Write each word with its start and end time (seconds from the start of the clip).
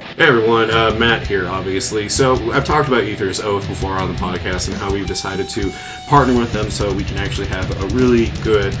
Hey 0.00 0.26
everyone, 0.26 0.72
uh, 0.72 0.96
Matt 0.98 1.24
here, 1.24 1.48
obviously. 1.48 2.08
So 2.08 2.50
I've 2.50 2.64
talked 2.64 2.88
about 2.88 3.04
Aether's 3.04 3.38
Oath 3.38 3.68
before 3.68 3.92
on 3.92 4.12
the 4.12 4.18
podcast 4.18 4.66
and 4.66 4.76
how 4.76 4.92
we've 4.92 5.06
decided 5.06 5.48
to 5.50 5.72
partner 6.08 6.36
with 6.36 6.52
them 6.52 6.68
so 6.68 6.92
we 6.92 7.04
can 7.04 7.16
actually 7.16 7.46
have 7.46 7.70
a 7.80 7.86
really 7.86 8.26
good 8.42 8.76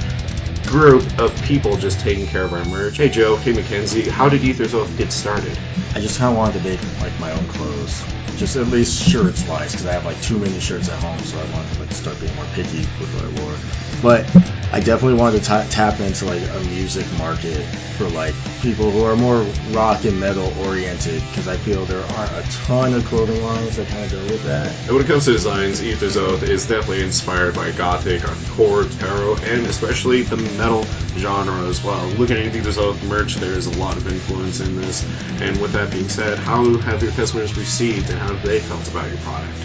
group 0.66 1.04
of 1.20 1.40
people 1.42 1.76
just 1.76 2.00
taking 2.00 2.26
care 2.26 2.42
of 2.42 2.52
our 2.52 2.64
merch. 2.64 2.96
Hey 2.96 3.08
Joe, 3.08 3.36
hey 3.36 3.52
Mackenzie, 3.52 4.08
how 4.08 4.28
did 4.28 4.44
Aether's 4.44 4.74
Oath 4.74 4.98
get 4.98 5.12
started? 5.12 5.56
I 5.94 6.00
just 6.00 6.18
kind 6.18 6.32
of 6.32 6.36
wanted 6.36 6.60
to 6.60 6.68
make 6.68 6.80
like 7.00 7.16
my 7.20 7.30
own 7.30 7.46
clothes, 7.46 8.04
just 8.36 8.56
at 8.56 8.66
least 8.66 9.08
shirts 9.08 9.46
wise, 9.46 9.70
because 9.70 9.86
I 9.86 9.92
have 9.92 10.04
like 10.04 10.20
too 10.20 10.38
many 10.38 10.58
shirts 10.58 10.88
at 10.88 10.98
home, 11.00 11.18
so 11.20 11.38
I 11.38 11.44
wanted 11.52 11.73
like 11.84 11.94
start 11.94 12.18
being 12.20 12.34
more 12.36 12.46
picky 12.54 12.80
with 13.00 13.12
what 13.14 13.24
I 13.24 13.44
wore. 13.44 13.56
But 14.02 14.24
I 14.72 14.80
definitely 14.80 15.18
wanted 15.18 15.40
to 15.40 15.44
ta 15.44 15.66
tap 15.70 16.00
into 16.00 16.24
like 16.24 16.42
a 16.42 16.60
music 16.68 17.06
market 17.18 17.64
for 17.96 18.08
like 18.08 18.34
people 18.60 18.90
who 18.90 19.04
are 19.04 19.16
more 19.16 19.46
rock 19.70 20.04
and 20.04 20.18
metal 20.18 20.52
oriented, 20.66 21.22
because 21.28 21.48
I 21.48 21.56
feel 21.56 21.84
there 21.84 22.02
aren't 22.16 22.32
a 22.32 22.42
ton 22.66 22.94
of 22.94 23.04
clothing 23.04 23.42
lines 23.42 23.76
that 23.76 23.88
kind 23.88 24.04
of 24.04 24.10
go 24.10 24.22
with 24.24 24.42
that. 24.44 24.74
And 24.86 24.96
when 24.96 25.04
it 25.04 25.06
comes 25.06 25.26
to 25.26 25.32
designs, 25.32 25.80
Aether's 25.80 26.16
Oath 26.16 26.42
is 26.42 26.66
definitely 26.66 27.02
inspired 27.02 27.54
by 27.54 27.70
gothic, 27.72 28.22
hardcore, 28.22 28.98
tarot, 28.98 29.36
and 29.44 29.66
especially 29.66 30.22
the 30.22 30.36
metal 30.36 30.84
genre 31.16 31.66
as 31.68 31.82
well. 31.84 32.06
Looking 32.18 32.36
at 32.38 32.54
Aether's 32.54 32.78
Oath 32.78 33.02
merch, 33.04 33.36
there's 33.36 33.66
a 33.66 33.78
lot 33.78 33.96
of 33.96 34.06
influence 34.08 34.60
in 34.60 34.76
this. 34.80 35.04
And 35.40 35.60
with 35.60 35.72
that 35.72 35.92
being 35.92 36.08
said, 36.08 36.38
how 36.38 36.64
have 36.78 37.02
your 37.02 37.12
customers 37.12 37.56
received 37.56 38.10
and 38.10 38.18
how 38.18 38.28
have 38.34 38.42
they 38.42 38.58
felt 38.60 38.88
about 38.88 39.08
your 39.08 39.18
product? 39.18 39.56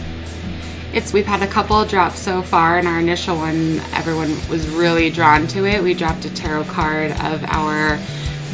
It's 0.92 1.14
we've 1.14 1.26
had 1.26 1.44
a 1.44 1.48
couple 1.48 1.86
drops 1.86 2.20
so 2.20 2.42
far, 2.42 2.80
and 2.80 2.88
our 2.88 3.00
initial 3.00 3.38
one, 3.38 3.80
everyone 3.94 4.36
was 4.50 4.68
really 4.68 5.12
drawn 5.12 5.48
to 5.50 5.66
it. 5.66 5.84
We 5.84 5.94
dropped 5.94 6.26
a 6.26 6.30
tarot 6.32 6.64
card 6.66 7.12
of 7.12 7.44
our 7.46 7.98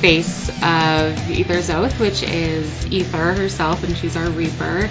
face 0.01 0.49
of 0.49 1.17
Aether's 1.31 1.69
Oath, 1.69 1.97
which 1.99 2.23
is 2.23 2.91
Ether 2.91 3.33
herself, 3.33 3.83
and 3.83 3.95
she's 3.97 4.17
our 4.17 4.29
Reaper. 4.29 4.89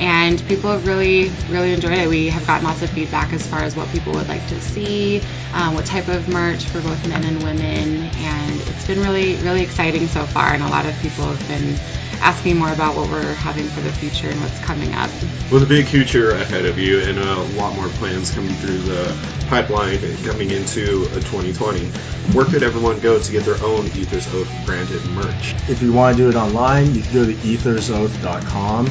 And 0.00 0.44
people 0.46 0.70
have 0.70 0.86
really, 0.86 1.30
really 1.48 1.72
enjoyed 1.72 1.98
it. 1.98 2.08
We 2.08 2.28
have 2.28 2.46
gotten 2.46 2.66
lots 2.66 2.82
of 2.82 2.90
feedback 2.90 3.32
as 3.32 3.46
far 3.46 3.60
as 3.60 3.76
what 3.76 3.88
people 3.90 4.12
would 4.14 4.28
like 4.28 4.46
to 4.48 4.60
see, 4.60 5.22
um, 5.52 5.74
what 5.74 5.86
type 5.86 6.08
of 6.08 6.28
merch 6.28 6.64
for 6.64 6.80
both 6.80 7.08
men 7.08 7.24
and 7.24 7.42
women, 7.42 8.10
and 8.16 8.60
it's 8.60 8.86
been 8.86 9.00
really, 9.00 9.36
really 9.36 9.62
exciting 9.62 10.08
so 10.08 10.24
far. 10.24 10.52
And 10.52 10.62
a 10.62 10.68
lot 10.68 10.86
of 10.86 10.98
people 11.00 11.24
have 11.24 11.48
been 11.48 11.76
asking 12.20 12.56
more 12.56 12.72
about 12.72 12.96
what 12.96 13.08
we're 13.10 13.34
having 13.34 13.66
for 13.68 13.82
the 13.82 13.92
future 13.92 14.28
and 14.28 14.40
what's 14.40 14.58
coming 14.60 14.92
up. 14.94 15.10
With 15.52 15.62
a 15.62 15.66
big 15.66 15.86
future 15.86 16.30
ahead 16.30 16.64
of 16.64 16.78
you 16.78 17.00
and 17.00 17.18
a 17.18 17.36
lot 17.58 17.76
more 17.76 17.88
plans 17.88 18.30
coming 18.30 18.54
through 18.54 18.78
the 18.78 19.16
pipeline 19.48 20.00
coming 20.24 20.50
into 20.50 21.04
2020, 21.04 21.86
where 22.32 22.46
could 22.46 22.62
everyone 22.62 22.98
go 23.00 23.20
to 23.20 23.32
get 23.32 23.44
their 23.44 23.62
own 23.62 23.84
Aethers 23.88 24.32
Oath 24.34 24.50
branded 24.64 25.04
merch? 25.10 25.54
If 25.68 25.82
you 25.82 25.92
want 25.92 26.16
to 26.16 26.22
do 26.22 26.28
it 26.30 26.34
online, 26.34 26.94
you 26.94 27.02
can 27.02 27.12
go 27.12 27.26
to 27.26 27.34
aethersoath.com. 27.34 28.86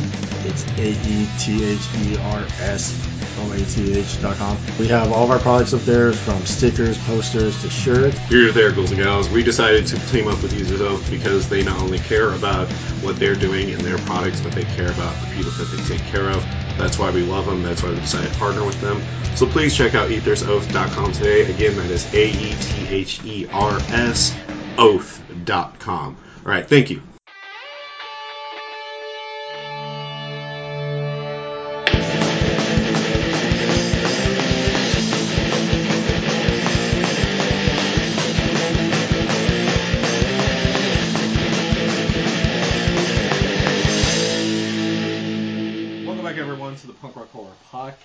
It's 0.45 0.65
A 0.77 0.92
E 0.93 1.27
T 1.39 1.63
H 1.63 1.87
E 1.95 2.17
R 2.17 2.45
S 2.59 2.97
O 3.39 3.51
A 3.51 3.57
T 3.57 3.97
H.com. 3.97 4.57
We 4.79 4.87
have 4.87 5.11
all 5.11 5.25
of 5.25 5.31
our 5.31 5.39
products 5.39 5.73
up 5.73 5.81
there 5.81 6.13
from 6.13 6.45
stickers, 6.45 6.97
posters 7.05 7.59
to 7.61 7.69
shirts. 7.69 8.17
Here 8.29 8.51
there, 8.51 8.71
girls 8.71 8.91
and 8.91 9.01
gals. 9.01 9.29
We 9.29 9.43
decided 9.43 9.87
to 9.87 9.99
team 10.07 10.27
up 10.27 10.41
with 10.41 10.53
Aethers 10.53 10.81
Oath 10.81 11.09
because 11.09 11.49
they 11.49 11.63
not 11.63 11.79
only 11.81 11.99
care 11.99 12.33
about 12.33 12.69
what 13.01 13.17
they're 13.17 13.35
doing 13.35 13.69
in 13.69 13.79
their 13.79 13.97
products, 13.99 14.41
but 14.41 14.53
they 14.53 14.63
care 14.63 14.91
about 14.91 15.19
the 15.21 15.35
people 15.35 15.51
that 15.51 15.65
they 15.75 15.97
take 15.97 16.05
care 16.07 16.29
of. 16.29 16.43
That's 16.77 16.97
why 16.97 17.11
we 17.11 17.23
love 17.23 17.45
them. 17.45 17.63
That's 17.63 17.83
why 17.83 17.89
we 17.89 17.95
decided 17.95 18.31
to 18.31 18.39
partner 18.39 18.65
with 18.65 18.79
them. 18.81 19.01
So 19.35 19.45
please 19.45 19.75
check 19.75 19.95
out 19.95 20.09
aethersoath.com 20.09 21.11
today. 21.13 21.51
Again, 21.51 21.75
that 21.77 21.89
is 21.89 22.11
A 22.13 22.29
E 22.29 22.55
T 22.59 22.87
H 22.87 23.23
E 23.23 23.47
R 23.51 23.77
S 23.89 24.35
oath.com. 24.77 26.17
All 26.45 26.51
right, 26.51 26.67
thank 26.67 26.89
you. 26.89 27.01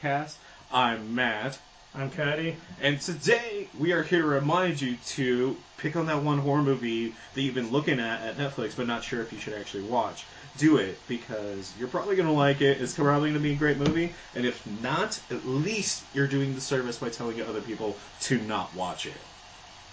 Podcast. 0.03 0.35
I'm 0.73 1.15
Matt. 1.15 1.59
I'm 1.95 2.11
Cuddy. 2.11 2.57
And 2.81 3.01
today 3.01 3.69
we 3.79 3.93
are 3.93 4.03
here 4.03 4.23
to 4.23 4.29
remind 4.29 4.81
you 4.81 4.97
to 5.07 5.57
pick 5.79 5.97
on 5.97 6.07
that 6.07 6.23
one 6.23 6.39
horror 6.39 6.63
movie 6.63 7.15
that 7.35 7.41
you've 7.41 7.55
been 7.55 7.71
looking 7.71 7.99
at 7.99 8.23
at 8.23 8.37
Netflix 8.37 8.77
but 8.77 8.87
not 8.87 9.03
sure 9.03 9.23
if 9.23 9.33
you 9.33 9.39
should 9.39 9.55
actually 9.55 9.85
watch. 9.85 10.25
Do 10.59 10.77
it 10.77 10.99
because 11.09 11.73
you're 11.79 11.89
probably 11.89 12.17
going 12.17 12.29
to 12.29 12.35
like 12.35 12.61
it. 12.61 12.81
It's 12.81 12.95
probably 12.95 13.31
going 13.31 13.43
to 13.43 13.49
be 13.49 13.53
a 13.53 13.57
great 13.57 13.79
movie. 13.79 14.13
And 14.35 14.45
if 14.45 14.65
not, 14.83 15.21
at 15.31 15.47
least 15.47 16.05
you're 16.15 16.27
doing 16.27 16.55
the 16.55 16.61
service 16.61 16.99
by 16.99 17.09
telling 17.09 17.41
other 17.43 17.61
people 17.61 17.97
to 18.23 18.39
not 18.43 18.75
watch 18.75 19.07
it. 19.07 19.15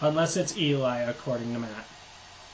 Unless 0.01 0.37
it's 0.37 0.57
Eli, 0.57 1.01
according 1.01 1.53
to 1.53 1.59
Matt. 1.59 1.85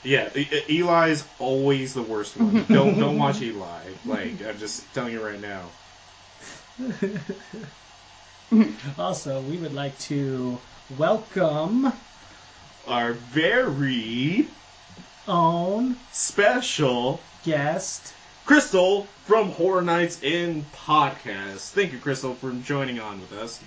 Yeah, 0.04 0.28
Eli's 0.68 1.24
always 1.38 1.94
the 1.94 2.02
worst 2.02 2.36
one. 2.36 2.64
don't 2.68 2.98
don't 2.98 3.18
watch 3.18 3.40
Eli. 3.42 3.80
Like 4.04 4.42
I'm 4.42 4.58
just 4.58 4.92
telling 4.94 5.12
you 5.12 5.24
right 5.24 5.40
now. 5.40 5.64
Also, 8.98 9.40
we 9.42 9.56
would 9.56 9.72
like 9.72 9.98
to 9.98 10.58
welcome 10.98 11.92
Our 12.86 13.12
very 13.12 14.46
own 15.26 15.96
special 16.12 17.20
guest. 17.44 18.12
Crystal 18.44 19.04
from 19.24 19.50
Horror 19.52 19.82
Nights 19.82 20.22
in 20.22 20.66
Podcast. 20.74 21.70
Thank 21.70 21.92
you, 21.92 21.98
Crystal, 21.98 22.34
for 22.34 22.50
joining 22.52 23.00
on 23.00 23.20
with 23.20 23.32
us. 23.32 23.62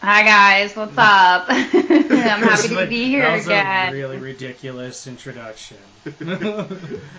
Hi 0.00 0.24
guys, 0.24 0.74
what's 0.74 0.98
up? 0.98 1.46
I'm 1.48 2.42
happy 2.42 2.68
to 2.68 2.86
be 2.88 3.04
here 3.04 3.30
was 3.30 3.46
again. 3.46 3.90
a 3.90 3.92
really 3.92 4.18
ridiculous 4.18 5.06
introduction. 5.06 5.76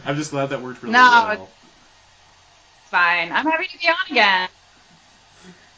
I'm 0.06 0.18
just 0.18 0.32
glad 0.32 0.48
that 0.48 0.62
worked 0.62 0.84
really 0.84 0.92
No, 0.92 1.00
well. 1.00 1.50
Fine. 2.94 3.32
I'm 3.32 3.48
happy 3.48 3.66
to 3.66 3.80
be 3.80 3.88
on 3.88 3.96
again. 4.12 4.50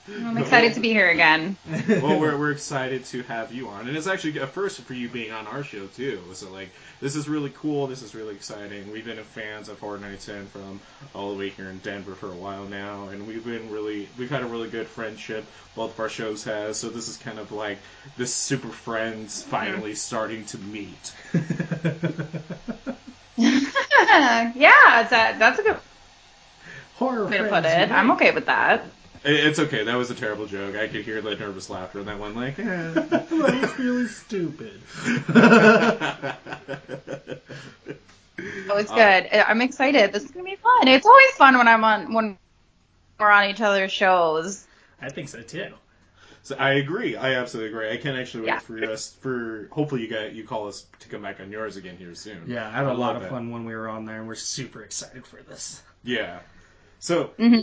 I'm 0.09 0.37
excited 0.37 0.73
to 0.73 0.81
be 0.81 0.89
here 0.89 1.11
again. 1.11 1.55
well, 1.87 2.19
we're, 2.19 2.37
we're 2.37 2.51
excited 2.51 3.05
to 3.05 3.23
have 3.23 3.53
you 3.53 3.69
on, 3.69 3.87
and 3.87 3.95
it's 3.95 4.05
actually 4.05 4.37
a 4.39 4.47
first 4.47 4.81
for 4.81 4.93
you 4.93 5.07
being 5.07 5.31
on 5.31 5.47
our 5.47 5.63
show 5.63 5.87
too. 5.87 6.21
So 6.33 6.51
like, 6.51 6.71
this 6.99 7.15
is 7.15 7.29
really 7.29 7.53
cool. 7.55 7.87
This 7.87 8.01
is 8.01 8.15
really 8.15 8.35
exciting. 8.35 8.91
We've 8.91 9.05
been 9.05 9.23
fans 9.23 9.69
of 9.69 9.79
Horror 9.79 9.99
Nights 9.99 10.27
In 10.27 10.45
from 10.47 10.81
all 11.13 11.31
the 11.31 11.37
way 11.37 11.51
here 11.51 11.69
in 11.69 11.77
Denver 11.77 12.15
for 12.15 12.33
a 12.33 12.35
while 12.35 12.65
now, 12.65 13.07
and 13.07 13.25
we've 13.25 13.45
been 13.45 13.71
really 13.71 14.09
we've 14.17 14.29
had 14.29 14.43
a 14.43 14.47
really 14.47 14.69
good 14.69 14.87
friendship. 14.87 15.45
Both 15.73 15.93
of 15.93 15.99
our 16.01 16.09
shows 16.09 16.43
has. 16.43 16.75
So 16.75 16.89
this 16.89 17.07
is 17.07 17.15
kind 17.15 17.39
of 17.39 17.53
like 17.53 17.77
this 18.17 18.33
super 18.33 18.67
friends 18.67 19.39
mm-hmm. 19.39 19.51
finally 19.51 19.95
starting 19.95 20.43
to 20.47 20.57
meet. 20.57 21.13
yeah, 23.37 25.07
that, 25.09 25.39
that's 25.39 25.59
a 25.59 25.63
good 25.63 25.77
Horror 26.95 27.25
way 27.27 27.37
to 27.39 27.47
put 27.49 27.65
it. 27.65 27.91
I'm 27.91 28.11
okay 28.11 28.31
with 28.31 28.45
that. 28.47 28.83
It's 29.27 29.57
okay. 29.59 29.83
That 29.83 29.95
was 29.95 30.11
a 30.11 30.15
terrible 30.15 30.45
joke. 30.45 30.75
I 30.75 30.87
could 30.87 31.03
hear 31.03 31.19
the 31.21 31.35
nervous 31.35 31.69
laughter 31.69 31.99
in 31.99 32.05
that 32.05 32.19
one. 32.19 32.35
Like, 32.35 32.59
eh. 32.59 32.63
That 32.93 33.31
was 33.31 33.79
really 33.79 34.07
stupid. 34.07 34.81
Oh, 38.69 38.77
it's 38.77 38.91
good. 38.91 39.29
I'm 39.33 39.61
excited. 39.61 40.11
This 40.11 40.23
is 40.23 40.31
gonna 40.31 40.43
be 40.43 40.55
fun. 40.57 40.87
It's 40.89 41.05
always 41.05 41.31
fun 41.31 41.57
when 41.57 41.67
I'm 41.69 41.83
on 41.85 42.13
when 42.13 42.37
we're 43.17 43.31
on 43.31 43.49
each 43.49 43.61
other's 43.61 43.91
shows. 43.93 44.65
I 45.01 45.09
think 45.09 45.29
so 45.29 45.41
too. 45.41 45.69
So 46.43 46.55
I 46.57 46.73
agree. 46.73 47.15
I 47.15 47.35
absolutely 47.35 47.69
agree. 47.71 47.91
I 47.91 47.97
can't 47.97 48.17
actually 48.17 48.41
wait 48.41 48.47
Yeah. 48.47 48.59
for 48.59 48.83
us 48.91 49.13
for 49.21 49.69
hopefully 49.71 50.01
you 50.01 50.09
got 50.09 50.33
you 50.33 50.43
call 50.43 50.67
us 50.67 50.85
to 50.99 51.07
come 51.07 51.21
back 51.21 51.39
on 51.39 51.49
yours 51.49 51.77
again 51.77 51.95
here 51.97 52.13
soon. 52.13 52.43
Yeah, 52.47 52.67
I 52.67 52.71
had 52.71 52.85
a 52.85 52.89
I 52.89 52.91
lot 52.91 52.97
love 53.13 53.15
of 53.17 53.23
it. 53.23 53.29
fun 53.29 53.51
when 53.51 53.63
we 53.63 53.73
were 53.73 53.87
on 53.87 54.05
there, 54.05 54.17
and 54.19 54.27
we're 54.27 54.35
super 54.35 54.81
excited 54.83 55.25
for 55.25 55.37
this. 55.43 55.81
Yeah. 56.03 56.39
So 56.99 57.31
hmm 57.37 57.59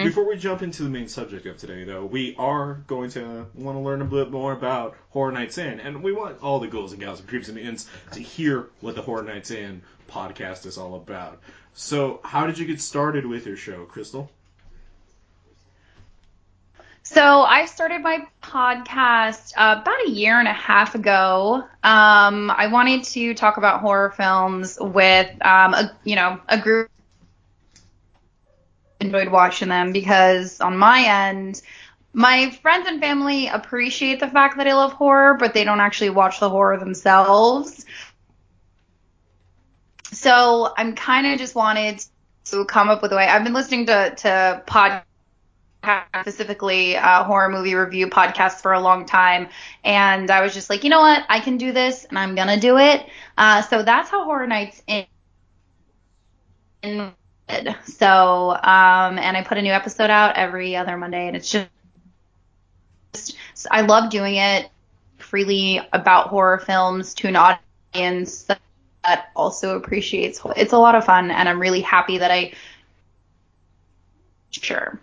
before 0.00 0.26
we 0.26 0.36
jump 0.36 0.62
into 0.62 0.82
the 0.82 0.88
main 0.88 1.08
subject 1.08 1.46
of 1.46 1.56
today, 1.58 1.84
though, 1.84 2.04
we 2.04 2.34
are 2.36 2.74
going 2.86 3.10
to 3.10 3.46
want 3.54 3.76
to 3.76 3.80
learn 3.80 4.00
a 4.00 4.04
bit 4.04 4.30
more 4.30 4.52
about 4.52 4.96
Horror 5.10 5.32
Nights 5.32 5.58
In, 5.58 5.80
and 5.80 6.02
we 6.02 6.12
want 6.12 6.42
all 6.42 6.58
the 6.60 6.68
ghouls 6.68 6.92
and 6.92 7.00
gals 7.00 7.20
and 7.20 7.28
creeps 7.28 7.48
and 7.48 7.58
ins 7.58 7.88
to 8.12 8.20
hear 8.20 8.68
what 8.80 8.94
the 8.94 9.02
Horror 9.02 9.22
Nights 9.22 9.50
In 9.50 9.82
podcast 10.08 10.66
is 10.66 10.78
all 10.78 10.94
about. 10.94 11.40
So, 11.74 12.20
how 12.24 12.46
did 12.46 12.58
you 12.58 12.66
get 12.66 12.80
started 12.80 13.26
with 13.26 13.46
your 13.46 13.56
show, 13.56 13.84
Crystal? 13.84 14.30
So 17.02 17.42
I 17.42 17.66
started 17.66 18.02
my 18.02 18.26
podcast 18.42 19.52
uh, 19.56 19.78
about 19.80 20.06
a 20.06 20.10
year 20.10 20.38
and 20.38 20.46
a 20.48 20.52
half 20.52 20.94
ago. 20.94 21.64
Um, 21.82 22.50
I 22.50 22.68
wanted 22.70 23.04
to 23.04 23.34
talk 23.34 23.56
about 23.56 23.80
horror 23.80 24.10
films 24.10 24.78
with 24.80 25.28
um, 25.44 25.74
a 25.74 25.96
you 26.04 26.14
know 26.16 26.40
a 26.48 26.58
group 26.58 26.88
enjoyed 29.00 29.28
watching 29.28 29.68
them 29.68 29.92
because 29.92 30.60
on 30.60 30.76
my 30.76 31.02
end 31.02 31.62
my 32.12 32.50
friends 32.62 32.88
and 32.88 33.00
family 33.00 33.46
appreciate 33.46 34.18
the 34.20 34.28
fact 34.28 34.56
that 34.56 34.66
I 34.66 34.74
love 34.74 34.92
horror, 34.92 35.34
but 35.34 35.54
they 35.54 35.62
don't 35.62 35.80
actually 35.80 36.10
watch 36.10 36.40
the 36.40 36.50
horror 36.50 36.76
themselves. 36.78 37.86
so 40.12 40.72
I'm 40.76 40.94
kind 40.94 41.26
of 41.26 41.38
just 41.38 41.54
wanted 41.54 42.04
to 42.46 42.64
come 42.64 42.88
up 42.88 43.02
with 43.02 43.12
a 43.12 43.16
way. 43.16 43.26
I've 43.26 43.44
been 43.44 43.52
listening 43.52 43.86
to 43.86 44.14
to 44.16 44.62
podcasts, 44.66 45.04
specifically 46.20 46.96
uh, 46.96 47.24
horror 47.24 47.48
movie 47.48 47.74
review 47.74 48.08
podcasts 48.08 48.60
for 48.60 48.72
a 48.72 48.80
long 48.80 49.06
time, 49.06 49.48
and 49.84 50.30
I 50.30 50.40
was 50.40 50.52
just 50.52 50.68
like, 50.68 50.82
you 50.84 50.90
know 50.90 51.00
what, 51.00 51.24
I 51.28 51.40
can 51.40 51.56
do 51.58 51.72
this, 51.72 52.04
and 52.04 52.18
I'm 52.18 52.34
gonna 52.34 52.58
do 52.58 52.78
it. 52.78 53.06
Uh, 53.38 53.62
so 53.62 53.82
that's 53.82 54.10
how 54.10 54.24
Horror 54.24 54.46
Nights 54.46 54.82
in. 54.86 55.06
in 56.82 57.12
so, 57.84 58.50
um, 58.50 59.18
and 59.18 59.36
I 59.36 59.44
put 59.46 59.58
a 59.58 59.62
new 59.62 59.72
episode 59.72 60.10
out 60.10 60.36
every 60.36 60.76
other 60.76 60.96
Monday, 60.96 61.26
and 61.26 61.36
it's 61.36 61.50
just, 61.50 61.68
I 63.70 63.82
love 63.82 64.10
doing 64.10 64.36
it 64.36 64.68
freely 65.18 65.80
about 65.92 66.28
horror 66.28 66.58
films 66.58 67.14
to 67.14 67.28
an 67.28 67.36
audience 67.36 68.44
that 68.44 69.30
also 69.34 69.76
appreciates. 69.76 70.40
It's 70.56 70.72
a 70.72 70.78
lot 70.78 70.94
of 70.94 71.04
fun, 71.04 71.30
and 71.30 71.48
I'm 71.48 71.60
really 71.60 71.80
happy 71.80 72.18
that 72.18 72.30
I. 72.30 72.52
Sure. 74.50 74.98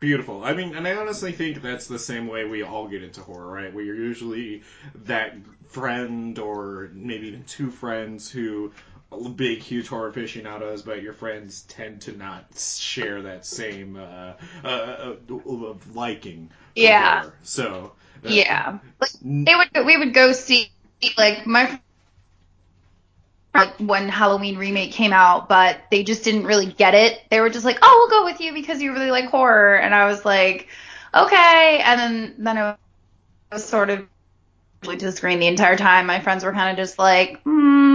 Beautiful. 0.00 0.44
I 0.44 0.54
mean, 0.54 0.76
and 0.76 0.86
I 0.86 0.94
honestly 0.96 1.32
think 1.32 1.60
that's 1.60 1.88
the 1.88 1.98
same 1.98 2.28
way 2.28 2.44
we 2.44 2.62
all 2.62 2.86
get 2.86 3.02
into 3.02 3.20
horror, 3.20 3.50
right? 3.50 3.72
You're 3.72 3.96
usually 3.96 4.62
that 5.06 5.34
friend 5.66 6.38
or 6.38 6.90
maybe 6.94 7.26
even 7.28 7.44
two 7.44 7.70
friends 7.70 8.30
who 8.30 8.72
big, 9.34 9.60
huge 9.60 9.88
horror 9.88 10.08
aficionados, 10.08 10.82
but 10.82 11.02
your 11.02 11.12
friends 11.12 11.62
tend 11.62 12.02
to 12.02 12.16
not 12.16 12.44
share 12.56 13.22
that 13.22 13.46
same 13.46 13.96
uh, 13.96 14.34
uh, 14.64 15.14
uh, 15.26 15.74
liking. 15.94 16.50
Yeah. 16.74 17.20
horror. 17.20 17.34
So. 17.42 17.92
uh, 18.24 18.28
Yeah. 18.28 18.78
Like 19.00 19.10
they 19.22 19.54
would 19.54 19.86
we 19.86 19.96
would 19.96 20.14
go 20.14 20.32
see 20.32 20.70
like 21.16 21.46
my 21.46 21.80
like 23.54 23.74
when 23.78 24.08
Halloween 24.08 24.56
remake 24.58 24.92
came 24.92 25.12
out, 25.12 25.48
but 25.48 25.78
they 25.90 26.04
just 26.04 26.22
didn't 26.22 26.44
really 26.44 26.66
get 26.66 26.94
it. 26.94 27.20
They 27.30 27.40
were 27.40 27.50
just 27.50 27.64
like, 27.64 27.78
"Oh, 27.82 28.08
we'll 28.10 28.20
go 28.20 28.24
with 28.24 28.40
you 28.40 28.52
because 28.52 28.80
you 28.82 28.92
really 28.92 29.10
like 29.10 29.26
horror." 29.26 29.76
And 29.76 29.94
I 29.94 30.06
was 30.06 30.24
like, 30.24 30.68
"Okay." 31.14 31.80
And 31.84 31.98
then 31.98 32.34
then 32.38 32.58
it 32.58 32.76
was 33.50 33.64
sort 33.64 33.90
of 33.90 34.06
to 34.82 34.96
the 34.96 35.12
screen 35.12 35.40
the 35.40 35.46
entire 35.46 35.76
time. 35.76 36.06
My 36.06 36.20
friends 36.20 36.44
were 36.44 36.52
kind 36.52 36.70
of 36.70 36.76
just 36.76 36.98
like, 36.98 37.40
"Hmm." 37.42 37.87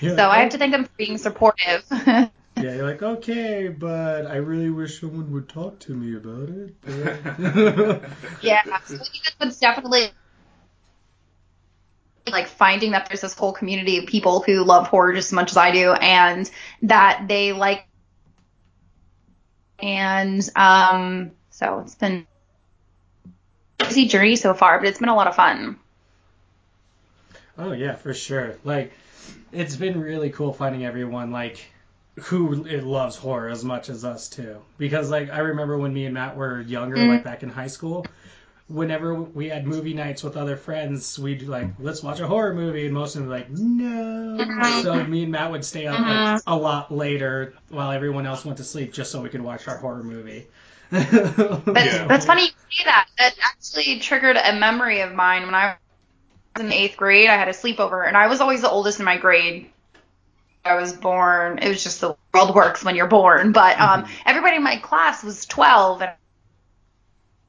So 0.00 0.08
like, 0.08 0.18
I 0.18 0.38
have 0.40 0.50
to 0.50 0.58
thank 0.58 0.72
them 0.72 0.84
for 0.84 0.90
being 0.96 1.18
supportive. 1.18 1.84
Yeah, 2.56 2.74
you're 2.74 2.86
like, 2.88 3.02
okay, 3.02 3.68
but 3.68 4.26
I 4.26 4.36
really 4.36 4.68
wish 4.68 5.00
someone 5.00 5.32
would 5.32 5.48
talk 5.48 5.78
to 5.80 5.94
me 5.94 6.16
about 6.16 6.50
it. 6.50 8.02
Yeah, 8.42 8.62
so 8.84 8.94
it 8.94 9.34
was 9.40 9.58
definitely 9.58 10.12
like 12.30 12.46
finding 12.46 12.92
that 12.92 13.08
there's 13.08 13.22
this 13.22 13.34
whole 13.34 13.52
community 13.52 13.98
of 13.98 14.06
people 14.06 14.40
who 14.42 14.64
love 14.64 14.86
horror 14.86 15.14
just 15.14 15.28
as 15.28 15.32
much 15.32 15.50
as 15.50 15.56
I 15.56 15.70
do, 15.70 15.92
and 15.92 16.48
that 16.82 17.24
they 17.26 17.52
like, 17.52 17.86
and 19.78 20.46
um, 20.54 21.32
so 21.50 21.80
it's 21.80 21.94
been 21.94 22.26
a 23.80 23.84
crazy 23.84 24.06
journey 24.06 24.36
so 24.36 24.54
far, 24.54 24.78
but 24.78 24.88
it's 24.88 24.98
been 24.98 25.08
a 25.08 25.16
lot 25.16 25.26
of 25.26 25.34
fun. 25.34 25.78
Oh 27.58 27.72
yeah, 27.72 27.94
for 27.96 28.14
sure. 28.14 28.56
Like, 28.64 28.92
it's 29.52 29.76
been 29.76 30.00
really 30.00 30.30
cool 30.30 30.52
finding 30.52 30.84
everyone 30.84 31.30
like 31.30 31.64
who 32.24 32.64
it 32.66 32.84
loves 32.84 33.16
horror 33.16 33.48
as 33.48 33.64
much 33.64 33.88
as 33.88 34.04
us 34.04 34.28
too. 34.28 34.56
Because 34.78 35.10
like 35.10 35.30
I 35.30 35.38
remember 35.38 35.78
when 35.78 35.92
me 35.94 36.04
and 36.04 36.14
Matt 36.14 36.36
were 36.36 36.60
younger, 36.60 36.96
Mm. 36.96 37.08
like 37.08 37.24
back 37.24 37.42
in 37.42 37.48
high 37.48 37.68
school, 37.68 38.06
whenever 38.68 39.14
we 39.14 39.48
had 39.48 39.66
movie 39.66 39.94
nights 39.94 40.22
with 40.22 40.36
other 40.36 40.56
friends, 40.56 41.18
we'd 41.18 41.42
like 41.42 41.68
let's 41.78 42.02
watch 42.02 42.20
a 42.20 42.26
horror 42.26 42.54
movie, 42.54 42.84
and 42.86 42.94
most 42.94 43.14
of 43.16 43.20
them 43.22 43.30
were 43.30 43.36
like 43.36 43.50
no. 43.50 44.82
So 44.82 45.04
me 45.04 45.22
and 45.24 45.32
Matt 45.32 45.50
would 45.50 45.64
stay 45.64 45.86
up 45.86 45.98
like, 46.00 46.42
a 46.46 46.56
lot 46.56 46.92
later 46.92 47.54
while 47.70 47.90
everyone 47.92 48.26
else 48.26 48.44
went 48.44 48.58
to 48.58 48.64
sleep 48.64 48.92
just 48.92 49.10
so 49.10 49.20
we 49.22 49.28
could 49.30 49.42
watch 49.42 49.66
our 49.68 49.76
horror 49.78 50.02
movie. 50.02 50.46
That's, 50.90 51.12
Yeah. 51.12 52.06
that's 52.08 52.26
funny 52.26 52.42
you 52.44 52.48
say 52.70 52.84
that. 52.84 53.08
That 53.18 53.34
actually 53.44 53.98
triggered 54.00 54.36
a 54.36 54.52
memory 54.58 55.00
of 55.00 55.12
mine 55.14 55.46
when 55.46 55.54
I 55.54 55.76
in 56.58 56.72
eighth 56.72 56.96
grade. 56.96 57.28
I 57.28 57.36
had 57.36 57.48
a 57.48 57.52
sleepover, 57.52 58.06
and 58.06 58.16
I 58.16 58.26
was 58.26 58.40
always 58.40 58.62
the 58.62 58.70
oldest 58.70 58.98
in 58.98 59.04
my 59.04 59.16
grade. 59.16 59.70
I 60.64 60.74
was 60.74 60.92
born. 60.92 61.58
It 61.58 61.68
was 61.68 61.82
just 61.82 62.00
the 62.00 62.14
world 62.32 62.54
works 62.54 62.84
when 62.84 62.94
you're 62.94 63.08
born. 63.08 63.52
But 63.52 63.80
um, 63.80 64.06
everybody 64.24 64.56
in 64.56 64.62
my 64.62 64.76
class 64.76 65.24
was 65.24 65.46
12 65.46 66.02
and 66.02 66.12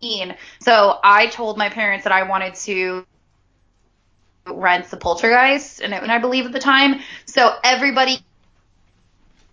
15. 0.02 0.36
So 0.62 1.00
I 1.04 1.28
told 1.28 1.58
my 1.58 1.70
parents 1.70 2.04
that 2.06 2.14
I 2.14 2.24
wanted 2.24 2.56
to 2.56 3.06
rent 4.46 4.90
the 4.90 4.98
Poltergeist, 4.98 5.80
and, 5.82 5.94
it, 5.94 6.04
and 6.04 6.12
I 6.12 6.20
believe 6.20 6.46
at 6.46 6.52
the 6.52 6.60
time. 6.60 7.02
So 7.26 7.56
everybody 7.64 8.20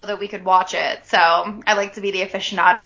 that 0.03 0.19
we 0.19 0.29
could 0.29 0.45
watch 0.45 0.75
it. 0.75 1.07
So 1.07 1.19
I 1.19 1.75
like 1.75 1.95
to 1.95 2.01
be 2.01 2.11
the 2.11 2.23
aficionado 2.23 2.81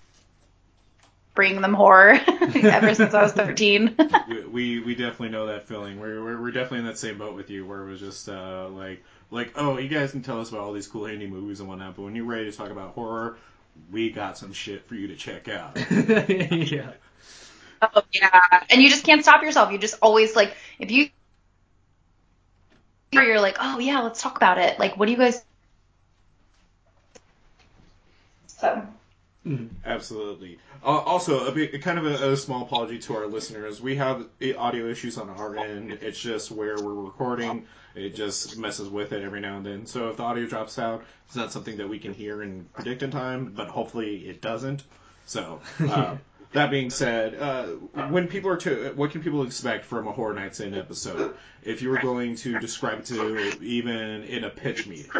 bring 1.34 1.60
them 1.60 1.74
horror 1.74 2.12
ever 2.28 2.94
since 2.94 3.12
I 3.12 3.22
was 3.22 3.32
13. 3.34 3.96
we, 4.28 4.44
we 4.46 4.80
we 4.80 4.94
definitely 4.94 5.30
know 5.30 5.46
that 5.46 5.66
feeling. 5.66 6.00
We're, 6.00 6.22
we're 6.22 6.40
we're 6.40 6.50
definitely 6.50 6.80
in 6.80 6.86
that 6.86 6.98
same 6.98 7.18
boat 7.18 7.34
with 7.34 7.50
you, 7.50 7.66
where 7.66 7.82
it 7.82 7.90
was 7.90 8.00
just 8.00 8.28
uh, 8.28 8.68
like 8.68 9.02
like 9.30 9.52
oh, 9.56 9.78
you 9.78 9.88
guys 9.88 10.12
can 10.12 10.22
tell 10.22 10.40
us 10.40 10.50
about 10.50 10.62
all 10.62 10.72
these 10.72 10.86
cool 10.86 11.02
indie 11.02 11.28
movies 11.28 11.60
and 11.60 11.68
whatnot, 11.68 11.96
but 11.96 12.02
when 12.02 12.14
you're 12.14 12.24
ready 12.24 12.50
to 12.50 12.56
talk 12.56 12.70
about 12.70 12.94
horror, 12.94 13.36
we 13.90 14.10
got 14.10 14.38
some 14.38 14.52
shit 14.52 14.86
for 14.86 14.94
you 14.94 15.08
to 15.08 15.16
check 15.16 15.48
out. 15.48 15.76
yeah. 15.90 16.92
oh 17.82 18.02
yeah, 18.12 18.40
and 18.70 18.80
you 18.80 18.88
just 18.88 19.04
can't 19.04 19.22
stop 19.22 19.42
yourself. 19.42 19.72
You 19.72 19.78
just 19.78 19.96
always 20.00 20.36
like 20.36 20.56
if 20.78 20.90
you 20.90 21.08
you're 23.12 23.40
like, 23.40 23.56
oh 23.60 23.78
yeah, 23.78 24.00
let's 24.00 24.20
talk 24.20 24.36
about 24.36 24.58
it. 24.58 24.78
Like, 24.78 24.96
what 24.96 25.06
do 25.06 25.12
you 25.12 25.18
guys? 25.18 25.44
So 28.46 28.86
Absolutely. 29.84 30.58
Uh, 30.82 30.98
also, 31.00 31.46
a 31.46 31.52
bit, 31.52 31.82
kind 31.82 31.98
of 31.98 32.06
a, 32.06 32.32
a 32.32 32.36
small 32.36 32.62
apology 32.62 32.98
to 33.00 33.16
our 33.16 33.26
listeners. 33.26 33.80
We 33.80 33.96
have 33.96 34.26
audio 34.56 34.86
issues 34.86 35.18
on 35.18 35.28
our 35.28 35.56
end. 35.56 35.92
It's 36.00 36.18
just 36.18 36.50
where 36.50 36.76
we're 36.76 36.94
recording. 36.94 37.66
It 37.94 38.14
just 38.14 38.58
messes 38.58 38.88
with 38.88 39.12
it 39.12 39.22
every 39.22 39.40
now 39.40 39.56
and 39.56 39.66
then. 39.66 39.86
So 39.86 40.08
if 40.08 40.16
the 40.16 40.22
audio 40.22 40.46
drops 40.46 40.78
out, 40.78 41.04
it's 41.26 41.36
not 41.36 41.52
something 41.52 41.76
that 41.76 41.88
we 41.88 41.98
can 41.98 42.12
hear 42.12 42.42
and 42.42 42.72
predict 42.72 43.02
in 43.02 43.10
time, 43.10 43.52
but 43.54 43.68
hopefully 43.68 44.28
it 44.28 44.40
doesn't. 44.40 44.82
So, 45.26 45.60
uh, 45.80 46.16
that 46.52 46.70
being 46.70 46.90
said, 46.90 47.34
uh, 47.34 47.66
when 48.08 48.26
people 48.28 48.50
are 48.50 48.56
to, 48.58 48.92
what 48.96 49.10
can 49.10 49.22
people 49.22 49.42
expect 49.44 49.84
from 49.84 50.08
a 50.08 50.12
Horror 50.12 50.34
Nights 50.34 50.60
In 50.60 50.74
episode? 50.74 51.36
If 51.62 51.82
you 51.82 51.90
were 51.90 51.98
going 52.00 52.36
to 52.36 52.58
describe 52.58 53.00
it 53.00 53.06
to 53.06 53.62
even 53.62 54.24
in 54.24 54.44
a 54.44 54.50
pitch 54.50 54.86
meeting. 54.86 55.10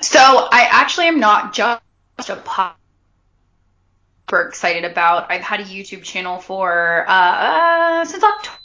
So 0.00 0.18
I 0.20 0.68
actually 0.70 1.06
am 1.06 1.20
not 1.20 1.54
just 1.54 1.83
a 2.30 2.36
pop 2.36 2.78
super 4.34 4.48
excited 4.48 4.84
about. 4.84 5.30
I've 5.30 5.42
had 5.42 5.60
a 5.60 5.64
YouTube 5.64 6.02
channel 6.02 6.38
for 6.38 7.04
uh, 7.06 8.04
since 8.04 8.22
October. 8.22 8.58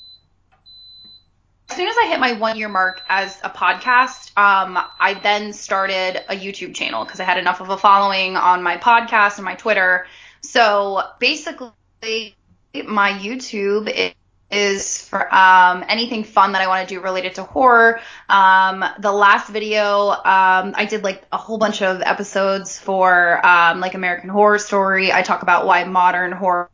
As 1.69 1.75
soon 1.75 1.87
as 1.87 1.95
I 2.01 2.07
hit 2.07 2.19
my 2.19 2.33
one 2.33 2.57
year 2.57 2.69
mark 2.69 3.01
as 3.07 3.37
a 3.43 3.49
podcast, 3.49 4.35
um, 4.37 4.79
I 4.99 5.19
then 5.21 5.53
started 5.53 6.23
a 6.27 6.35
YouTube 6.35 6.73
channel 6.73 7.05
because 7.05 7.19
I 7.19 7.25
had 7.25 7.37
enough 7.37 7.61
of 7.61 7.69
a 7.69 7.77
following 7.77 8.35
on 8.35 8.63
my 8.63 8.77
podcast 8.77 9.37
and 9.37 9.45
my 9.45 9.53
Twitter. 9.53 10.07
So 10.41 11.03
basically, 11.19 12.35
my 12.73 13.11
YouTube 13.11 14.13
is 14.51 15.01
for 15.05 15.33
um, 15.33 15.85
anything 15.87 16.23
fun 16.23 16.53
that 16.53 16.61
I 16.61 16.67
want 16.67 16.87
to 16.87 16.95
do 16.95 17.01
related 17.01 17.35
to 17.35 17.43
horror. 17.43 18.01
Um, 18.27 18.83
the 18.99 19.11
last 19.11 19.49
video, 19.49 20.09
um, 20.09 20.73
I 20.75 20.87
did 20.89 21.03
like 21.03 21.23
a 21.31 21.37
whole 21.37 21.57
bunch 21.57 21.81
of 21.81 22.01
episodes 22.01 22.79
for 22.79 23.45
um, 23.45 23.79
like 23.79 23.93
American 23.93 24.29
Horror 24.29 24.57
Story. 24.57 25.11
I 25.11 25.21
talk 25.21 25.43
about 25.43 25.65
why 25.65 25.83
modern 25.83 26.31
horror 26.31 26.69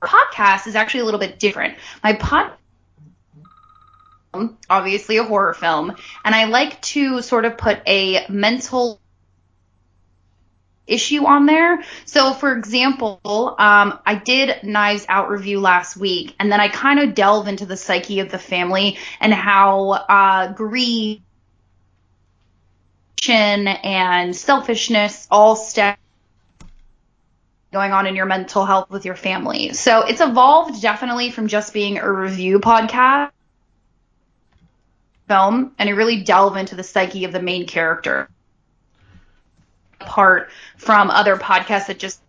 podcast 0.00 0.66
is 0.66 0.74
actually 0.74 1.00
a 1.00 1.04
little 1.04 1.20
bit 1.20 1.38
different. 1.38 1.78
My 2.02 2.14
pod 2.14 2.52
obviously 4.70 5.18
a 5.18 5.24
horror 5.24 5.52
film 5.52 5.94
and 6.24 6.34
I 6.34 6.46
like 6.46 6.80
to 6.80 7.20
sort 7.20 7.44
of 7.44 7.58
put 7.58 7.80
a 7.86 8.24
mental 8.30 9.01
issue 10.92 11.24
on 11.24 11.46
there. 11.46 11.82
So 12.04 12.32
for 12.32 12.56
example, 12.56 13.20
um, 13.24 13.98
I 14.04 14.20
did 14.22 14.62
Knives 14.62 15.06
Out 15.08 15.30
review 15.30 15.60
last 15.60 15.96
week 15.96 16.34
and 16.38 16.50
then 16.50 16.60
I 16.60 16.68
kind 16.68 17.00
of 17.00 17.14
delve 17.14 17.48
into 17.48 17.66
the 17.66 17.76
psyche 17.76 18.20
of 18.20 18.30
the 18.30 18.38
family 18.38 18.98
and 19.20 19.32
how 19.32 19.90
uh, 19.90 20.52
greed 20.52 21.22
and 23.28 24.34
selfishness 24.34 25.28
all 25.30 25.54
step 25.54 25.98
going 27.72 27.92
on 27.92 28.06
in 28.06 28.16
your 28.16 28.26
mental 28.26 28.66
health 28.66 28.90
with 28.90 29.04
your 29.04 29.14
family. 29.14 29.72
So 29.72 30.02
it's 30.02 30.20
evolved 30.20 30.82
definitely 30.82 31.30
from 31.30 31.48
just 31.48 31.72
being 31.72 31.98
a 31.98 32.12
review 32.12 32.58
podcast 32.58 33.30
film 35.28 35.72
and 35.78 35.88
I 35.88 35.92
really 35.92 36.22
delve 36.22 36.56
into 36.56 36.74
the 36.74 36.82
psyche 36.82 37.24
of 37.24 37.32
the 37.32 37.40
main 37.40 37.66
character 37.66 38.28
apart 40.02 40.50
from 40.76 41.10
other 41.10 41.36
podcasts 41.36 41.86
that 41.86 41.98
just 41.98 42.20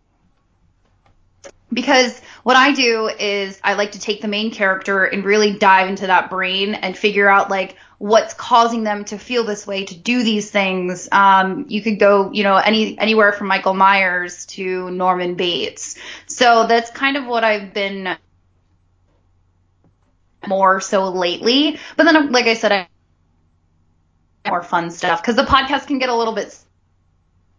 because 1.71 2.19
what 2.43 2.55
I 2.55 2.73
do 2.73 3.07
is 3.07 3.59
I 3.63 3.73
like 3.73 3.93
to 3.93 3.99
take 3.99 4.21
the 4.21 4.27
main 4.27 4.51
character 4.51 5.05
and 5.05 5.25
really 5.25 5.57
dive 5.57 5.89
into 5.89 6.07
that 6.07 6.29
brain 6.29 6.75
and 6.75 6.95
figure 6.95 7.27
out 7.27 7.49
like 7.49 7.75
what's 7.97 8.33
causing 8.33 8.83
them 8.83 9.05
to 9.05 9.17
feel 9.17 9.43
this 9.43 9.65
way, 9.65 9.85
to 9.85 9.95
do 9.95 10.23
these 10.23 10.51
things. 10.51 11.07
Um, 11.11 11.65
you 11.69 11.81
could 11.81 11.99
go, 11.99 12.31
you 12.31 12.43
know, 12.43 12.57
any 12.57 12.97
anywhere 12.99 13.31
from 13.31 13.47
Michael 13.47 13.73
Myers 13.73 14.45
to 14.47 14.91
Norman 14.91 15.35
Bates. 15.35 15.97
So 16.27 16.67
that's 16.67 16.91
kind 16.91 17.17
of 17.17 17.25
what 17.25 17.43
I've 17.43 17.73
been 17.73 18.17
more 20.47 20.81
so 20.81 21.09
lately. 21.09 21.79
But 21.95 22.03
then, 22.03 22.31
like 22.31 22.45
I 22.45 22.53
said, 22.53 22.71
I 22.71 22.87
more 24.49 24.61
fun 24.61 24.91
stuff 24.91 25.21
because 25.21 25.35
the 25.35 25.43
podcast 25.43 25.87
can 25.87 25.99
get 25.99 26.09
a 26.09 26.15
little 26.15 26.33
bit 26.33 26.57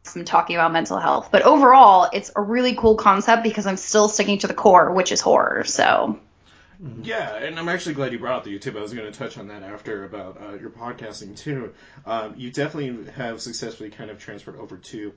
some 0.04 0.24
talking 0.24 0.56
about 0.56 0.72
mental 0.72 0.98
health. 0.98 1.28
But 1.32 1.42
overall, 1.42 2.08
it's 2.12 2.30
a 2.36 2.40
really 2.40 2.74
cool 2.74 2.96
concept 2.96 3.42
because 3.42 3.66
I'm 3.66 3.76
still 3.76 4.08
sticking 4.08 4.38
to 4.38 4.46
the 4.46 4.54
core, 4.54 4.92
which 4.92 5.12
is 5.12 5.20
horror. 5.20 5.64
So. 5.64 6.18
Yeah, 7.02 7.36
and 7.36 7.58
I'm 7.58 7.68
actually 7.68 7.94
glad 7.94 8.12
you 8.12 8.18
brought 8.18 8.38
up 8.38 8.44
the 8.44 8.58
YouTube. 8.58 8.76
I 8.76 8.82
was 8.82 8.92
going 8.92 9.10
to 9.10 9.16
touch 9.16 9.38
on 9.38 9.48
that 9.48 9.62
after 9.62 10.04
about 10.04 10.40
uh, 10.42 10.54
your 10.54 10.70
podcasting 10.70 11.36
too. 11.36 11.72
Um, 12.04 12.34
you 12.36 12.50
definitely 12.50 13.10
have 13.12 13.40
successfully 13.40 13.90
kind 13.90 14.10
of 14.10 14.18
transferred 14.18 14.58
over 14.58 14.76
to 14.76 15.12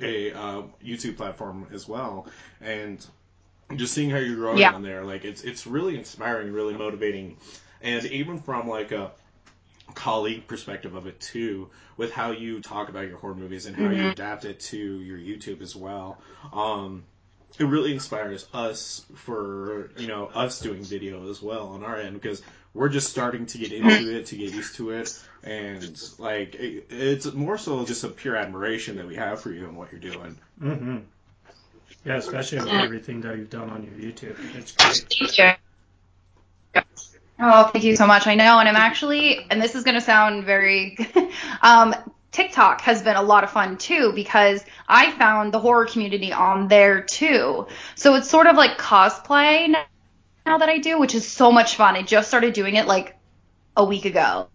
a 0.00 0.32
uh, 0.32 0.62
YouTube 0.84 1.16
platform 1.16 1.66
as 1.72 1.86
well, 1.88 2.26
and 2.60 3.04
just 3.76 3.94
seeing 3.94 4.10
how 4.10 4.18
you're 4.18 4.36
growing 4.36 4.58
Yeah. 4.58 4.72
on 4.72 4.82
there, 4.82 5.04
like 5.04 5.24
it's 5.24 5.42
it's 5.42 5.66
really 5.66 5.96
inspiring, 5.96 6.52
really 6.52 6.74
motivating, 6.74 7.36
and 7.80 8.04
even 8.06 8.40
from 8.40 8.68
like 8.68 8.90
a 8.92 9.12
colleague 9.94 10.46
perspective 10.46 10.94
of 10.94 11.06
it 11.06 11.20
too, 11.20 11.70
with 11.96 12.12
how 12.12 12.30
you 12.30 12.60
talk 12.60 12.88
about 12.88 13.08
your 13.08 13.18
horror 13.18 13.34
movies 13.34 13.66
and 13.66 13.76
how 13.76 13.90
you 13.90 14.10
adapt 14.10 14.44
it 14.44 14.60
to 14.60 14.78
your 14.78 15.18
YouTube 15.18 15.60
as 15.62 15.74
well. 15.76 16.18
Um, 16.52 17.04
it 17.58 17.64
really 17.64 17.92
inspires 17.92 18.46
us 18.54 19.04
for 19.14 19.90
you 19.98 20.06
know 20.06 20.26
us 20.26 20.60
doing 20.60 20.82
video 20.82 21.28
as 21.30 21.42
well 21.42 21.68
on 21.68 21.84
our 21.84 21.96
end 21.96 22.14
because 22.14 22.42
we're 22.74 22.88
just 22.88 23.10
starting 23.10 23.46
to 23.46 23.58
get 23.58 23.72
into 23.72 24.16
it 24.16 24.26
to 24.26 24.36
get 24.36 24.52
used 24.52 24.76
to 24.76 24.90
it. 24.90 25.22
And 25.44 26.00
like 26.18 26.54
it, 26.54 26.86
it's 26.90 27.32
more 27.32 27.58
so 27.58 27.84
just 27.84 28.04
a 28.04 28.08
pure 28.08 28.36
admiration 28.36 28.96
that 28.96 29.06
we 29.06 29.16
have 29.16 29.40
for 29.40 29.50
you 29.50 29.64
and 29.64 29.76
what 29.76 29.92
you're 29.92 30.00
doing. 30.00 30.38
Hmm 30.58 30.98
Yeah, 32.04 32.16
especially 32.16 32.58
with 32.58 32.68
everything 32.68 33.20
that 33.22 33.36
you've 33.36 33.50
done 33.50 33.70
on 33.70 33.82
your 33.84 34.12
YouTube. 34.12 34.36
It's 34.56 34.72
great. 34.72 35.06
Oh, 37.44 37.64
thank 37.64 37.84
you 37.84 37.96
so 37.96 38.06
much. 38.06 38.26
I 38.28 38.36
know, 38.36 38.60
and 38.60 38.68
I'm 38.68 38.76
actually, 38.76 39.44
and 39.50 39.60
this 39.60 39.74
is 39.74 39.82
going 39.82 39.96
to 39.96 40.00
sound 40.00 40.44
very, 40.44 40.96
um, 41.62 41.94
TikTok 42.30 42.80
has 42.82 43.02
been 43.02 43.16
a 43.16 43.22
lot 43.22 43.42
of 43.42 43.50
fun 43.50 43.76
too 43.76 44.12
because 44.14 44.64
I 44.88 45.10
found 45.12 45.52
the 45.52 45.58
horror 45.58 45.86
community 45.86 46.32
on 46.32 46.68
there 46.68 47.02
too. 47.02 47.66
So 47.96 48.14
it's 48.14 48.30
sort 48.30 48.46
of 48.46 48.56
like 48.56 48.78
cosplay 48.78 49.68
now 49.68 49.84
now 50.46 50.58
that 50.58 50.68
I 50.68 50.78
do, 50.78 50.98
which 50.98 51.14
is 51.14 51.30
so 51.30 51.52
much 51.52 51.76
fun. 51.76 51.96
I 51.96 52.02
just 52.02 52.28
started 52.28 52.52
doing 52.52 52.76
it 52.76 52.86
like 52.86 53.16
a 53.76 53.84
week 53.84 54.04
ago. 54.04 54.48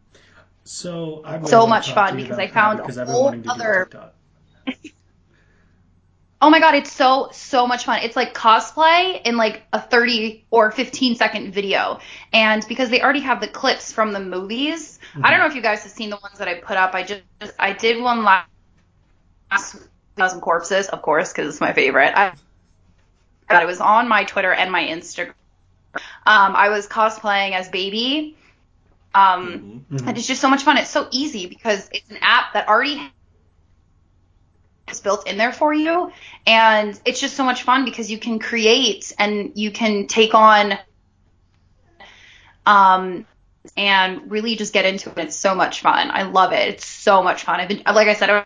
So 0.64 1.22
I'm 1.26 1.46
So 1.46 1.66
much 1.66 1.94
fun 1.94 2.18
because 2.18 2.38
I 2.38 2.48
found 2.48 2.80
because 2.80 2.98
a 2.98 3.06
whole 3.06 3.26
wanting 3.26 3.44
to 3.44 3.50
do 3.50 3.54
other-. 3.54 3.90
Oh 6.42 6.50
my 6.50 6.60
god, 6.60 6.76
it's 6.76 6.92
so 6.92 7.30
so 7.32 7.66
much 7.68 7.86
fun. 7.86 8.02
It's 8.04 8.16
like 8.16 8.34
cosplay 8.34 9.22
in 9.26 9.38
like 9.38 9.64
a 9.74 9.82
30 9.82 10.46
or 10.52 10.72
15 10.72 11.16
second 11.16 11.52
video. 11.54 12.00
And 12.34 12.66
because 12.68 12.90
they 12.90 13.02
already 13.02 13.22
have 13.22 13.42
the 13.42 13.48
clips 13.48 13.92
from 13.92 14.14
the 14.14 14.20
movies, 14.20 15.00
I 15.24 15.32
don't 15.32 15.40
know 15.40 15.48
if 15.48 15.56
you 15.56 15.62
guys 15.62 15.84
have 15.84 15.92
seen 15.92 16.10
the 16.12 16.18
ones 16.18 16.38
that 16.40 16.48
I 16.48 16.56
put 16.56 16.78
up. 16.78 16.94
I 16.94 17.04
just 17.04 17.24
I 17.60 17.74
did 17.74 18.02
one 18.02 18.24
last 18.24 18.48
Thousand 20.18 20.42
Corpses, 20.42 20.88
of 20.88 21.02
course, 21.02 21.32
because 21.32 21.50
it's 21.50 21.62
my 21.62 21.74
favorite. 21.74 22.14
I 22.16 22.34
but 23.50 23.64
it 23.64 23.66
was 23.66 23.80
on 23.80 24.08
my 24.08 24.24
Twitter 24.26 24.54
and 24.54 24.72
my 24.72 24.84
Instagram. 24.84 25.34
Um, 26.26 26.56
I 26.56 26.70
was 26.70 26.88
cosplaying 26.88 27.54
as 27.54 27.70
Baby. 27.70 28.36
Um, 29.16 29.86
Mhm. 29.92 30.08
and 30.08 30.18
it's 30.18 30.28
just 30.28 30.42
so 30.42 30.50
much 30.50 30.64
fun. 30.64 30.78
It's 30.78 30.90
so 30.90 31.08
easy 31.12 31.48
because 31.48 31.90
it's 31.92 32.10
an 32.12 32.18
app 32.22 32.54
that 32.54 32.68
already 32.68 33.12
is 34.90 35.00
built 35.00 35.28
in 35.28 35.38
there 35.38 35.52
for 35.52 35.74
you, 35.74 36.12
and 36.46 37.00
it's 37.06 37.20
just 37.20 37.36
so 37.36 37.44
much 37.44 37.64
fun 37.64 37.86
because 37.86 38.10
you 38.10 38.18
can 38.18 38.40
create 38.40 39.14
and 39.18 39.52
you 39.56 39.72
can 39.72 40.08
take 40.08 40.34
on, 40.34 40.78
um, 42.66 43.26
and 43.76 44.32
really 44.32 44.56
just 44.56 44.74
get 44.74 44.86
into 44.86 45.10
it. 45.10 45.18
It's 45.18 45.36
so 45.36 45.56
much 45.56 45.82
fun. 45.82 46.10
I 46.12 46.24
love 46.24 46.54
it. 46.54 46.70
It's 46.70 46.86
so 46.86 47.22
much 47.22 47.44
fun. 47.44 47.60
I've 47.60 47.68
been, 47.68 47.84
like 47.86 48.08
I 48.08 48.14
said, 48.14 48.46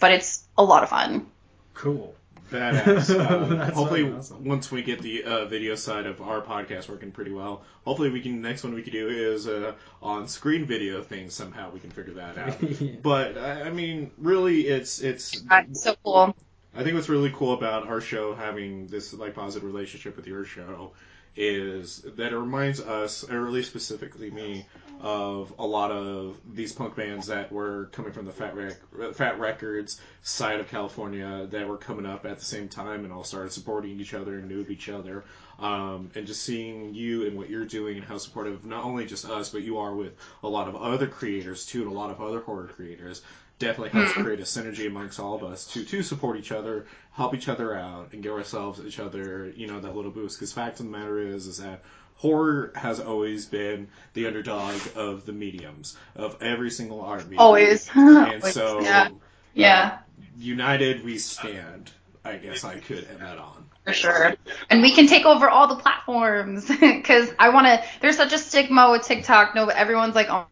but 0.00 0.12
it's 0.12 0.44
a 0.56 0.64
lot 0.64 0.82
of 0.82 0.88
fun. 0.88 1.26
Cool. 1.74 2.14
Badass 2.50 3.10
um, 3.30 3.58
That's 3.58 3.74
hopefully 3.76 4.10
awesome. 4.10 4.44
once 4.44 4.72
we 4.72 4.82
get 4.82 5.00
the 5.02 5.22
uh, 5.24 5.44
video 5.46 5.74
side 5.74 6.06
of 6.06 6.20
our 6.20 6.40
podcast 6.40 6.88
working 6.88 7.12
pretty 7.12 7.32
well 7.32 7.62
hopefully 7.84 8.10
we 8.10 8.20
can 8.20 8.42
next 8.42 8.64
one 8.64 8.74
we 8.74 8.82
could 8.82 8.92
do 8.92 9.08
is 9.08 9.46
uh, 9.46 9.72
on 10.02 10.26
screen 10.26 10.66
video 10.66 11.02
thing 11.02 11.30
somehow 11.30 11.70
we 11.70 11.78
can 11.78 11.90
figure 11.90 12.14
that 12.14 12.36
out 12.38 12.56
but 13.02 13.38
I 13.38 13.68
I 13.68 13.70
mean, 13.70 14.10
really, 14.16 14.66
it's 14.66 15.00
it's. 15.00 15.42
That's 15.42 15.82
so 15.82 15.94
cool. 16.02 16.34
I 16.74 16.82
think 16.82 16.94
what's 16.94 17.10
really 17.10 17.30
cool 17.34 17.52
about 17.52 17.86
our 17.86 18.00
show 18.00 18.34
having 18.34 18.86
this 18.86 19.12
like 19.12 19.34
positive 19.34 19.70
relationship 19.70 20.16
with 20.16 20.26
your 20.26 20.44
show 20.44 20.92
is 21.36 21.98
that 22.16 22.32
it 22.32 22.38
reminds 22.38 22.80
us, 22.80 23.28
or 23.30 23.42
really 23.42 23.62
specifically 23.62 24.30
me, 24.30 24.66
of 25.00 25.52
a 25.58 25.66
lot 25.66 25.90
of 25.90 26.40
these 26.54 26.72
punk 26.72 26.96
bands 26.96 27.26
that 27.26 27.50
were 27.52 27.88
coming 27.92 28.12
from 28.12 28.26
the 28.26 28.32
Fat 28.32 28.54
Rec- 28.54 29.14
Fat 29.14 29.38
Wreck 29.38 29.60
Chords 29.60 30.00
side 30.22 30.60
of 30.60 30.68
California 30.68 31.46
that 31.50 31.68
were 31.68 31.76
coming 31.76 32.06
up 32.06 32.26
at 32.26 32.38
the 32.38 32.44
same 32.44 32.68
time 32.68 33.04
and 33.04 33.12
all 33.12 33.24
started 33.24 33.52
supporting 33.52 34.00
each 34.00 34.14
other 34.14 34.38
and 34.38 34.48
knew 34.48 34.60
of 34.60 34.70
each 34.70 34.88
other. 34.88 35.24
Um, 35.58 36.10
and 36.14 36.26
just 36.26 36.42
seeing 36.42 36.94
you 36.94 37.26
and 37.26 37.36
what 37.36 37.50
you're 37.50 37.64
doing 37.64 37.96
and 37.96 38.06
how 38.06 38.18
supportive 38.18 38.64
not 38.64 38.84
only 38.84 39.06
just 39.06 39.24
us 39.24 39.50
but 39.50 39.62
you 39.62 39.78
are 39.78 39.94
with 39.94 40.14
a 40.44 40.48
lot 40.48 40.68
of 40.68 40.76
other 40.76 41.08
creators 41.08 41.66
too 41.66 41.82
and 41.82 41.90
a 41.90 41.94
lot 41.94 42.10
of 42.10 42.20
other 42.20 42.38
horror 42.38 42.68
creators 42.68 43.22
definitely 43.58 43.90
helps 43.90 44.12
create 44.12 44.38
a 44.38 44.44
synergy 44.44 44.86
amongst 44.86 45.18
all 45.18 45.34
of 45.34 45.42
us 45.42 45.66
to 45.72 45.84
to 45.84 46.02
support 46.02 46.38
each 46.38 46.52
other, 46.52 46.86
help 47.12 47.34
each 47.34 47.48
other 47.48 47.74
out, 47.74 48.12
and 48.12 48.22
give 48.22 48.32
ourselves 48.32 48.80
each 48.86 49.00
other 49.00 49.52
you 49.56 49.66
know 49.66 49.80
that 49.80 49.96
little 49.96 50.10
boost. 50.10 50.38
Because 50.38 50.52
fact 50.52 50.80
of 50.80 50.86
the 50.86 50.92
matter 50.92 51.18
is 51.18 51.46
is 51.46 51.58
that 51.58 51.82
horror 52.18 52.72
has 52.74 53.00
always 53.00 53.46
been 53.46 53.88
the 54.12 54.26
underdog 54.26 54.74
of 54.96 55.24
the 55.24 55.32
mediums 55.32 55.96
of 56.16 56.42
every 56.42 56.70
single 56.70 57.00
art 57.00 57.24
medium. 57.24 57.40
Always. 57.40 57.88
And 57.94 58.18
Always, 58.18 58.54
so 58.54 58.80
yeah. 58.80 59.02
Uh, 59.02 59.10
yeah. 59.54 59.98
united 60.36 61.04
we 61.04 61.18
stand. 61.18 61.90
I 62.24 62.36
guess 62.36 62.64
I 62.64 62.78
could 62.78 63.06
end 63.10 63.20
that 63.20 63.38
on. 63.38 63.64
For 63.84 63.92
sure. 63.92 64.34
And 64.68 64.82
we 64.82 64.92
can 64.92 65.06
take 65.06 65.24
over 65.24 65.48
all 65.48 65.68
the 65.68 65.76
platforms 65.76 66.66
because 66.80 67.32
I 67.38 67.48
want 67.50 67.66
to. 67.68 67.82
There's 68.00 68.16
such 68.16 68.32
a 68.32 68.38
stigma 68.38 68.90
with 68.90 69.02
TikTok. 69.02 69.54
No, 69.54 69.66
everyone's 69.68 70.14
like, 70.14 70.28
oh, 70.28 70.46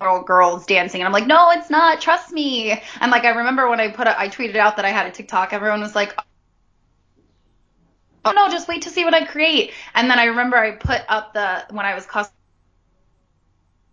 little 0.00 0.22
girls 0.22 0.66
dancing, 0.66 1.00
and 1.00 1.06
I'm 1.06 1.12
like, 1.12 1.26
no, 1.26 1.50
it's 1.50 1.68
not. 1.68 2.00
Trust 2.00 2.30
me. 2.30 2.80
And 3.00 3.10
like, 3.10 3.24
I 3.24 3.30
remember 3.30 3.68
when 3.68 3.80
I 3.80 3.88
put, 3.88 4.06
a, 4.06 4.18
I 4.18 4.28
tweeted 4.28 4.56
out 4.56 4.76
that 4.76 4.84
I 4.84 4.90
had 4.90 5.06
a 5.06 5.10
TikTok. 5.10 5.52
Everyone 5.52 5.80
was 5.80 5.94
like. 5.94 6.14
Oh 8.24 8.32
no, 8.32 8.48
just 8.50 8.68
wait 8.68 8.82
to 8.82 8.90
see 8.90 9.04
what 9.04 9.14
I 9.14 9.24
create. 9.24 9.72
And 9.94 10.10
then 10.10 10.18
I 10.18 10.24
remember 10.26 10.56
I 10.56 10.72
put 10.72 11.02
up 11.08 11.32
the 11.34 11.64
when 11.70 11.86
I 11.86 11.94
was 11.94 12.06
cos 12.06 12.28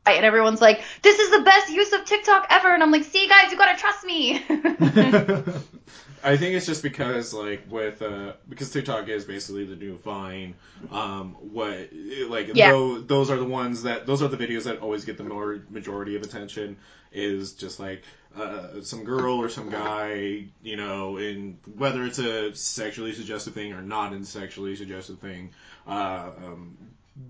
and 0.06 0.26
everyone's 0.26 0.62
like, 0.62 0.82
"This 1.02 1.20
is 1.20 1.32
the 1.32 1.42
best 1.42 1.70
use 1.70 1.92
of 1.94 2.06
TikTok 2.06 2.48
ever." 2.50 2.74
And 2.74 2.82
I'm 2.84 2.92
like, 2.92 3.04
"See, 3.04 3.28
guys, 3.28 3.52
you 3.52 3.58
gotta 3.58 3.78
trust 3.78 4.06
me." 4.06 4.44
I 6.24 6.36
think 6.36 6.56
it's 6.56 6.66
just 6.66 6.84
because 6.84 7.34
like 7.34 7.64
with 7.70 8.02
uh 8.02 8.34
because 8.50 8.72
TikTok 8.72 9.08
is 9.08 9.26
basically 9.26 9.66
the 9.66 9.76
new 9.76 9.98
Vine. 9.98 10.56
Um, 10.92 11.36
what 11.40 11.90
like 12.28 12.52
Yeah. 12.54 12.72
tho- 12.72 13.00
those 13.00 13.30
are 13.30 13.38
the 13.38 13.46
ones 13.46 13.84
that 13.84 14.06
those 14.06 14.22
are 14.22 14.28
the 14.28 14.38
videos 14.38 14.64
that 14.64 14.80
always 14.80 15.06
get 15.06 15.18
the 15.18 15.24
more 15.24 15.60
majority 15.70 16.16
of 16.16 16.24
attention. 16.24 16.78
Is 17.12 17.54
just 17.54 17.80
like 17.80 18.04
uh, 18.40 18.82
some 18.84 19.04
girl 19.04 19.36
or 19.38 19.50
some 19.50 19.70
guy, 19.70 20.46
you 20.62 20.76
know, 20.76 21.18
in 21.18 21.58
whether 21.76 22.04
it's 22.04 22.20
a 22.20 22.54
sexually 22.56 23.14
suggestive 23.14 23.54
thing 23.54 23.74
or 23.74 23.82
not 23.82 24.14
a 24.14 24.26
sexually 24.26 24.76
suggestive 24.76 25.20
thing. 25.20 25.52
Uh, 25.88 26.30
um, 26.46 26.78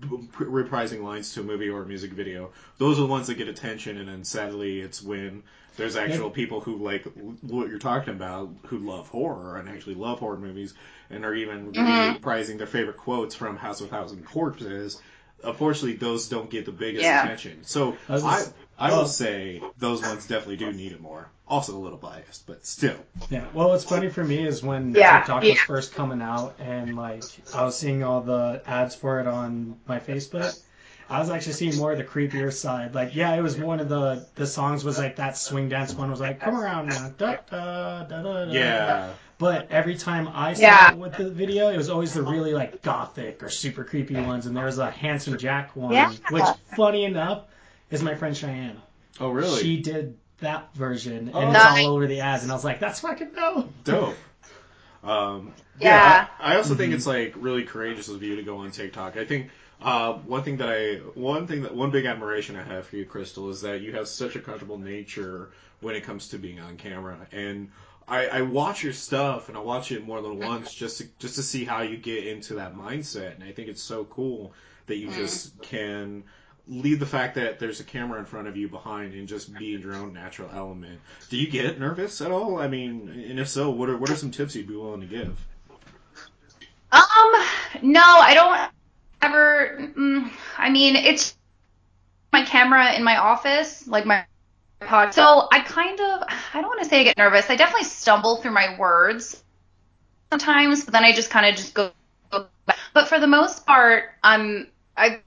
b- 0.00 0.26
reprising 0.40 1.02
lines 1.02 1.32
to 1.34 1.40
a 1.40 1.44
movie 1.44 1.68
or 1.68 1.82
a 1.82 1.86
music 1.86 2.12
video. 2.12 2.50
Those 2.78 2.98
are 2.98 3.02
the 3.02 3.06
ones 3.08 3.28
that 3.28 3.34
get 3.34 3.48
attention, 3.48 3.98
and 3.98 4.08
then 4.08 4.24
sadly, 4.24 4.80
it's 4.80 5.02
when 5.02 5.42
there's 5.76 5.96
actual 5.96 6.30
people 6.30 6.60
who 6.60 6.76
like 6.76 7.04
what 7.42 7.68
you're 7.68 7.78
talking 7.78 8.14
about, 8.14 8.50
who 8.66 8.78
love 8.78 9.08
horror 9.08 9.56
and 9.58 9.68
actually 9.68 9.94
love 9.94 10.18
horror 10.18 10.38
movies, 10.38 10.74
and 11.10 11.24
are 11.24 11.34
even 11.34 11.72
reprising 11.72 12.58
their 12.58 12.66
favorite 12.66 12.96
quotes 12.96 13.34
from 13.34 13.56
House 13.56 13.80
of 13.80 13.88
Thousand 13.88 14.24
Corpses. 14.26 15.00
Unfortunately, 15.44 15.94
those 15.94 16.28
don't 16.28 16.50
get 16.50 16.66
the 16.66 16.72
biggest 16.72 17.04
Yeah. 17.04 17.22
attention. 17.22 17.62
So 17.62 17.96
I 18.08 18.12
was 18.12 18.24
I, 18.24 18.44
just- 18.78 18.92
I 18.92 18.96
will 18.96 19.04
oh. 19.04 19.06
say 19.06 19.62
those 19.78 20.02
ones 20.02 20.26
definitely 20.26 20.56
do 20.56 20.72
need 20.72 20.92
it 20.92 21.00
more. 21.00 21.30
Also 21.46 21.76
a 21.76 21.80
little 21.80 21.98
biased, 21.98 22.46
but 22.46 22.66
still. 22.66 22.96
Yeah. 23.30 23.44
Well, 23.54 23.68
what's 23.70 23.84
funny 23.84 24.10
for 24.10 24.22
me 24.22 24.46
is 24.46 24.62
when 24.62 24.94
Yeah, 24.94 25.18
TikTok 25.18 25.42
was 25.42 25.58
first 25.60 25.94
coming 25.94 26.20
out, 26.20 26.56
and 26.58 26.94
like 26.96 27.24
I 27.54 27.64
was 27.64 27.76
seeing 27.76 28.02
all 28.04 28.20
the 28.20 28.62
ads 28.66 28.94
for 28.94 29.18
it 29.20 29.26
on 29.26 29.76
my 29.86 29.98
Facebook, 29.98 30.58
I 31.10 31.20
was 31.20 31.30
actually 31.30 31.54
seeing 31.54 31.76
more 31.76 31.92
of 31.92 31.98
the 31.98 32.04
creepier 32.04 32.52
side. 32.52 32.94
Like, 32.94 33.14
yeah, 33.14 33.34
it 33.34 33.40
was 33.40 33.56
one 33.56 33.80
of 33.80 33.88
the 33.88 34.26
the 34.34 34.46
songs 34.46 34.84
was 34.84 34.98
like 34.98 35.16
that 35.16 35.38
swing 35.38 35.70
dance 35.70 35.94
one 35.94 36.10
was 36.10 36.20
like, 36.20 36.38
come 36.40 36.54
around 36.54 36.88
now, 36.88 37.10
da 37.16 37.36
da 37.50 38.04
da 38.04 38.22
da. 38.22 38.44
da. 38.44 38.52
Yeah. 38.52 39.10
But 39.38 39.68
every 39.70 39.96
time 39.96 40.28
I 40.28 40.52
saw 40.52 40.62
Yeah. 40.62 40.92
it 40.92 40.98
with 40.98 41.16
the 41.16 41.30
video, 41.30 41.70
it 41.70 41.76
was 41.78 41.88
always 41.88 42.12
the 42.12 42.22
really 42.22 42.52
like 42.52 42.82
gothic 42.82 43.42
or 43.42 43.48
super 43.48 43.84
creepy 43.84 44.16
ones. 44.16 44.44
And 44.46 44.54
there 44.56 44.66
was 44.66 44.78
a 44.78 44.90
Handsome 44.90 45.38
Jack 45.38 45.74
one, 45.76 45.92
Yeah. 45.92 46.12
which, 46.30 46.44
funny 46.76 47.04
enough, 47.04 47.44
is 47.90 48.02
my 48.02 48.14
friend 48.14 48.36
Cheyenne. 48.36 48.80
Oh, 49.20 49.30
really? 49.30 49.60
She 49.62 49.80
did 49.80 50.16
that 50.40 50.74
version, 50.74 51.28
and 51.28 51.34
Oh. 51.34 51.40
it's 51.42 51.52
Nice. 51.52 51.84
all 51.86 51.94
over 51.94 52.06
the 52.06 52.20
ads. 52.20 52.42
And 52.44 52.52
I 52.52 52.54
was 52.54 52.64
like, 52.64 52.80
that's 52.80 53.00
fucking 53.00 53.30
dope. 53.34 53.72
Dope. 53.84 54.14
Um, 55.04 55.52
Yeah. 55.80 56.26
I, 56.40 56.54
I 56.54 56.56
also 56.56 56.74
think 56.74 56.92
it's 56.92 57.06
like 57.06 57.34
really 57.36 57.62
courageous 57.62 58.08
of 58.08 58.22
you 58.22 58.34
to 58.36 58.42
go 58.42 58.58
on 58.58 58.72
TikTok. 58.72 59.16
I 59.16 59.24
think 59.24 59.50
uh, 59.80 60.14
one 60.14 60.42
thing 60.42 60.56
that 60.56 60.68
I, 60.68 60.96
one 61.18 61.46
thing 61.46 61.62
that, 61.62 61.74
one 61.74 61.92
big 61.92 62.04
admiration 62.04 62.56
I 62.56 62.64
have 62.64 62.88
for 62.88 62.96
you, 62.96 63.04
Crystal, 63.06 63.48
is 63.48 63.60
that 63.60 63.80
you 63.80 63.92
have 63.92 64.08
such 64.08 64.34
a 64.34 64.40
comfortable 64.40 64.76
nature 64.76 65.50
when 65.80 65.94
it 65.94 66.02
comes 66.02 66.28
to 66.30 66.38
being 66.38 66.58
on 66.58 66.76
camera. 66.76 67.16
And 67.30 67.70
I, 68.08 68.26
I 68.26 68.42
watch 68.42 68.82
your 68.82 68.92
stuff 68.92 69.48
and 69.48 69.56
I 69.56 69.60
watch 69.60 69.92
it 69.92 70.04
more 70.04 70.20
than 70.20 70.40
once 70.40 70.74
just 70.74 70.98
to, 70.98 71.06
just 71.20 71.36
to 71.36 71.44
see 71.44 71.64
how 71.64 71.82
you 71.82 71.96
get 71.96 72.26
into 72.26 72.54
that 72.54 72.74
mindset. 72.74 73.36
And 73.36 73.44
I 73.44 73.52
think 73.52 73.68
it's 73.68 73.82
so 73.82 74.04
cool 74.04 74.52
that 74.86 74.96
you 74.96 75.10
just 75.12 75.62
can 75.62 76.24
leave 76.68 77.00
the 77.00 77.06
fact 77.06 77.34
that 77.36 77.58
there's 77.58 77.80
a 77.80 77.84
camera 77.84 78.18
in 78.18 78.24
front 78.24 78.46
of 78.48 78.56
you 78.56 78.68
behind 78.68 79.14
and 79.14 79.26
just 79.26 79.52
be 79.54 79.74
in 79.74 79.80
your 79.80 79.94
own 79.94 80.12
natural 80.12 80.50
element. 80.52 81.00
Do 81.30 81.36
you 81.36 81.50
get 81.50 81.80
nervous 81.80 82.20
at 82.20 82.30
all? 82.30 82.58
I 82.58 82.68
mean, 82.68 83.08
and 83.28 83.40
if 83.40 83.48
so, 83.48 83.70
what 83.70 83.88
are 83.88 83.96
what 83.96 84.10
are 84.10 84.16
some 84.16 84.30
tips 84.30 84.54
you'd 84.54 84.68
be 84.68 84.76
willing 84.76 85.00
to 85.00 85.06
give? 85.06 85.38
Um, 86.90 87.34
no, 87.82 88.02
I 88.02 88.34
don't 88.34 88.70
ever. 89.22 89.92
Mm, 89.96 90.30
I 90.56 90.70
mean, 90.70 90.96
it's 90.96 91.36
my 92.32 92.44
camera 92.44 92.92
in 92.94 93.04
my 93.04 93.16
office, 93.16 93.86
like 93.86 94.06
my 94.06 94.24
pod. 94.80 95.14
So 95.14 95.48
I 95.52 95.60
kind 95.60 95.98
of, 96.00 96.22
I 96.54 96.60
don't 96.60 96.68
want 96.68 96.82
to 96.82 96.88
say 96.88 97.00
I 97.00 97.04
get 97.04 97.18
nervous. 97.18 97.48
I 97.50 97.56
definitely 97.56 97.84
stumble 97.84 98.36
through 98.36 98.52
my 98.52 98.76
words 98.78 99.42
sometimes, 100.30 100.84
but 100.84 100.92
then 100.92 101.04
I 101.04 101.12
just 101.12 101.30
kind 101.30 101.46
of 101.46 101.56
just 101.56 101.74
go. 101.74 101.90
go. 102.30 102.46
But 102.94 103.08
for 103.08 103.18
the 103.18 103.26
most 103.26 103.66
part, 103.66 104.10
I'm 104.22 104.68
I 104.96 105.20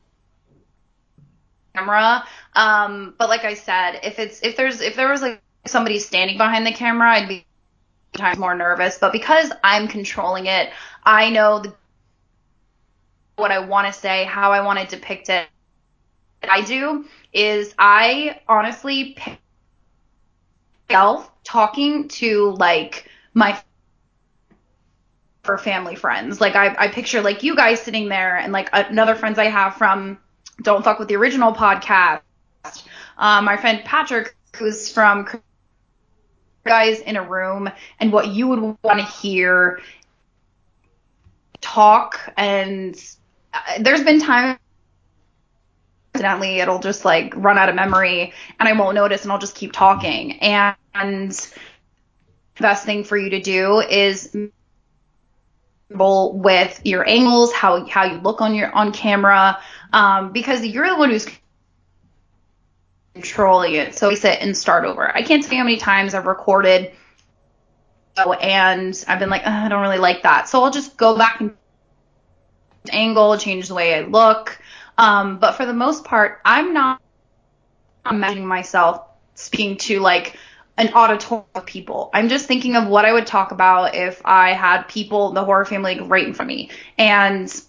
camera. 1.73 2.23
Um, 2.55 3.15
but 3.17 3.29
like 3.29 3.43
I 3.43 3.53
said, 3.53 3.99
if 4.03 4.19
it's 4.19 4.41
if 4.41 4.55
there's 4.55 4.81
if 4.81 4.95
there 4.95 5.09
was 5.09 5.21
like 5.21 5.41
somebody 5.65 5.99
standing 5.99 6.37
behind 6.37 6.65
the 6.65 6.71
camera, 6.71 7.11
I'd 7.11 7.27
be 7.27 7.45
times 8.13 8.37
more 8.37 8.55
nervous. 8.55 8.97
But 8.97 9.11
because 9.11 9.51
I'm 9.63 9.87
controlling 9.87 10.47
it, 10.47 10.71
I 11.03 11.29
know 11.29 11.59
the, 11.59 11.73
what 13.35 13.51
I 13.51 13.59
want 13.59 13.87
to 13.87 13.93
say, 13.93 14.25
how 14.25 14.51
I 14.51 14.61
want 14.61 14.79
to 14.79 14.95
depict 14.95 15.29
it. 15.29 15.47
What 16.41 16.51
I 16.51 16.61
do 16.61 17.05
is 17.33 17.73
I 17.77 18.39
honestly 18.47 19.13
pick 19.15 19.39
myself 20.89 21.31
talking 21.43 22.07
to 22.07 22.55
like 22.57 23.09
my 23.33 23.61
for 25.43 25.57
family 25.57 25.95
friends. 25.95 26.41
Like 26.41 26.55
I, 26.55 26.75
I 26.77 26.87
picture 26.87 27.21
like 27.21 27.43
you 27.43 27.55
guys 27.55 27.81
sitting 27.81 28.09
there 28.09 28.37
and 28.37 28.51
like 28.51 28.69
another 28.73 29.15
friends 29.15 29.39
I 29.39 29.45
have 29.45 29.75
from 29.75 30.19
Don't 30.61 30.83
Fuck 30.83 30.99
with 30.99 31.07
the 31.07 31.15
Original 31.15 31.53
podcast. 31.53 32.21
Um, 33.17 33.45
my 33.45 33.57
friend 33.57 33.83
Patrick, 33.83 34.35
who's 34.55 34.91
from 34.91 35.27
guys 36.65 36.99
in 36.99 37.15
a 37.15 37.23
room 37.23 37.69
and 37.99 38.11
what 38.11 38.27
you 38.27 38.47
would 38.47 38.77
want 38.83 38.99
to 38.99 39.05
hear 39.05 39.81
talk 41.59 42.19
and 42.37 42.95
uh, 43.53 43.59
there's 43.79 44.03
been 44.03 44.19
times 44.19 44.59
accidentally 46.13 46.59
it'll 46.59 46.79
just 46.79 47.05
like 47.05 47.33
run 47.35 47.57
out 47.57 47.69
of 47.69 47.75
memory 47.75 48.33
and 48.59 48.67
I 48.67 48.73
won't 48.73 48.95
notice 48.95 49.23
and 49.23 49.31
I'll 49.31 49.39
just 49.39 49.55
keep 49.55 49.71
talking 49.71 50.39
and, 50.39 50.75
and 50.93 51.31
the 51.31 52.61
best 52.61 52.85
thing 52.85 53.03
for 53.03 53.17
you 53.17 53.29
to 53.31 53.41
do 53.41 53.79
is 53.79 54.35
with 55.93 56.81
your 56.83 57.07
angles 57.07 57.53
how 57.53 57.85
how 57.85 58.05
you 58.05 58.17
look 58.19 58.41
on 58.41 58.55
your 58.55 58.71
on 58.73 58.91
camera 58.91 59.59
um, 59.93 60.31
because 60.31 60.65
you're 60.65 60.87
the 60.87 60.95
one 60.95 61.09
who's 61.09 61.27
controlling 63.13 63.73
it 63.73 63.93
so 63.93 64.07
we 64.07 64.15
sit 64.15 64.39
and 64.41 64.55
start 64.55 64.85
over 64.85 65.15
I 65.15 65.21
can't 65.21 65.43
tell 65.43 65.51
you 65.51 65.57
how 65.57 65.63
many 65.65 65.77
times 65.77 66.13
I've 66.13 66.25
recorded 66.25 66.91
and 68.17 69.03
I've 69.07 69.19
been 69.19 69.29
like, 69.29 69.45
I 69.45 69.67
don't 69.69 69.81
really 69.81 69.97
like 69.97 70.23
that. 70.23 70.49
So 70.49 70.63
I'll 70.63 70.71
just 70.71 70.97
go 70.97 71.17
back 71.17 71.39
and 71.41 71.55
angle, 72.89 73.37
change 73.37 73.67
the 73.67 73.73
way 73.73 73.95
I 73.95 74.01
look. 74.01 74.59
Um, 74.97 75.39
but 75.39 75.53
for 75.53 75.65
the 75.65 75.73
most 75.73 76.03
part, 76.03 76.39
I'm 76.45 76.73
not 76.73 77.01
imagining 78.09 78.47
myself 78.47 79.03
speaking 79.35 79.77
to 79.77 79.99
like 79.99 80.37
an 80.81 80.93
auditorium 80.93 81.45
of 81.55 81.65
people. 81.65 82.09
I'm 82.13 82.27
just 82.27 82.47
thinking 82.47 82.75
of 82.75 82.87
what 82.87 83.05
I 83.05 83.13
would 83.13 83.27
talk 83.27 83.51
about 83.51 83.95
if 83.95 84.21
I 84.25 84.53
had 84.53 84.83
people, 84.83 85.31
the 85.31 85.45
horror 85.45 85.65
family, 85.65 85.95
like, 85.95 86.09
right 86.09 86.27
in 86.27 86.33
front 86.33 86.51
of 86.51 86.57
me. 86.57 86.71
And 86.97 87.61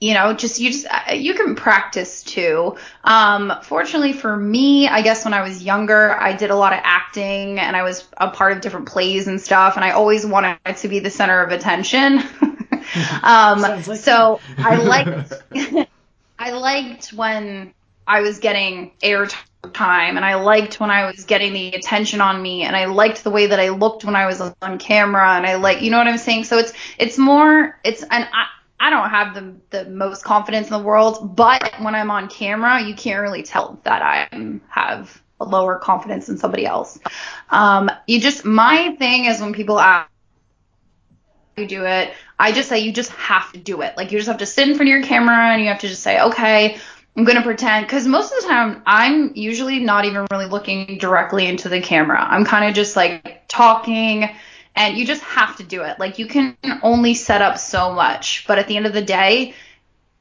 you 0.00 0.14
know, 0.14 0.34
just 0.34 0.58
you 0.58 0.72
just 0.72 0.86
uh, 0.90 1.12
you 1.12 1.32
can 1.34 1.54
practice 1.54 2.24
too. 2.24 2.76
Um, 3.04 3.52
fortunately 3.62 4.12
for 4.12 4.36
me, 4.36 4.88
I 4.88 5.00
guess 5.00 5.24
when 5.24 5.32
I 5.32 5.42
was 5.42 5.62
younger, 5.62 6.20
I 6.20 6.32
did 6.32 6.50
a 6.50 6.56
lot 6.56 6.72
of 6.72 6.80
acting 6.82 7.60
and 7.60 7.76
I 7.76 7.84
was 7.84 8.08
a 8.16 8.28
part 8.28 8.52
of 8.52 8.62
different 8.62 8.88
plays 8.88 9.28
and 9.28 9.40
stuff, 9.40 9.76
and 9.76 9.84
I 9.84 9.92
always 9.92 10.26
wanted 10.26 10.58
to 10.78 10.88
be 10.88 10.98
the 10.98 11.10
center 11.10 11.40
of 11.40 11.52
attention. 11.52 12.18
um, 13.22 13.60
like 13.60 13.84
so 13.84 14.40
I 14.58 14.76
liked 14.76 15.34
I 16.38 16.50
liked 16.50 17.12
when 17.12 17.72
I 18.04 18.22
was 18.22 18.40
getting 18.40 18.90
airtime, 19.04 19.36
and 19.64 20.24
I 20.24 20.34
liked 20.34 20.80
when 20.80 20.90
I 20.90 21.06
was 21.06 21.24
getting 21.24 21.52
the 21.52 21.72
attention 21.74 22.20
on 22.20 22.42
me, 22.42 22.62
and 22.62 22.74
I 22.74 22.86
liked 22.86 23.24
the 23.24 23.30
way 23.30 23.46
that 23.46 23.60
I 23.60 23.68
looked 23.68 24.04
when 24.04 24.16
I 24.16 24.26
was 24.26 24.40
on 24.40 24.78
camera, 24.78 25.36
and 25.36 25.46
I 25.46 25.54
like, 25.56 25.82
you 25.82 25.90
know 25.90 25.98
what 25.98 26.08
I'm 26.08 26.18
saying? 26.18 26.44
So 26.44 26.58
it's 26.58 26.72
it's 26.98 27.18
more 27.18 27.78
it's 27.84 28.02
and 28.02 28.28
I. 28.32 28.46
I 28.84 28.90
don't 28.90 29.10
have 29.10 29.34
the 29.34 29.54
the 29.70 29.88
most 29.88 30.24
confidence 30.24 30.66
in 30.66 30.72
the 30.72 30.82
world, 30.82 31.36
but 31.36 31.72
when 31.78 31.94
I'm 31.94 32.10
on 32.10 32.28
camera, 32.28 32.82
you 32.82 32.96
can't 32.96 33.22
really 33.22 33.44
tell 33.44 33.78
that 33.84 34.02
I 34.02 34.58
have 34.68 35.22
a 35.40 35.44
lower 35.44 35.78
confidence 35.78 36.26
than 36.26 36.36
somebody 36.36 36.66
else. 36.66 36.98
Um, 37.50 37.92
you 38.08 38.20
just 38.20 38.44
my 38.44 38.96
thing 38.98 39.26
is 39.26 39.40
when 39.40 39.52
people 39.52 39.78
ask 39.78 40.10
you 41.56 41.68
do 41.68 41.84
it, 41.84 42.12
I 42.40 42.50
just 42.50 42.68
say 42.68 42.80
you 42.80 42.92
just 42.92 43.10
have 43.12 43.52
to 43.52 43.58
do 43.60 43.82
it. 43.82 43.96
Like 43.96 44.10
you 44.10 44.18
just 44.18 44.26
have 44.28 44.38
to 44.38 44.46
sit 44.46 44.68
in 44.68 44.74
front 44.74 44.88
of 44.88 44.92
your 44.92 45.04
camera 45.04 45.52
and 45.52 45.62
you 45.62 45.68
have 45.68 45.80
to 45.80 45.88
just 45.88 46.02
say, 46.02 46.20
okay, 46.20 46.78
I'm 47.16 47.24
gonna 47.24 47.42
pretend. 47.42 47.86
Because 47.86 48.06
most 48.06 48.32
of 48.32 48.42
the 48.42 48.48
time, 48.48 48.82
I'm 48.86 49.34
usually 49.34 49.80
not 49.80 50.04
even 50.04 50.26
really 50.30 50.46
looking 50.46 50.98
directly 50.98 51.46
into 51.46 51.68
the 51.68 51.80
camera. 51.80 52.20
I'm 52.20 52.44
kind 52.44 52.68
of 52.68 52.74
just 52.74 52.96
like 52.96 53.44
talking 53.48 54.28
and 54.74 54.96
you 54.96 55.04
just 55.04 55.22
have 55.22 55.56
to 55.56 55.62
do 55.62 55.82
it. 55.82 55.98
Like 55.98 56.18
you 56.18 56.26
can 56.26 56.56
only 56.82 57.14
set 57.14 57.42
up 57.42 57.58
so 57.58 57.92
much, 57.92 58.46
but 58.46 58.58
at 58.58 58.68
the 58.68 58.76
end 58.76 58.86
of 58.86 58.94
the 58.94 59.02
day, 59.02 59.54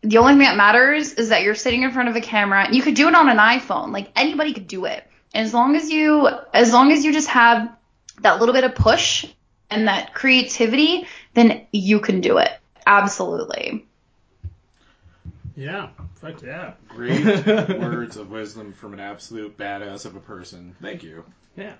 the 0.02 0.18
only 0.18 0.34
thing 0.34 0.40
that 0.40 0.58
matters 0.58 1.14
is 1.14 1.30
that 1.30 1.44
you're 1.44 1.56
sitting 1.56 1.84
in 1.84 1.92
front 1.92 2.10
of 2.10 2.16
a 2.16 2.22
camera. 2.22 2.68
You 2.74 2.82
could 2.82 2.96
do 2.96 3.08
it 3.08 3.16
on 3.16 3.30
an 3.30 3.38
iPhone. 3.38 3.92
Like 3.94 4.12
anybody 4.16 4.54
could 4.54 4.68
do 4.68 4.86
it. 4.86 5.06
As 5.34 5.54
long 5.54 5.76
as 5.76 5.90
you 5.90 6.28
as 6.54 6.74
long 6.74 6.92
as 6.92 7.06
you 7.06 7.14
just 7.14 7.30
have 7.30 7.74
that 8.22 8.40
little 8.40 8.54
bit 8.54 8.66
of 8.66 8.76
push 8.76 9.26
and 9.70 9.88
that 9.88 10.14
creativity, 10.14 11.08
then 11.34 11.66
you 11.72 12.00
can 12.00 12.20
do 12.20 12.38
it. 12.40 12.52
Absolutely. 12.86 13.86
Yeah, 15.56 15.90
fuck 16.16 16.42
yeah. 16.42 16.74
Great 16.88 17.26
words 17.46 18.18
of 18.18 18.30
wisdom 18.32 18.74
from 18.74 18.94
an 18.94 19.00
absolute 19.00 19.58
badass 19.58 20.06
of 20.06 20.16
a 20.16 20.20
person. 20.20 20.76
Thank 20.82 21.04
you. 21.04 21.26
Yeah. 21.56 21.74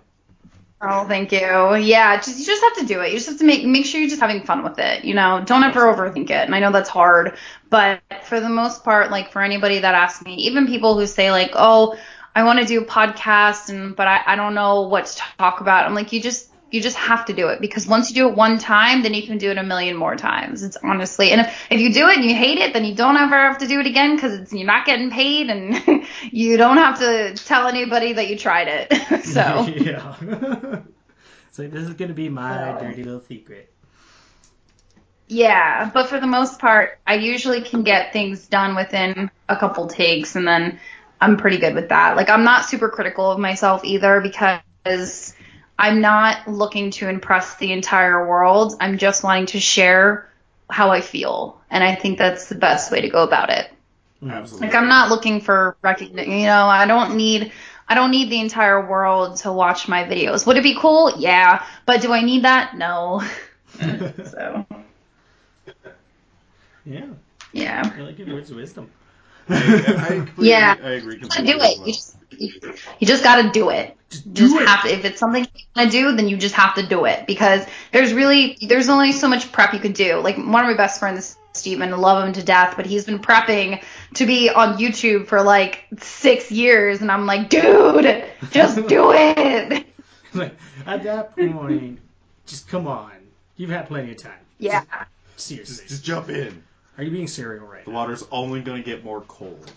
Oh, 0.82 1.08
thank 1.08 1.32
you. 1.32 1.76
Yeah, 1.76 2.18
just 2.18 2.40
you 2.40 2.46
just 2.46 2.64
have 2.64 2.76
to 2.78 2.86
do 2.86 3.02
it. 3.02 3.12
You 3.12 3.18
just 3.18 3.30
have 3.30 3.38
to 3.38 3.46
make 3.46 3.64
make 3.64 3.86
sure 3.86 4.00
you're 4.02 4.10
just 4.10 4.22
having 4.22 4.44
fun 4.44 4.64
with 4.64 4.80
it. 4.80 5.06
You 5.06 5.14
know, 5.14 5.44
don't 5.46 5.64
ever 5.64 5.82
overthink 5.82 6.32
it. 6.32 6.46
And 6.46 6.56
I 6.56 6.60
know 6.60 6.72
that's 6.72 6.90
hard, 6.90 7.38
but 7.70 8.02
for 8.24 8.40
the 8.40 8.50
most 8.50 8.84
part, 8.84 9.12
like 9.12 9.32
for 9.32 9.44
anybody 9.44 9.80
that 9.80 9.94
asks 9.94 10.24
me, 10.26 10.36
even 10.36 10.66
people 10.66 10.98
who 10.98 11.06
say 11.06 11.32
like, 11.32 11.52
"Oh, 11.54 11.96
I 12.36 12.44
want 12.44 12.60
to 12.60 12.66
do 12.66 12.82
a 12.82 12.86
podcast," 12.86 13.70
and 13.70 13.96
but 13.96 14.08
I 14.08 14.22
I 14.26 14.36
don't 14.36 14.56
know 14.56 14.82
what 14.82 15.06
to 15.06 15.24
talk 15.38 15.62
about. 15.62 15.86
I'm 15.86 15.94
like, 15.94 16.12
you 16.14 16.20
just 16.22 16.51
you 16.72 16.82
just 16.82 16.98
have 16.98 17.26
to 17.26 17.34
do 17.34 17.50
it 17.50 17.60
because 17.60 17.86
once 17.86 18.10
you 18.10 18.16
do 18.16 18.30
it 18.30 18.36
one 18.36 18.58
time, 18.58 19.04
then 19.04 19.14
you 19.14 19.24
can 19.24 19.38
do 19.38 19.52
it 19.52 19.58
a 19.58 19.64
million 19.64 19.98
more 19.98 20.16
times. 20.16 20.64
It's 20.64 20.78
honestly, 20.78 21.32
and 21.32 21.42
if, 21.42 21.68
if 21.70 21.80
you 21.82 21.94
do 21.94 22.08
it 22.08 22.18
and 22.18 22.26
you 22.26 22.34
hate 22.34 22.58
it, 22.58 22.74
then 22.74 22.86
you 22.86 22.96
don't 22.96 23.18
ever 23.18 23.36
have 23.36 23.58
to 23.60 23.68
do 23.68 23.82
it 23.82 23.86
again 23.86 24.16
because 24.16 24.54
you're 24.54 24.66
not 24.66 24.86
getting 24.86 25.12
paid 25.12 25.50
and 25.50 26.06
you 26.32 26.56
don't 26.58 26.78
have 26.78 27.00
to 27.00 27.34
tell 27.36 27.68
anybody 27.68 28.14
that 28.14 28.30
you 28.30 28.38
tried 28.38 28.68
it. 28.70 29.24
so. 29.26 29.68
yeah. 29.76 30.82
so 31.52 31.68
this 31.68 31.84
is 31.84 31.94
gonna 31.96 32.14
be 32.14 32.30
my 32.30 32.80
dirty 32.80 33.04
little 33.04 33.22
secret. 33.22 33.72
Yeah, 35.28 35.90
but 35.94 36.08
for 36.08 36.20
the 36.20 36.28
most 36.28 36.60
part, 36.60 37.00
I 37.08 37.16
usually 37.16 37.62
can 37.62 37.84
get 37.84 38.12
things 38.12 38.48
done 38.48 38.76
within 38.76 39.32
a 39.48 39.56
couple 39.56 39.88
takes, 39.88 40.36
and 40.36 40.46
then 40.46 40.80
I'm 41.22 41.38
pretty 41.38 41.58
good 41.58 41.74
with 41.74 41.90
that. 41.90 42.18
Like, 42.18 42.30
I'm 42.30 42.44
not 42.44 42.66
super 42.66 42.90
critical 42.90 43.32
of 43.32 43.40
myself 43.40 43.86
either 43.86 44.20
because 44.20 45.34
I'm 45.78 46.02
not 46.02 46.48
looking 46.48 46.92
to 46.92 47.10
impress 47.10 47.56
the 47.58 47.72
entire 47.72 48.28
world. 48.28 48.76
I'm 48.80 48.98
just 48.98 49.24
wanting 49.24 49.48
to 49.48 49.60
share 49.60 50.30
how 50.70 50.90
I 50.92 51.02
feel, 51.02 51.60
and 51.70 51.84
I 51.84 51.96
think 51.96 52.18
that's 52.18 52.48
the 52.50 52.56
best 52.56 52.92
way 52.92 53.02
to 53.02 53.10
go 53.10 53.24
about 53.24 53.50
it. 53.50 53.68
Mm-hmm. 54.22 54.30
Absolutely. 54.32 54.68
Like 54.68 54.76
I'm 54.76 54.88
not 54.88 55.10
looking 55.10 55.42
for 55.42 55.76
recognition. 55.82 56.32
You 56.32 56.46
know, 56.46 56.68
I 56.68 56.86
don't 56.86 57.16
need 57.18 57.52
I 57.90 57.96
don't 57.96 58.12
need 58.12 58.30
the 58.30 58.40
entire 58.40 58.88
world 58.88 59.38
to 59.38 59.52
watch 59.52 59.88
my 59.88 60.04
videos. 60.04 60.46
Would 60.46 60.58
it 60.58 60.64
be 60.64 60.76
cool? 60.80 61.14
Yeah. 61.18 61.66
But 61.86 62.02
do 62.02 62.14
I 62.14 62.22
need 62.22 62.44
that? 62.44 62.78
No. 62.78 63.22
so 63.80 64.66
Yeah, 66.86 67.06
yeah. 67.54 67.96
really 67.98 68.14
good 68.14 68.32
words 68.32 68.50
of 68.52 68.58
wisdom. 68.58 68.90
I, 69.50 69.56
I 69.56 70.08
completely, 70.08 70.50
Yeah. 70.50 70.76
I 70.82 70.90
agree 70.92 71.20
completely. 71.20 71.28
gotta 71.54 71.60
do 71.60 71.60
as 71.64 71.72
it. 71.74 71.78
well. 71.80 71.88
You 71.88 71.94
just 71.94 72.16
you, 72.32 72.52
you 73.00 73.08
just 73.08 73.24
gotta 73.24 73.50
do 73.50 73.70
it. 73.70 73.96
Just 74.10 74.34
just 74.34 74.54
do 74.54 74.60
it. 74.60 74.68
have 74.68 74.84
to 74.84 74.90
if 74.92 75.06
it's 75.06 75.20
something 75.20 75.44
you 75.44 75.62
want 75.76 75.90
to 75.92 75.98
do 75.98 76.16
then 76.16 76.28
you 76.28 76.36
just 76.38 76.56
have 76.56 76.76
to 76.76 76.86
do 76.86 77.06
it 77.06 77.26
because 77.28 77.66
there's 77.94 78.14
really 78.14 78.58
there's 78.62 78.90
only 78.90 79.14
so 79.14 79.28
much 79.30 79.52
prep 79.54 79.74
you 79.74 79.80
could 79.80 79.94
do 79.94 80.18
like 80.18 80.36
one 80.36 80.66
of 80.66 80.70
my 80.70 80.74
best 80.76 81.00
friends 81.00 81.38
Steven 81.54 81.92
love 81.92 82.26
him 82.28 82.34
to 82.34 82.44
death 82.44 82.74
but 82.76 82.86
he's 82.86 83.06
been 83.06 83.20
prepping 83.20 83.82
to 84.16 84.26
be 84.26 84.50
on 84.50 84.78
YouTube 84.78 85.28
for 85.28 85.42
like 85.42 85.86
six 86.00 86.52
years 86.52 87.02
and 87.02 87.10
I'm 87.10 87.26
like 87.26 87.50
dude 87.50 88.26
just 88.52 88.86
do 88.88 89.12
it 89.14 89.86
at 90.34 91.04
that 91.04 91.36
point, 91.36 92.00
just 92.46 92.68
come 92.68 92.88
on. 92.88 93.12
You've 93.58 93.70
had 93.70 93.88
plenty 93.88 94.12
of 94.12 94.18
time. 94.18 94.40
yeah 94.60 94.84
Seriously. 95.38 95.76
Just, 95.76 95.88
just 95.88 96.04
jump 96.04 96.30
in. 96.30 96.62
Are 96.98 97.04
you 97.04 97.12
being 97.12 97.28
serial 97.28 97.66
right 97.66 97.86
The 97.86 97.92
now? 97.92 97.98
water's 97.98 98.24
only 98.32 98.62
going 98.62 98.84
to 98.84 98.86
get 98.86 99.04
more 99.04 99.22
cold. 99.22 99.72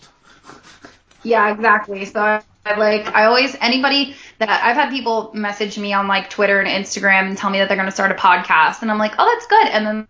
Yeah 1.25 1.53
exactly 1.53 2.05
so 2.05 2.19
I, 2.19 2.41
I 2.65 2.77
like 2.77 3.07
I 3.07 3.25
always 3.25 3.55
anybody 3.59 4.15
that 4.39 4.49
I've 4.49 4.75
had 4.75 4.89
people 4.89 5.31
message 5.33 5.77
me 5.77 5.93
on 5.93 6.07
like 6.07 6.29
Twitter 6.29 6.59
and 6.59 6.67
Instagram 6.67 7.27
and 7.27 7.37
tell 7.37 7.49
me 7.49 7.59
that 7.59 7.67
they're 7.67 7.77
gonna 7.77 7.91
start 7.91 8.11
a 8.11 8.15
podcast 8.15 8.81
and 8.81 8.91
I'm 8.91 8.97
like 8.97 9.13
oh 9.17 9.25
that's 9.25 9.47
good 9.47 9.67
and 9.67 9.85
then 9.85 10.07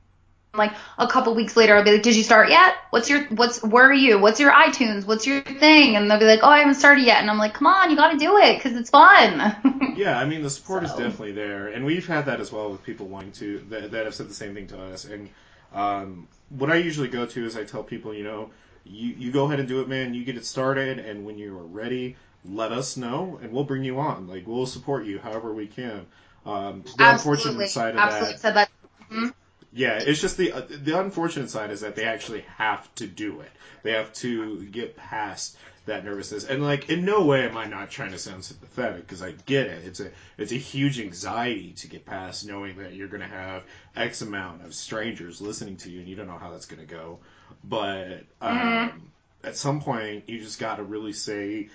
like 0.57 0.73
a 0.97 1.07
couple 1.07 1.35
weeks 1.35 1.55
later 1.57 1.75
I'll 1.75 1.83
be 1.83 1.91
like, 1.93 2.01
Did 2.01 2.15
you 2.15 2.23
start 2.23 2.49
yet? 2.49 2.75
What's 2.89 3.09
your 3.09 3.23
what's 3.25 3.61
where 3.63 3.89
are 3.89 3.93
you? 3.93 4.19
What's 4.19 4.39
your 4.39 4.51
iTunes? 4.51 5.05
What's 5.05 5.25
your 5.27 5.41
thing? 5.41 5.95
And 5.95 6.09
they'll 6.09 6.19
be 6.19 6.25
like, 6.25 6.39
Oh, 6.43 6.49
I 6.49 6.59
haven't 6.59 6.75
started 6.75 7.05
yet. 7.05 7.21
And 7.21 7.29
I'm 7.29 7.37
like, 7.37 7.53
Come 7.53 7.67
on, 7.67 7.89
you 7.89 7.95
got 7.95 8.11
to 8.11 8.17
do 8.17 8.37
it 8.37 8.57
because 8.57 8.77
it's 8.77 8.89
fun. 8.89 9.55
Yeah, 9.95 10.19
I 10.19 10.25
mean 10.25 10.43
the 10.43 10.49
support 10.49 10.83
is 10.83 10.91
definitely 10.91 11.31
there, 11.31 11.69
and 11.69 11.85
we've 11.85 12.05
had 12.05 12.25
that 12.25 12.41
as 12.41 12.51
well 12.51 12.69
with 12.69 12.83
people 12.83 13.07
wanting 13.07 13.31
to 13.33 13.59
that, 13.69 13.91
that 13.91 14.03
have 14.03 14.13
said 14.13 14.29
the 14.29 14.33
same 14.33 14.53
thing 14.53 14.67
to 14.67 14.77
us. 14.77 15.05
And 15.05 15.29
um, 15.73 16.27
what 16.49 16.69
I 16.69 16.75
usually 16.75 17.07
go 17.07 17.25
to 17.25 17.45
is 17.45 17.55
I 17.55 17.63
tell 17.63 17.81
people, 17.81 18.13
you 18.13 18.25
know, 18.25 18.49
you 18.85 19.15
you 19.17 19.31
go 19.31 19.45
ahead 19.45 19.59
and 19.59 19.67
do 19.67 19.81
it, 19.81 19.89
man. 19.89 20.13
You 20.13 20.23
get 20.23 20.37
it 20.37 20.45
started, 20.45 20.99
and 20.99 21.25
when 21.25 21.37
you 21.37 21.57
are 21.57 21.63
ready, 21.65 22.15
let 22.45 22.71
us 22.71 22.97
know, 22.97 23.39
and 23.41 23.51
we'll 23.51 23.63
bring 23.63 23.83
you 23.83 23.99
on. 23.99 24.27
Like 24.27 24.47
we'll 24.47 24.65
support 24.65 25.05
you 25.05 25.19
however 25.19 25.53
we 25.53 25.67
can. 25.67 26.05
Um, 26.45 26.83
the 26.97 27.03
Absolutely, 27.03 27.43
unfortunate 27.43 27.69
side 27.69 27.93
of 27.95 27.99
absolutely 27.99 28.37
that, 28.41 28.69
that. 29.09 29.33
Yeah, 29.75 29.99
it's 29.99 30.21
just 30.21 30.37
the 30.37 30.53
uh, 30.53 30.61
the 30.69 30.97
unfortunate 30.97 31.49
side 31.49 31.69
is 31.69 31.81
that 31.81 31.95
they 31.95 32.05
actually 32.05 32.45
have 32.57 32.93
to 32.95 33.07
do 33.07 33.41
it. 33.41 33.51
They 33.83 33.91
have 33.91 34.13
to 34.15 34.63
get 34.63 34.95
past 34.95 35.57
that 35.85 36.05
nervousness, 36.05 36.45
and 36.45 36.63
like 36.63 36.89
in 36.89 37.03
no 37.03 37.25
way 37.25 37.43
am 37.43 37.57
I 37.57 37.65
not 37.65 37.91
trying 37.91 38.11
to 38.11 38.17
sound 38.17 38.43
sympathetic 38.45 39.05
because 39.05 39.21
I 39.21 39.31
get 39.45 39.67
it. 39.67 39.85
It's 39.85 39.99
a 39.99 40.09
it's 40.37 40.53
a 40.53 40.57
huge 40.57 40.99
anxiety 40.99 41.73
to 41.73 41.87
get 41.87 42.05
past 42.05 42.47
knowing 42.47 42.77
that 42.77 42.93
you're 42.93 43.09
going 43.09 43.21
to 43.21 43.27
have 43.27 43.63
X 43.97 44.21
amount 44.21 44.63
of 44.63 44.73
strangers 44.73 45.41
listening 45.41 45.75
to 45.77 45.91
you, 45.91 45.99
and 45.99 46.07
you 46.07 46.15
don't 46.15 46.27
know 46.27 46.37
how 46.37 46.51
that's 46.51 46.65
going 46.65 46.85
to 46.87 46.91
go. 46.91 47.19
But 47.63 48.23
um, 48.41 49.11
at 49.43 49.57
some 49.57 49.81
point, 49.81 50.23
you 50.27 50.39
just 50.39 50.57
got 50.57 50.77
to 50.77 50.83
really 50.83 51.13
say, 51.13 51.67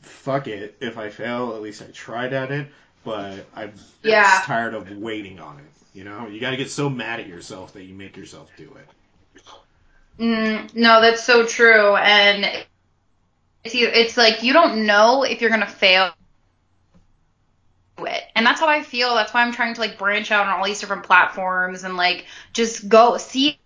"Fuck 0.00 0.48
it." 0.48 0.76
If 0.80 0.96
I 0.96 1.10
fail, 1.10 1.54
at 1.54 1.60
least 1.60 1.82
I 1.82 1.86
tried 1.92 2.32
at 2.32 2.50
it. 2.50 2.68
But 3.04 3.44
I'm 3.54 3.74
Yeah. 4.02 4.40
tired 4.44 4.72
of 4.72 4.90
waiting 4.96 5.38
on 5.40 5.58
it. 5.58 5.83
You 5.94 6.02
know, 6.02 6.26
you 6.26 6.40
got 6.40 6.50
to 6.50 6.56
get 6.56 6.70
so 6.70 6.90
mad 6.90 7.20
at 7.20 7.28
yourself 7.28 7.72
that 7.74 7.84
you 7.84 7.94
make 7.94 8.16
yourself 8.16 8.50
do 8.56 8.64
it. 8.76 8.88
Mm, 10.18 10.74
no, 10.74 11.00
that's 11.00 11.24
so 11.24 11.46
true. 11.46 11.96
And 11.96 12.44
it's, 13.64 13.74
it's 13.74 14.16
like 14.16 14.42
you 14.42 14.52
don't 14.52 14.86
know 14.86 15.22
if 15.22 15.40
you're 15.40 15.50
gonna 15.50 15.66
fail 15.66 16.10
it. 17.98 18.22
And 18.34 18.44
that's 18.44 18.60
how 18.60 18.68
I 18.68 18.82
feel. 18.82 19.14
That's 19.14 19.32
why 19.32 19.42
I'm 19.42 19.52
trying 19.52 19.74
to 19.74 19.80
like 19.80 19.96
branch 19.96 20.30
out 20.30 20.46
on 20.46 20.58
all 20.58 20.64
these 20.64 20.80
different 20.80 21.04
platforms 21.04 21.84
and 21.84 21.96
like 21.96 22.26
just 22.52 22.88
go 22.88 23.16
see 23.16 23.58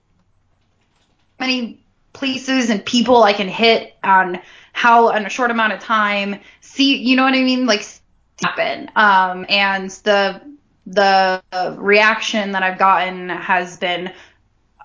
many 1.41 1.81
places 2.13 2.71
and 2.71 2.85
people 2.85 3.23
I 3.23 3.33
can 3.33 3.49
hit 3.49 3.95
on 4.03 4.41
how 4.73 5.11
in 5.11 5.25
a 5.27 5.31
short 5.31 5.51
amount 5.51 5.73
of 5.73 5.81
time 5.81 6.41
see 6.61 6.97
you 6.97 7.17
know 7.17 7.23
what 7.25 7.35
I 7.35 7.43
mean 7.43 7.67
like 7.67 7.87
happen 8.41 8.91
um 8.97 9.47
and 9.49 9.91
the 9.91 10.41
the 10.89 11.43
reaction 11.79 12.53
that 12.53 12.63
I've 12.63 12.79
gotten 12.79 13.29
has 13.29 13.77
been 13.77 14.13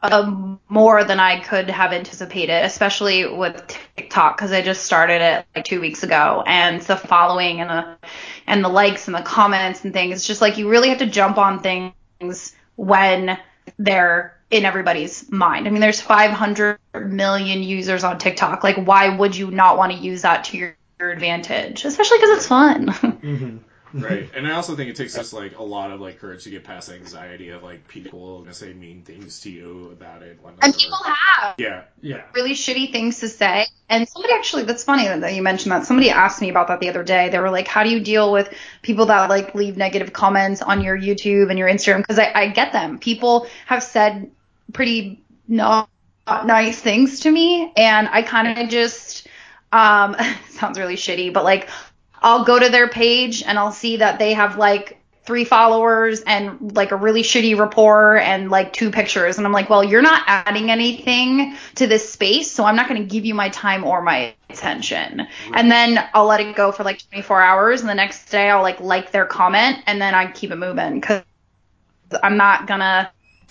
um, 0.03 0.59
more 0.67 1.05
than 1.05 1.19
I 1.19 1.39
could 1.39 1.69
have 1.69 1.93
anticipated, 1.93 2.65
especially 2.65 3.25
with 3.25 3.77
TikTok 3.95 4.35
because 4.35 4.51
I 4.51 4.61
just 4.61 4.83
started 4.83 5.21
it 5.21 5.45
like 5.55 5.63
two 5.63 5.79
weeks 5.79 6.03
ago, 6.03 6.43
and 6.45 6.81
the 6.81 6.97
following 6.97 7.61
and 7.61 7.69
the 7.69 7.97
and 8.45 8.63
the 8.63 8.69
likes 8.69 9.07
and 9.07 9.15
the 9.15 9.21
comments 9.21 9.85
and 9.85 9.93
things. 9.93 10.17
It's 10.17 10.27
just 10.27 10.41
like 10.41 10.57
you 10.57 10.69
really 10.69 10.89
have 10.89 10.97
to 10.97 11.05
jump 11.05 11.37
on 11.37 11.61
things 11.61 12.53
when 12.75 13.37
they're 13.79 14.37
in 14.51 14.65
everybody's 14.65 15.31
mind. 15.31 15.67
I 15.67 15.71
mean, 15.71 15.79
there's 15.79 16.01
500 16.01 16.79
million 17.05 17.63
users 17.63 18.03
on 18.03 18.19
TikTok. 18.19 18.63
Like, 18.63 18.75
why 18.75 19.15
would 19.15 19.35
you 19.35 19.51
not 19.51 19.77
want 19.77 19.93
to 19.93 19.97
use 19.97 20.21
that 20.23 20.43
to 20.45 20.57
your, 20.57 20.75
your 20.99 21.11
advantage? 21.11 21.85
Especially 21.85 22.17
because 22.17 22.37
it's 22.37 22.47
fun. 22.47 22.87
Mm-hmm. 23.23 23.57
Right. 23.93 24.29
And 24.35 24.47
I 24.47 24.51
also 24.51 24.75
think 24.75 24.89
it 24.89 24.95
takes 24.95 25.15
just 25.15 25.33
like 25.33 25.57
a 25.57 25.63
lot 25.63 25.91
of 25.91 26.01
like 26.01 26.19
courage 26.19 26.43
to 26.45 26.49
get 26.49 26.63
past 26.63 26.89
the 26.89 26.95
anxiety 26.95 27.49
of 27.49 27.63
like 27.63 27.87
people 27.87 28.39
gonna 28.39 28.53
say 28.53 28.73
mean 28.73 29.03
things 29.03 29.41
to 29.41 29.51
you 29.51 29.89
about 29.91 30.23
it. 30.23 30.39
Whatnot, 30.41 30.63
and 30.63 30.75
people 30.75 30.97
have. 31.03 31.55
yeah. 31.57 31.83
Yeah. 32.01 32.23
really 32.33 32.53
shitty 32.53 32.91
things 32.91 33.19
to 33.19 33.29
say. 33.29 33.67
And 33.89 34.09
somebody 34.09 34.33
actually, 34.33 34.63
that's 34.63 34.83
funny 34.83 35.07
that 35.07 35.33
you 35.35 35.43
mentioned 35.43 35.71
that. 35.71 35.85
Somebody 35.85 36.09
asked 36.09 36.41
me 36.41 36.49
about 36.49 36.67
that 36.69 36.79
the 36.79 36.89
other 36.89 37.03
day. 37.03 37.29
They 37.29 37.39
were 37.39 37.51
like, 37.51 37.67
how 37.67 37.83
do 37.83 37.89
you 37.89 37.99
deal 37.99 38.31
with 38.31 38.51
people 38.81 39.05
that 39.05 39.29
like 39.29 39.53
leave 39.53 39.77
negative 39.77 40.13
comments 40.13 40.61
on 40.61 40.81
your 40.81 40.97
YouTube 40.97 41.49
and 41.49 41.59
your 41.59 41.69
Instagram? 41.69 41.97
Because 41.97 42.17
I, 42.17 42.31
I 42.33 42.47
get 42.47 42.71
them. 42.71 42.97
People 42.97 43.47
have 43.67 43.83
said 43.83 44.31
pretty 44.73 45.21
not, 45.47 45.89
not 46.25 46.47
nice 46.47 46.79
things 46.81 47.19
to 47.21 47.31
me. 47.31 47.71
And 47.77 48.09
I 48.09 48.23
kind 48.23 48.57
of 48.57 48.69
just, 48.69 49.27
um, 49.71 50.15
sounds 50.49 50.79
really 50.79 50.95
shitty, 50.95 51.31
but 51.31 51.43
like, 51.43 51.69
I'll 52.23 52.45
go 52.45 52.57
to 52.57 52.69
their 52.69 52.87
page 52.87 53.43
and 53.43 53.59
I'll 53.59 53.71
see 53.71 53.97
that 53.97 54.17
they 54.17 54.33
have 54.33 54.57
like 54.57 54.99
three 55.25 55.45
followers 55.45 56.21
and 56.21 56.75
like 56.75 56.91
a 56.91 56.95
really 56.95 57.23
shitty 57.23 57.57
rapport 57.57 58.17
and 58.17 58.49
like 58.49 58.73
two 58.73 58.91
pictures. 58.91 59.37
And 59.37 59.47
I'm 59.47 59.53
like, 59.53 59.69
well, 59.69 59.83
you're 59.83 60.01
not 60.01 60.23
adding 60.27 60.69
anything 60.69 61.55
to 61.75 61.87
this 61.87 62.11
space, 62.11 62.51
so 62.51 62.65
I'm 62.65 62.75
not 62.75 62.89
going 62.89 63.01
to 63.01 63.07
give 63.07 63.25
you 63.25 63.33
my 63.33 63.49
time 63.49 63.83
or 63.83 64.01
my 64.01 64.33
attention. 64.49 65.27
And 65.53 65.71
then 65.71 66.03
I'll 66.13 66.25
let 66.25 66.41
it 66.41 66.55
go 66.55 66.71
for 66.71 66.83
like 66.83 67.01
24 67.09 67.41
hours, 67.41 67.81
and 67.81 67.89
the 67.89 67.95
next 67.95 68.29
day 68.29 68.49
I'll 68.49 68.61
like 68.61 68.79
like 68.81 69.11
their 69.11 69.25
comment, 69.25 69.79
and 69.87 70.01
then 70.01 70.13
I 70.13 70.31
keep 70.31 70.51
it 70.51 70.57
moving 70.57 70.99
because 70.99 71.23
I'm 72.21 72.37
not 72.37 72.67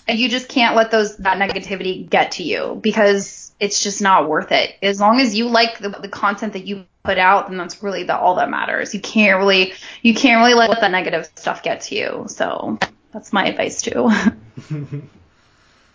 gonna. 0.07 0.19
You 0.19 0.29
just 0.29 0.49
can't 0.49 0.75
let 0.75 0.91
those 0.91 1.17
that 1.17 1.37
negativity 1.37 2.09
get 2.09 2.33
to 2.33 2.43
you 2.43 2.79
because 2.81 3.53
it's 3.59 3.83
just 3.83 4.01
not 4.01 4.27
worth 4.27 4.51
it. 4.51 4.75
As 4.81 4.99
long 4.99 5.19
as 5.19 5.35
you 5.37 5.49
like 5.49 5.79
the, 5.79 5.89
the 5.89 6.09
content 6.09 6.53
that 6.53 6.65
you 6.65 6.85
put 7.03 7.17
out, 7.17 7.49
then 7.49 7.57
that's 7.57 7.83
really 7.83 8.03
the, 8.03 8.17
all 8.17 8.35
that 8.35 8.49
matters. 8.49 8.93
You 8.93 8.99
can't 8.99 9.39
really 9.39 9.73
you 10.01 10.13
can't 10.13 10.39
really 10.39 10.53
let 10.53 10.79
that 10.81 10.91
negative 10.91 11.29
stuff 11.35 11.63
get 11.63 11.81
to 11.81 11.95
you. 11.95 12.25
So 12.27 12.79
that's 13.11 13.33
my 13.33 13.47
advice 13.47 13.81
too. 13.81 14.09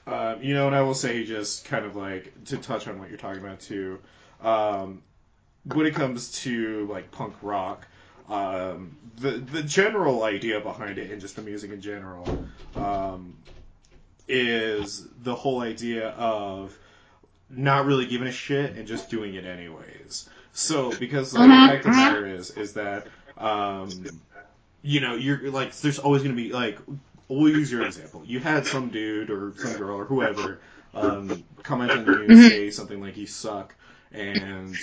Uh, 0.08 0.36
you 0.40 0.54
know, 0.54 0.66
and 0.66 0.74
I 0.74 0.80
will 0.80 0.94
say 0.94 1.22
just 1.24 1.66
kind 1.66 1.84
of 1.84 1.94
like 1.94 2.32
to 2.46 2.56
touch 2.56 2.88
on 2.88 2.98
what 2.98 3.10
you're 3.10 3.18
talking 3.18 3.44
about 3.44 3.60
too. 3.60 3.98
Um, 4.40 5.02
when 5.64 5.84
it 5.84 5.94
comes 5.94 6.32
to 6.44 6.86
like 6.86 7.10
punk 7.10 7.34
rock, 7.42 7.86
um, 8.30 8.96
the 9.18 9.32
the 9.32 9.62
general 9.62 10.22
idea 10.22 10.60
behind 10.60 10.96
it 10.96 11.10
and 11.10 11.20
just 11.20 11.36
the 11.36 11.42
music 11.42 11.72
in 11.72 11.82
general 11.82 12.26
um, 12.74 13.36
is 14.28 15.06
the 15.22 15.34
whole 15.34 15.60
idea 15.60 16.10
of 16.10 16.76
not 17.50 17.86
really 17.86 18.06
giving 18.06 18.28
a 18.28 18.32
shit 18.32 18.76
and 18.76 18.86
just 18.86 19.10
doing 19.10 19.34
it 19.34 19.44
anyways. 19.44 20.28
So 20.52 20.96
because 20.98 21.34
like 21.34 21.48
the 21.48 21.54
fact 21.54 21.86
of 21.86 21.92
the 21.92 21.96
matter 21.96 22.26
is 22.26 22.50
is 22.50 22.74
that 22.74 23.06
um, 23.36 23.90
you 24.82 25.00
know 25.00 25.14
you're 25.14 25.50
like 25.50 25.74
there's 25.76 25.98
always 25.98 26.22
going 26.22 26.36
to 26.36 26.42
be 26.42 26.52
like 26.52 26.78
we'll 27.28 27.48
use 27.48 27.70
your 27.70 27.82
example. 27.82 28.22
You 28.24 28.40
had 28.40 28.66
some 28.66 28.88
dude 28.88 29.30
or 29.30 29.52
some 29.56 29.76
girl 29.78 29.98
or 29.98 30.04
whoever 30.04 30.60
um, 30.94 31.44
comment 31.62 31.90
on 31.90 32.06
you 32.06 32.24
and 32.28 32.38
say 32.38 32.70
something 32.70 33.00
like 33.00 33.16
you 33.16 33.26
suck 33.26 33.74
and 34.12 34.76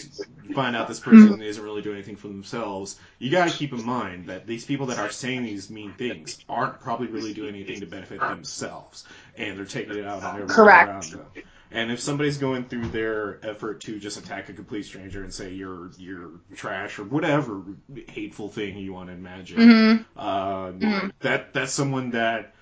find 0.54 0.76
out 0.76 0.88
this 0.88 1.00
person 1.00 1.36
hmm. 1.36 1.42
isn't 1.42 1.64
really 1.64 1.82
doing 1.82 1.96
anything 1.96 2.16
for 2.16 2.28
themselves, 2.28 3.00
you 3.20 3.32
got 3.32 3.50
to 3.50 3.56
keep 3.56 3.74
in 3.74 3.84
mind 3.84 4.28
that 4.28 4.46
these 4.46 4.66
people 4.66 4.88
that 4.88 5.00
are 5.00 5.10
saying 5.10 5.44
these 5.44 5.70
mean 5.70 5.94
things 5.94 6.38
aren't 6.48 6.80
probably 6.80 7.08
really 7.08 7.34
doing 7.34 7.56
anything 7.56 7.80
to 7.80 7.86
benefit 7.86 8.20
themselves, 8.20 9.06
and 9.38 9.58
they're 9.58 9.66
taking 9.66 9.98
it 9.98 10.06
out 10.06 10.24
on 10.24 10.30
everyone 10.30 10.56
Correct. 10.56 10.90
around 10.90 11.04
them. 11.34 11.44
And 11.72 11.92
if 11.92 12.00
somebody's 12.00 12.38
going 12.38 12.66
through 12.66 12.88
their 12.90 13.40
effort 13.46 13.82
to 13.82 14.00
just 14.00 14.18
attack 14.18 14.48
a 14.50 14.54
complete 14.54 14.86
stranger 14.86 15.24
and 15.24 15.34
say 15.34 15.52
you're 15.52 15.92
you're 15.98 16.32
trash 16.56 17.00
or 17.00 17.04
whatever 17.04 17.64
hateful 18.08 18.50
thing 18.50 18.78
you 18.78 18.94
want 18.94 19.10
to 19.10 19.14
imagine, 19.14 19.58
mm-hmm. 19.58 20.20
um, 20.20 20.80
mm-hmm. 20.80 21.08
that 21.20 21.54
that's 21.54 21.74
someone 21.74 22.12
that 22.12 22.55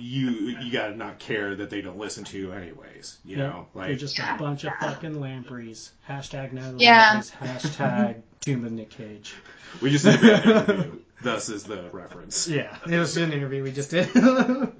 you 0.00 0.30
you 0.30 0.72
gotta 0.72 0.94
not 0.96 1.18
care 1.18 1.54
that 1.56 1.70
they 1.70 1.80
don't 1.80 1.98
listen 1.98 2.24
to 2.24 2.38
you 2.38 2.52
anyways. 2.52 3.18
You 3.24 3.36
know, 3.36 3.66
like 3.74 3.84
They're 3.86 3.92
like 3.94 3.98
just 4.00 4.18
a 4.18 4.36
bunch 4.38 4.64
of 4.64 4.72
fucking 4.80 5.20
lampreys. 5.20 5.90
Hashtag 6.08 6.52
no 6.52 6.74
Yeah. 6.78 7.14
lampreys. 7.14 7.30
Hashtag 7.32 8.22
Tomb 8.40 8.64
of 8.64 8.72
Nick 8.72 8.90
Cage. 8.90 9.34
we 9.82 9.90
just 9.90 10.04
did 10.04 10.16
a 10.16 10.18
bad 10.20 10.44
interview. 10.70 10.98
Thus 11.22 11.48
is 11.48 11.64
the 11.64 11.90
reference. 11.92 12.46
Yeah, 12.48 12.76
it 12.88 12.96
was 12.98 13.16
an 13.16 13.32
interview 13.32 13.62
we 13.64 13.72
just 13.72 13.90
did. 13.90 14.08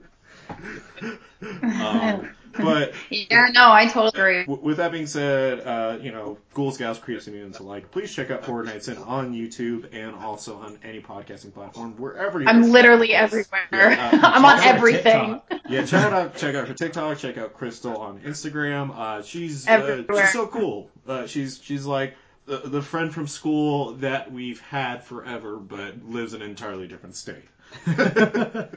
Um, 1.43 2.31
but 2.59 2.93
Yeah, 3.11 3.49
no, 3.53 3.71
I 3.73 3.87
totally 3.87 4.11
agree. 4.15 4.41
w- 4.45 4.61
with 4.63 4.77
that 4.79 4.93
being 4.93 5.07
said, 5.07 5.61
uh, 5.61 5.99
you 6.01 6.13
know, 6.13 6.39
Ghouls, 6.55 6.77
Gals, 6.77 6.99
Creeps, 6.99 7.27
and 7.27 7.35
Mutants 7.37 7.59
alike, 7.59 7.91
please 7.91 8.15
check 8.15 8.31
out 8.31 8.45
Horror 8.45 8.65
Nights 8.65 8.89
In 8.89 8.99
on 8.99 9.33
YouTube 9.35 9.95
and 9.95 10.15
also 10.17 10.57
on 10.59 10.79
any 10.83 11.01
podcasting 11.01 11.55
platform, 11.55 11.97
wherever 11.97 12.41
you 12.41 12.49
I'm 12.49 12.71
literally 12.71 13.15
everywhere. 13.15 13.67
Yeah, 13.73 14.11
uh, 14.13 14.19
I'm 14.35 14.45
on 14.45 14.63
everything. 14.65 15.41
Yeah, 15.69 15.85
check 15.85 16.13
out. 16.13 16.37
Check 16.37 16.55
out 16.55 16.69
her 16.69 16.75
TikTok. 16.75 17.19
Check 17.19 17.39
out 17.39 17.55
Crystal 17.55 17.97
on 17.97 18.21
Instagram. 18.21 18.91
Uh, 18.97 19.23
she's 19.23 19.67
uh, 19.67 20.05
she's 20.13 20.33
so 20.33 20.47
cool. 20.47 20.91
Uh, 21.07 21.27
she's 21.27 21.61
she's 21.63 21.85
like 21.87 22.17
the, 22.47 22.57
the 22.59 22.83
friend 22.83 23.13
from 23.13 23.27
school 23.27 23.93
that 23.95 24.33
we've 24.33 24.61
had 24.61 25.05
forever, 25.05 25.57
but 25.57 26.03
lives 26.09 26.33
in 26.35 26.43
an 26.43 26.49
entirely 26.51 26.87
different 26.89 27.17
state. 27.17 27.45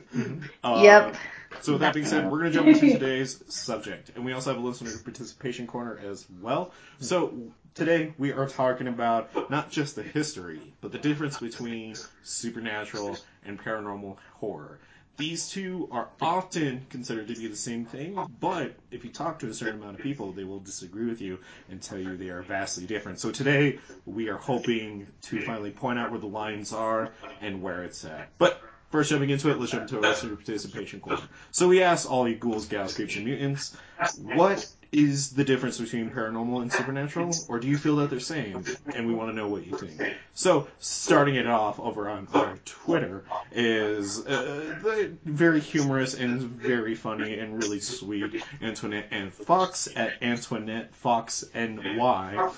Uh, 0.63 0.81
Yep. 0.83 1.15
So 1.59 1.73
with 1.73 1.81
that 1.81 1.93
being 1.93 2.05
said, 2.05 2.31
we're 2.31 2.39
going 2.39 2.51
to 2.51 2.57
jump 2.57 2.67
into 2.69 2.91
today's 2.99 3.43
subject, 3.47 4.11
and 4.15 4.25
we 4.25 4.33
also 4.33 4.53
have 4.53 4.61
a 4.61 4.65
listener 4.65 4.91
participation 5.03 5.67
corner 5.67 5.99
as 6.03 6.25
well. 6.41 6.71
So 6.99 7.33
today 7.75 8.13
we 8.17 8.31
are 8.31 8.47
talking 8.47 8.87
about 8.87 9.49
not 9.49 9.69
just 9.69 9.95
the 9.95 10.03
history, 10.03 10.61
but 10.81 10.91
the 10.91 10.97
difference 10.97 11.37
between 11.37 11.95
supernatural 12.23 13.17
and 13.45 13.59
paranormal 13.59 14.17
horror. 14.35 14.79
These 15.17 15.49
two 15.49 15.87
are 15.91 16.07
often 16.19 16.85
considered 16.89 17.27
to 17.27 17.35
be 17.35 17.47
the 17.47 17.55
same 17.55 17.85
thing, 17.85 18.17
but 18.39 18.73
if 18.89 19.03
you 19.03 19.11
talk 19.11 19.37
to 19.39 19.47
a 19.49 19.53
certain 19.53 19.79
amount 19.79 19.97
of 19.97 20.01
people, 20.01 20.31
they 20.31 20.45
will 20.45 20.61
disagree 20.61 21.05
with 21.05 21.21
you 21.21 21.37
and 21.69 21.81
tell 21.81 21.99
you 21.99 22.17
they 22.17 22.29
are 22.29 22.41
vastly 22.41 22.87
different. 22.87 23.19
So 23.19 23.29
today 23.29 23.77
we 24.05 24.29
are 24.29 24.37
hoping 24.37 25.05
to 25.23 25.41
finally 25.41 25.69
point 25.69 25.99
out 25.99 26.09
where 26.09 26.19
the 26.19 26.27
lines 26.27 26.73
are 26.73 27.11
and 27.39 27.61
where 27.61 27.83
it's 27.83 28.03
at. 28.05 28.29
But 28.39 28.61
First, 28.91 29.09
jumping 29.09 29.29
into 29.29 29.49
it, 29.49 29.57
let's 29.57 29.71
jump 29.71 29.83
into 29.83 29.95
our 29.95 30.01
listener 30.01 30.35
participation 30.35 30.99
corner. 30.99 31.21
So 31.51 31.67
we 31.69 31.81
asked 31.81 32.05
all 32.09 32.27
you 32.27 32.35
ghouls, 32.35 32.67
gals, 32.67 32.93
creeps, 32.93 33.15
and 33.15 33.23
mutants, 33.25 33.77
what 34.21 34.67
is 34.91 35.31
the 35.31 35.45
difference 35.45 35.79
between 35.79 36.09
paranormal 36.09 36.61
and 36.61 36.71
supernatural, 36.71 37.33
or 37.47 37.59
do 37.59 37.67
you 37.69 37.77
feel 37.77 37.95
that 37.97 38.09
they're 38.09 38.19
same? 38.19 38.65
And 38.93 39.07
we 39.07 39.13
want 39.13 39.29
to 39.29 39.35
know 39.35 39.47
what 39.47 39.65
you 39.65 39.77
think. 39.77 40.15
So, 40.33 40.67
starting 40.79 41.35
it 41.35 41.47
off 41.47 41.79
over 41.79 42.09
on 42.09 42.27
our 42.33 42.57
Twitter 42.65 43.23
is 43.53 44.25
uh, 44.25 44.75
very 45.23 45.61
humorous 45.61 46.13
and 46.13 46.41
very 46.41 46.95
funny 46.95 47.39
and 47.39 47.63
really 47.63 47.79
sweet 47.79 48.43
Antoinette 48.61 49.07
and 49.11 49.33
Fox 49.33 49.87
at 49.95 50.21
Antoinette 50.21 50.93
Fox 50.93 51.45
NY. 51.55 52.51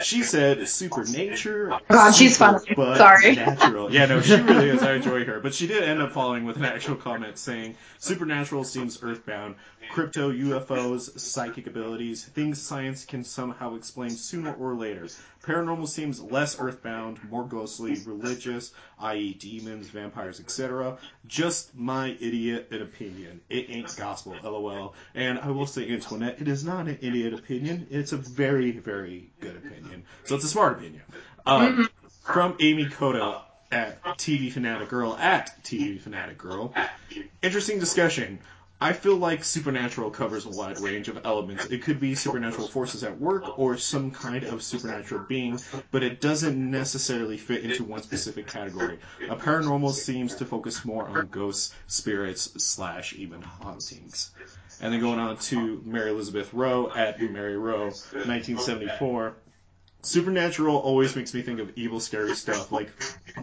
She 0.00 0.22
said 0.22 0.68
super 0.68 1.04
nature. 1.04 1.72
God, 1.88 2.12
she's 2.14 2.36
super 2.36 2.58
funny. 2.58 2.74
but 2.74 2.96
Sorry. 2.98 3.34
Natural. 3.36 3.90
Yeah, 3.90 4.06
no, 4.06 4.20
she 4.20 4.34
really 4.40 4.68
is. 4.68 4.82
I 4.82 4.94
enjoy 4.94 5.24
her. 5.24 5.40
But 5.40 5.54
she 5.54 5.66
did 5.66 5.82
end 5.82 6.02
up 6.02 6.12
following 6.12 6.44
with 6.44 6.56
an 6.56 6.64
actual 6.66 6.96
comment 6.96 7.38
saying, 7.38 7.76
Supernatural 7.98 8.64
seems 8.64 9.02
earthbound. 9.02 9.54
Crypto, 9.90 10.32
UFOs, 10.32 11.18
psychic 11.18 11.66
abilities, 11.66 12.24
things 12.24 12.60
science 12.60 13.04
can 13.04 13.24
somehow 13.24 13.74
explain 13.74 14.10
sooner 14.10 14.54
or 14.54 14.74
later. 14.74 15.06
Paranormal 15.42 15.88
seems 15.88 16.20
less 16.20 16.58
earthbound, 16.60 17.18
more 17.30 17.44
ghostly, 17.44 17.96
religious, 18.04 18.72
i.e., 19.00 19.34
demons, 19.34 19.88
vampires, 19.88 20.40
etc. 20.40 20.98
Just 21.26 21.74
my 21.74 22.16
idiot 22.20 22.68
opinion. 22.72 23.40
It 23.48 23.70
ain't 23.70 23.94
gospel, 23.96 24.36
lol. 24.42 24.94
And 25.14 25.38
I 25.38 25.50
will 25.50 25.66
say, 25.66 25.88
Antoinette, 25.90 26.40
it 26.40 26.48
is 26.48 26.64
not 26.64 26.88
an 26.88 26.98
idiot 27.00 27.34
opinion. 27.34 27.86
It's 27.90 28.12
a 28.12 28.16
very, 28.16 28.72
very 28.72 29.30
good 29.40 29.56
opinion. 29.56 30.04
So 30.24 30.34
it's 30.34 30.44
a 30.44 30.48
smart 30.48 30.78
opinion. 30.78 31.02
Um, 31.46 31.88
from 32.24 32.56
Amy 32.60 32.86
Coda 32.88 33.42
at 33.70 34.02
TV 34.18 34.50
Fanatic 34.50 34.88
Girl 34.88 35.16
at 35.16 35.62
TV 35.64 36.00
Fanatic 36.00 36.38
Girl. 36.38 36.74
Interesting 37.42 37.78
discussion. 37.78 38.38
I 38.78 38.92
feel 38.92 39.16
like 39.16 39.42
Supernatural 39.42 40.10
covers 40.10 40.44
a 40.44 40.50
wide 40.50 40.78
range 40.80 41.08
of 41.08 41.24
elements. 41.24 41.64
It 41.66 41.82
could 41.82 41.98
be 41.98 42.14
supernatural 42.14 42.68
forces 42.68 43.02
at 43.04 43.18
work 43.18 43.58
or 43.58 43.78
some 43.78 44.10
kind 44.10 44.44
of 44.44 44.62
supernatural 44.62 45.24
being, 45.26 45.58
but 45.90 46.02
it 46.02 46.20
doesn't 46.20 46.70
necessarily 46.70 47.38
fit 47.38 47.64
into 47.64 47.84
one 47.84 48.02
specific 48.02 48.46
category. 48.46 48.98
A 49.30 49.36
paranormal 49.36 49.92
seems 49.92 50.34
to 50.36 50.44
focus 50.44 50.84
more 50.84 51.08
on 51.08 51.28
ghosts, 51.28 51.74
spirits, 51.86 52.50
slash 52.62 53.14
even 53.14 53.40
hauntings. 53.40 54.32
And 54.82 54.92
then 54.92 55.00
going 55.00 55.20
on 55.20 55.38
to 55.38 55.80
Mary 55.86 56.10
Elizabeth 56.10 56.52
Rowe 56.52 56.92
at 56.94 57.18
Mary 57.18 57.56
Rowe, 57.56 57.86
1974. 57.86 59.36
Supernatural 60.06 60.76
always 60.76 61.16
makes 61.16 61.34
me 61.34 61.42
think 61.42 61.58
of 61.58 61.72
evil, 61.76 61.98
scary 61.98 62.34
stuff 62.36 62.70
like 62.70 62.90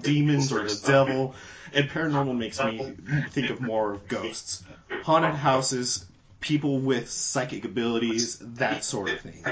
demons 0.01 0.51
or 0.51 0.63
the 0.63 0.81
devil, 0.87 1.35
and 1.73 1.89
paranormal 1.89 2.37
makes 2.37 2.63
me 2.63 2.95
think 3.31 3.49
of 3.49 3.59
more 3.59 3.93
of 3.93 4.07
ghosts, 4.07 4.63
haunted 5.03 5.35
houses, 5.35 6.05
people 6.39 6.79
with 6.79 7.09
psychic 7.09 7.65
abilities, 7.65 8.39
that 8.39 8.83
sort 8.83 9.09
of 9.09 9.19
thing. 9.19 9.43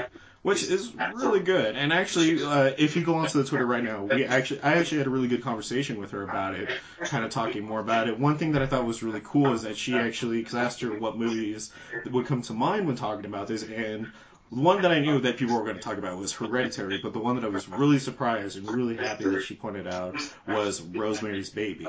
Which 0.42 0.64
is 0.64 0.92
really 1.14 1.38
good, 1.38 1.76
and 1.76 1.92
actually, 1.92 2.42
uh, 2.42 2.72
if 2.76 2.96
you 2.96 3.04
go 3.04 3.14
onto 3.14 3.40
the 3.40 3.48
Twitter 3.48 3.64
right 3.64 3.84
now, 3.84 4.02
we 4.02 4.24
actually, 4.24 4.60
I 4.62 4.72
actually 4.74 4.98
had 4.98 5.06
a 5.06 5.10
really 5.10 5.28
good 5.28 5.42
conversation 5.42 6.00
with 6.00 6.10
her 6.10 6.24
about 6.24 6.56
it, 6.56 6.68
kind 7.04 7.24
of 7.24 7.30
talking 7.30 7.62
more 7.62 7.78
about 7.78 8.08
it. 8.08 8.18
One 8.18 8.38
thing 8.38 8.50
that 8.52 8.62
I 8.62 8.66
thought 8.66 8.84
was 8.84 9.04
really 9.04 9.20
cool 9.22 9.52
is 9.52 9.62
that 9.62 9.76
she 9.76 9.94
actually, 9.94 10.38
because 10.38 10.56
I 10.56 10.64
asked 10.64 10.80
her 10.80 10.98
what 10.98 11.16
movies 11.16 11.70
would 12.10 12.26
come 12.26 12.42
to 12.42 12.54
mind 12.54 12.88
when 12.88 12.96
talking 12.96 13.26
about 13.26 13.46
this, 13.46 13.62
and 13.62 14.10
one 14.52 14.82
that 14.82 14.92
I 14.92 15.00
knew 15.00 15.18
that 15.20 15.38
people 15.38 15.56
were 15.56 15.64
going 15.64 15.76
to 15.76 15.82
talk 15.82 15.96
about 15.96 16.18
was 16.18 16.32
Hereditary, 16.32 16.98
but 16.98 17.14
the 17.14 17.18
one 17.18 17.36
that 17.36 17.44
I 17.44 17.48
was 17.48 17.68
really 17.68 17.98
surprised 17.98 18.58
and 18.58 18.70
really 18.70 18.96
happy 18.96 19.24
that 19.24 19.42
she 19.42 19.54
pointed 19.54 19.86
out 19.86 20.16
was 20.46 20.82
Rosemary's 20.82 21.48
Baby. 21.48 21.88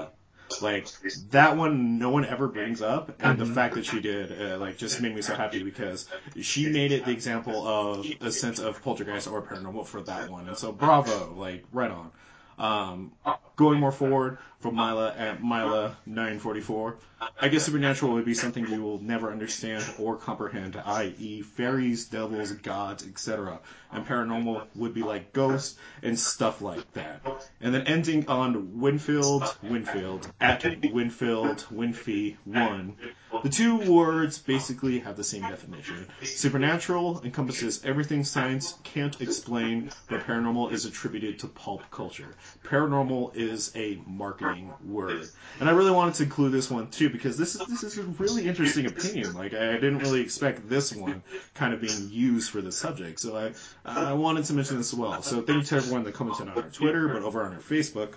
Like 0.62 0.88
that 1.32 1.58
one, 1.58 2.00
no 2.00 2.10
one 2.10 2.26
ever 2.26 2.48
brings 2.48 2.82
up, 2.82 3.16
and 3.20 3.40
the 3.40 3.46
fact 3.46 3.76
that 3.76 3.86
she 3.86 4.00
did, 4.00 4.40
uh, 4.40 4.58
like, 4.60 4.78
just 4.78 5.02
made 5.02 5.16
me 5.16 5.22
so 5.22 5.36
happy 5.36 5.64
because 5.64 6.08
she 6.42 6.70
made 6.70 6.92
it 6.92 7.06
the 7.06 7.12
example 7.12 7.68
of 7.68 8.06
a 8.22 8.32
sense 8.32 8.60
of 8.60 8.82
poltergeist 8.84 9.28
or 9.28 9.42
paranormal 9.42 9.86
for 9.86 10.02
that 10.04 10.30
one, 10.30 10.48
and 10.48 10.58
so 10.58 10.72
bravo, 10.72 11.34
like, 11.34 11.66
right 11.72 11.92
on. 11.92 12.12
Um, 12.60 13.14
going 13.56 13.80
more 13.80 13.92
forward 13.92 14.38
from 14.60 14.76
Mila 14.76 15.14
at 15.18 15.44
Mila 15.44 15.98
944, 16.06 16.98
I 17.40 17.48
guess 17.48 17.66
supernatural 17.66 18.14
would 18.14 18.26
be 18.26 18.34
something 18.34 18.70
we 18.70 18.80
will 18.80 19.00
never 19.02 19.32
understand 19.32 19.84
or 20.00 20.18
comprehend, 20.18 20.76
i.e., 20.86 21.42
fairies, 21.42 22.06
devils, 22.06 22.52
gods, 22.52 23.06
etc. 23.06 23.60
And 23.92 24.06
paranormal 24.08 24.68
would 24.76 24.94
be 24.94 25.04
like 25.04 25.34
ghosts 25.34 25.78
and 26.02 26.20
stuff 26.20 26.62
like 26.62 26.92
that. 26.94 27.22
And 27.62 27.74
then 27.74 27.84
ending 27.88 28.28
on 28.28 28.80
Winfield, 28.80 29.44
Winfield, 29.62 30.32
at 30.42 30.64
Winfield, 30.92 31.66
Winfie 31.72 32.38
1. 32.46 32.96
The 33.44 33.50
two 33.50 33.92
words 33.92 34.38
basically 34.38 35.00
have 35.00 35.18
the 35.18 35.24
same 35.24 35.42
definition. 35.42 36.08
Supernatural 36.24 37.22
encompasses 37.24 37.84
everything 37.84 38.24
science 38.24 38.76
can't 38.84 39.20
explain, 39.22 39.92
but 40.08 40.22
paranormal 40.22 40.72
is 40.72 40.86
attributed 40.86 41.40
to 41.40 41.48
pulp 41.48 41.84
culture. 41.92 42.36
Paranormal 42.64 43.36
is 43.36 43.72
a 43.76 44.00
marketing 44.06 44.72
word. 44.86 45.28
And 45.60 45.68
I 45.68 45.74
really 45.74 45.92
wanted 45.92 46.14
to 46.16 46.24
include 46.24 46.52
this 46.52 46.70
one 46.70 46.90
too 46.90 47.10
because 47.14 47.38
this 47.38 47.56
is 47.56 47.66
this 47.68 47.84
is 47.84 47.98
a 48.00 48.04
really 48.04 48.48
interesting 48.48 48.88
opinion. 48.88 49.34
Like 49.36 49.54
I 49.54 49.74
didn't 49.74 50.00
really 50.00 50.20
expect 50.20 50.68
this 50.68 50.94
one 50.94 51.24
kind 51.54 51.74
of 51.74 51.80
being 51.80 52.10
used 52.10 52.50
for 52.50 52.62
the 52.62 52.72
subject. 52.72 53.20
So 53.22 53.38
I 53.38 53.54
I 53.86 54.14
wanted 54.14 54.46
to 54.46 54.54
mention 54.54 54.78
this 54.78 54.92
as 54.92 55.00
well. 55.00 55.22
So 55.22 55.42
thank 55.42 55.60
you 55.60 55.64
to 55.64 55.76
everyone 55.76 56.04
that 56.04 56.16
commented 56.16 56.50
on 56.50 56.58
our 56.58 56.70
Twitter, 56.70 57.08
but 57.08 57.22
over 57.22 57.44
on 57.44 57.54
our 57.54 57.60
Facebook. 57.60 58.16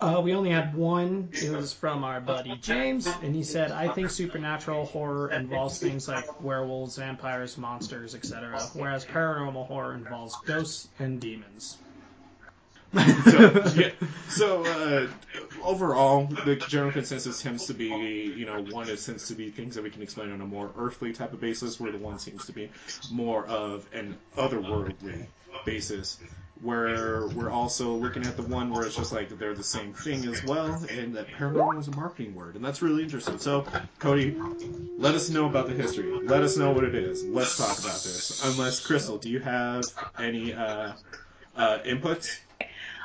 Uh, 0.00 0.20
we 0.20 0.34
only 0.34 0.50
had 0.50 0.74
one. 0.74 1.28
It 1.32 1.52
was 1.52 1.72
from 1.72 2.02
our 2.02 2.20
buddy 2.20 2.56
James, 2.56 3.06
and 3.06 3.32
he 3.32 3.44
said, 3.44 3.70
"I 3.70 3.86
think 3.86 4.10
supernatural 4.10 4.86
horror 4.86 5.30
involves 5.30 5.78
things 5.78 6.08
like 6.08 6.42
werewolves, 6.42 6.96
vampires, 6.96 7.56
monsters, 7.56 8.16
etc., 8.16 8.60
whereas 8.72 9.06
paranormal 9.06 9.68
horror 9.68 9.94
involves 9.94 10.34
ghosts 10.44 10.88
and 10.98 11.20
demons." 11.20 11.78
so, 13.24 13.72
yeah. 13.74 13.90
so 14.28 14.64
uh, 14.66 15.06
overall, 15.64 16.26
the 16.44 16.56
general 16.56 16.92
consensus 16.92 17.40
tends 17.40 17.66
to 17.66 17.74
be, 17.74 17.86
you 17.86 18.44
know, 18.44 18.62
one 18.70 18.88
is 18.88 19.06
tends 19.06 19.28
to 19.28 19.34
be 19.34 19.50
things 19.50 19.74
that 19.74 19.84
we 19.84 19.90
can 19.90 20.02
explain 20.02 20.30
on 20.30 20.40
a 20.42 20.46
more 20.46 20.70
earthly 20.76 21.12
type 21.12 21.32
of 21.32 21.40
basis, 21.40 21.80
where 21.80 21.90
the 21.90 21.98
one 21.98 22.18
seems 22.18 22.44
to 22.46 22.52
be 22.52 22.70
more 23.10 23.46
of 23.46 23.86
an 23.94 24.16
otherworldly 24.36 25.26
basis. 25.64 26.18
Where 26.60 27.26
we're 27.28 27.50
also 27.50 27.92
looking 27.94 28.24
at 28.24 28.36
the 28.36 28.44
one 28.44 28.70
where 28.70 28.84
it's 28.86 28.94
just 28.94 29.12
like 29.12 29.36
they're 29.36 29.54
the 29.54 29.64
same 29.64 29.92
thing 29.94 30.24
as 30.28 30.44
well, 30.44 30.72
and 30.90 31.16
that 31.16 31.26
paranormal 31.26 31.80
is 31.80 31.88
a 31.88 31.96
marketing 31.96 32.36
word, 32.36 32.54
and 32.54 32.64
that's 32.64 32.82
really 32.82 33.02
interesting. 33.02 33.38
So, 33.38 33.66
Cody, 33.98 34.36
let 34.96 35.16
us 35.16 35.28
know 35.28 35.46
about 35.46 35.66
the 35.66 35.74
history. 35.74 36.20
Let 36.24 36.42
us 36.42 36.56
know 36.56 36.70
what 36.70 36.84
it 36.84 36.94
is. 36.94 37.24
Let's 37.24 37.58
talk 37.58 37.78
about 37.80 38.00
this. 38.04 38.44
Unless, 38.44 38.78
Crystal, 38.86 39.18
do 39.18 39.28
you 39.28 39.40
have 39.40 39.82
any 40.20 40.54
uh, 40.54 40.92
uh, 41.56 41.78
inputs? 41.84 42.38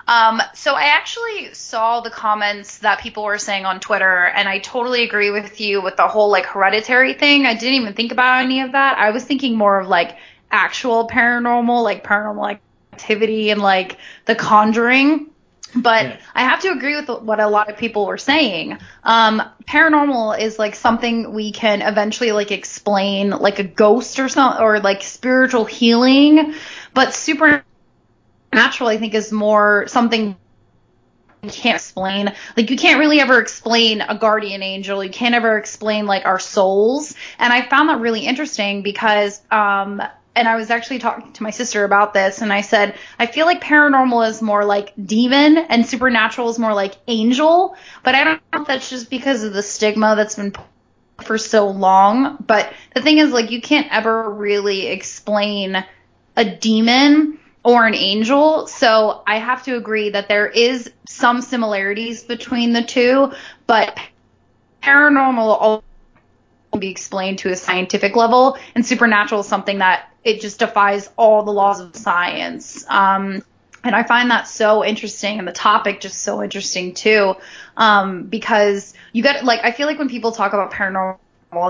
Um, 0.08 0.42
so 0.54 0.74
I 0.74 0.84
actually 0.84 1.54
saw 1.54 2.00
the 2.00 2.10
comments 2.10 2.80
that 2.80 3.00
people 3.00 3.24
were 3.24 3.38
saying 3.38 3.66
on 3.66 3.80
Twitter, 3.80 4.26
and 4.26 4.48
I 4.48 4.60
totally 4.60 5.04
agree 5.04 5.32
with 5.32 5.60
you 5.60 5.82
with 5.82 5.98
the 5.98 6.08
whole 6.08 6.32
like 6.32 6.46
hereditary 6.46 7.14
thing. 7.14 7.46
I 7.46 7.54
didn't 7.54 7.82
even 7.82 7.94
think 7.94 8.12
about 8.12 8.44
any 8.44 8.62
of 8.62 8.72
that. 8.72 8.98
I 8.98 9.12
was 9.12 9.24
thinking 9.26 9.58
more 9.58 9.80
of 9.80 9.88
like 9.88 10.18
actual 10.50 11.08
paranormal, 11.08 11.84
like 11.84 12.04
paranormal 12.06 12.58
activity 12.94 13.50
and 13.50 13.62
like 13.62 13.98
The 14.26 14.36
Conjuring. 14.36 15.28
But 15.76 16.06
Yeah. 16.06 16.18
I 16.34 16.44
have 16.44 16.62
to 16.62 16.72
agree 16.72 16.96
with 16.96 17.10
what 17.10 17.42
a 17.42 17.48
lot 17.48 17.70
of 17.70 17.78
people 17.78 18.06
were 18.06 18.18
saying. 18.18 18.78
Um, 19.04 19.42
paranormal 19.66 20.40
is 20.40 20.58
like 20.58 20.76
something 20.76 21.34
we 21.34 21.52
can 21.52 21.82
eventually 21.82 22.32
like 22.32 22.52
explain, 22.52 23.32
like 23.32 23.60
a 23.60 23.64
ghost 23.64 24.18
or 24.20 24.30
something, 24.30 24.64
or 24.64 24.80
like 24.80 25.04
spiritual 25.04 25.66
healing. 25.66 26.54
But 26.94 27.14
supernatural, 28.52 28.90
I 28.90 28.98
think, 28.98 29.14
is 29.14 29.32
more 29.32 29.86
something 29.88 30.36
you 31.44 31.50
can't 31.50 31.76
explain. 31.76 32.34
Like 32.56 32.70
you 32.70 32.78
can't 32.78 33.00
really 33.00 33.20
ever 33.20 33.40
explain 33.40 34.02
a 34.02 34.18
guardian 34.18 34.64
angel. 34.64 35.04
You 35.04 35.12
can't 35.12 35.36
ever 35.36 35.58
explain 35.58 36.06
like 36.06 36.26
our 36.26 36.40
souls. 36.40 37.16
And 37.38 37.54
I 37.54 37.68
found 37.68 37.90
that 37.90 38.00
really 38.00 38.22
interesting 38.22 38.82
because 38.82 39.42
um 39.52 40.02
and 40.36 40.48
I 40.48 40.56
was 40.56 40.70
actually 40.70 41.00
talking 41.00 41.34
to 41.34 41.44
my 41.44 41.50
sister 41.50 41.84
about 41.84 42.14
this 42.14 42.42
and 42.42 42.52
I 42.52 42.62
said 42.62 42.96
I 43.20 43.28
feel 43.28 43.46
like 43.46 43.62
paranormal 43.62 44.28
is 44.28 44.42
more 44.42 44.66
like 44.66 44.94
demon 45.04 45.58
and 45.58 45.86
supernatural 45.86 46.50
is 46.50 46.60
more 46.60 46.74
like 46.74 46.96
angel, 47.08 47.76
but 48.04 48.16
I 48.16 48.24
don't 48.24 48.42
know 48.54 48.62
if 48.62 48.68
that's 48.68 48.90
just 48.90 49.10
because 49.10 49.44
of 49.44 49.54
the 49.54 49.64
stigma 49.64 50.16
that's 50.16 50.36
been 50.36 50.54
for 51.24 51.38
so 51.38 51.70
long, 51.70 52.38
but 52.46 52.72
the 52.94 53.02
thing 53.02 53.20
is 53.20 53.32
like 53.32 53.52
you 53.52 53.62
can't 53.62 53.88
ever 53.92 54.30
really 54.30 54.88
explain 54.88 55.84
a 56.36 56.46
demon 56.46 57.40
or 57.64 57.86
an 57.86 57.96
angel. 57.96 58.68
So 58.68 59.24
I 59.28 59.40
have 59.40 59.64
to 59.64 59.76
agree 59.76 60.12
that 60.12 60.28
there 60.28 60.48
is 60.48 60.90
some 61.08 61.42
similarities 61.42 62.24
between 62.24 62.74
the 62.74 62.84
two, 62.84 63.34
but 63.66 63.98
paranormal 64.82 65.84
can 66.72 66.80
be 66.80 66.90
explained 66.90 67.40
to 67.40 67.50
a 67.50 67.56
scientific 67.56 68.16
level, 68.16 68.58
and 68.76 68.86
supernatural 68.86 69.42
is 69.42 69.48
something 69.48 69.80
that 69.80 70.10
it 70.24 70.42
just 70.42 70.60
defies 70.60 71.10
all 71.18 71.44
the 71.44 71.52
laws 71.52 71.80
of 71.80 71.96
science. 71.96 72.86
Um, 72.90 73.42
and 73.84 73.96
I 73.96 74.04
find 74.04 74.32
that 74.32 74.48
so 74.48 74.84
interesting, 74.84 75.40
and 75.40 75.48
the 75.48 75.54
topic 75.54 76.02
just 76.02 76.22
so 76.22 76.44
interesting 76.44 76.94
too, 76.94 77.36
um, 77.78 78.24
because 78.24 78.94
you 79.14 79.24
get 79.24 79.44
like 79.46 79.62
I 79.64 79.72
feel 79.72 79.88
like 79.88 79.98
when 79.98 80.10
people 80.10 80.32
talk 80.32 80.54
about 80.54 80.72
paranormal, 80.72 81.18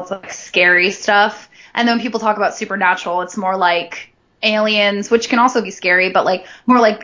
it's 0.01 0.11
like 0.11 0.33
scary 0.33 0.91
stuff, 0.91 1.49
and 1.73 1.87
then 1.87 1.97
when 1.97 2.03
people 2.03 2.19
talk 2.19 2.37
about 2.37 2.55
supernatural, 2.55 3.21
it's 3.21 3.37
more 3.37 3.57
like 3.57 4.13
aliens, 4.43 5.09
which 5.09 5.29
can 5.29 5.39
also 5.39 5.61
be 5.61 5.71
scary, 5.71 6.11
but 6.11 6.25
like 6.25 6.45
more 6.65 6.79
like 6.79 7.03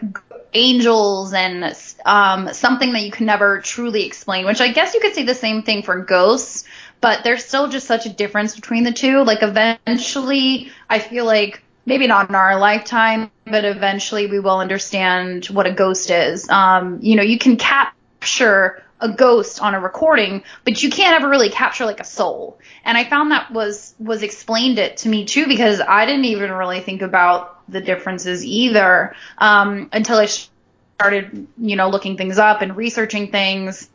angels 0.54 1.34
and 1.34 1.76
um, 2.06 2.54
something 2.54 2.94
that 2.94 3.04
you 3.04 3.12
can 3.12 3.26
never 3.26 3.60
truly 3.60 4.06
explain. 4.06 4.46
Which 4.46 4.62
I 4.62 4.72
guess 4.72 4.94
you 4.94 5.00
could 5.00 5.14
say 5.14 5.24
the 5.24 5.36
same 5.36 5.64
thing 5.64 5.84
for 5.84 6.00
ghosts, 6.00 6.66
but 7.02 7.24
there's 7.24 7.44
still 7.44 7.68
just 7.68 7.88
such 7.88 8.06
a 8.06 8.10
difference 8.10 8.56
between 8.56 8.84
the 8.84 8.92
two. 8.92 9.24
Like 9.24 9.42
eventually, 9.42 10.72
I 10.90 11.00
feel 11.00 11.26
like 11.26 11.64
maybe 11.86 12.08
not 12.08 12.30
in 12.30 12.36
our 12.36 12.60
lifetime, 12.60 13.30
but 13.46 13.66
eventually 13.66 14.28
we 14.28 14.40
will 14.40 14.60
understand 14.60 15.46
what 15.48 15.68
a 15.68 15.72
ghost 15.72 16.10
is. 16.10 16.50
Um, 16.50 17.00
you 17.02 17.16
know, 17.16 17.24
you 17.24 17.38
can 17.38 17.58
capture 17.58 18.84
a 19.04 19.10
ghost 19.10 19.62
on 19.62 19.76
a 19.76 19.80
recording, 19.80 20.44
but 20.64 20.82
you 20.82 20.90
can't 20.90 21.16
ever 21.16 21.30
really 21.30 21.50
capture 21.50 21.86
like 21.86 22.00
a 22.00 22.06
soul. 22.06 22.58
And 22.86 22.98
I 22.98 23.04
found 23.04 23.32
that 23.32 23.52
was 23.52 23.94
was 24.00 24.24
explained 24.24 24.80
it 24.80 24.98
to 24.98 25.10
me 25.10 25.26
too 25.26 25.46
because 25.46 25.82
I 25.82 26.06
didn't 26.06 26.26
even 26.26 26.52
really 26.52 26.80
think 26.80 27.02
about 27.02 27.60
the 27.70 27.82
differences 27.82 28.46
either 28.46 29.14
um, 29.38 29.90
until 29.92 30.18
I 30.18 30.28
started, 30.28 31.48
you 31.58 31.76
know, 31.76 31.90
looking 31.90 32.16
things 32.16 32.38
up 32.38 32.62
and 32.62 32.78
researching 32.78 33.30
things. 33.30 33.90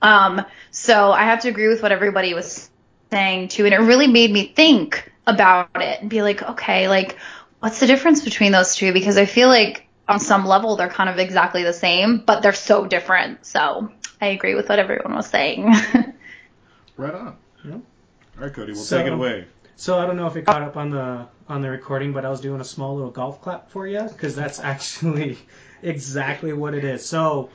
Um, 0.00 0.44
so 0.70 1.12
I 1.12 1.24
have 1.24 1.42
to 1.42 1.48
agree 1.48 1.68
with 1.68 1.82
what 1.82 1.92
everybody 1.92 2.32
was 2.32 2.70
saying 3.10 3.48
too, 3.48 3.66
and 3.66 3.74
it 3.74 3.80
really 3.80 4.06
made 4.06 4.32
me 4.32 4.46
think 4.46 5.12
about 5.26 5.68
it 5.74 6.00
and 6.00 6.08
be 6.08 6.22
like, 6.22 6.42
okay, 6.42 6.88
like 6.88 7.18
what's 7.60 7.80
the 7.80 7.86
difference 7.86 8.24
between 8.24 8.52
those 8.52 8.74
two? 8.74 8.94
Because 8.94 9.18
I 9.18 9.26
feel 9.26 9.48
like 9.48 9.86
on 10.08 10.18
some 10.18 10.46
level 10.46 10.76
they're 10.76 10.88
kind 10.88 11.10
of 11.10 11.18
exactly 11.18 11.62
the 11.62 11.74
same, 11.74 12.18
but 12.18 12.40
they're 12.40 12.54
so 12.54 12.86
different. 12.86 13.44
So 13.44 13.90
I 14.20 14.26
agree 14.26 14.54
with 14.54 14.68
what 14.68 14.78
everyone 14.78 15.14
was 15.14 15.26
saying. 15.28 15.74
Right 16.98 17.14
on. 17.14 17.36
Yeah. 17.62 17.72
All 17.74 17.82
right, 18.38 18.52
Cody, 18.54 18.72
we'll 18.72 18.80
So- 18.82 18.96
take 18.96 19.08
it 19.08 19.12
away. 19.12 19.44
So 19.78 19.98
I 19.98 20.06
don't 20.06 20.16
know 20.16 20.26
if 20.26 20.36
it 20.36 20.46
caught 20.46 20.62
up 20.62 20.78
on 20.78 20.88
the 20.88 21.26
on 21.46 21.60
the 21.60 21.68
recording, 21.70 22.14
but 22.14 22.24
I 22.24 22.30
was 22.30 22.40
doing 22.40 22.62
a 22.62 22.64
small 22.64 22.94
little 22.94 23.10
golf 23.10 23.42
clap 23.42 23.70
for 23.70 23.86
you 23.86 24.00
because 24.02 24.34
that's 24.34 24.58
actually 24.58 25.36
exactly 25.82 26.54
what 26.54 26.72
it 26.74 26.84
is. 26.84 27.04
So 27.04 27.50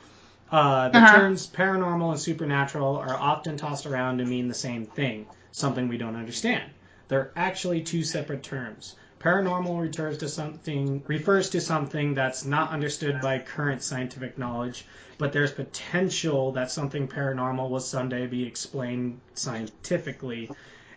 uh, 0.52 0.90
the 0.90 0.98
Uh-huh. 0.98 1.16
terms 1.18 1.50
paranormal 1.52 2.12
and 2.12 2.20
supernatural 2.20 2.96
are 2.98 3.16
often 3.16 3.56
tossed 3.56 3.84
around 3.86 4.18
to 4.18 4.24
mean 4.24 4.46
the 4.46 4.54
same 4.54 4.86
thing, 4.86 5.26
something 5.50 5.88
we 5.88 5.98
don't 5.98 6.14
understand. 6.14 6.70
They're 7.08 7.32
actually 7.34 7.82
two 7.82 8.04
separate 8.04 8.44
terms. 8.44 8.94
Paranormal 9.22 9.78
to 10.18 10.28
something 10.28 11.00
refers 11.06 11.48
to 11.50 11.60
something 11.60 12.12
that's 12.12 12.44
not 12.44 12.70
understood 12.72 13.20
by 13.20 13.38
current 13.38 13.80
scientific 13.80 14.36
knowledge, 14.36 14.84
but 15.16 15.32
there's 15.32 15.52
potential 15.52 16.50
that 16.52 16.72
something 16.72 17.06
paranormal 17.06 17.70
will 17.70 17.78
someday 17.78 18.26
be 18.26 18.44
explained 18.44 19.20
scientifically 19.34 20.50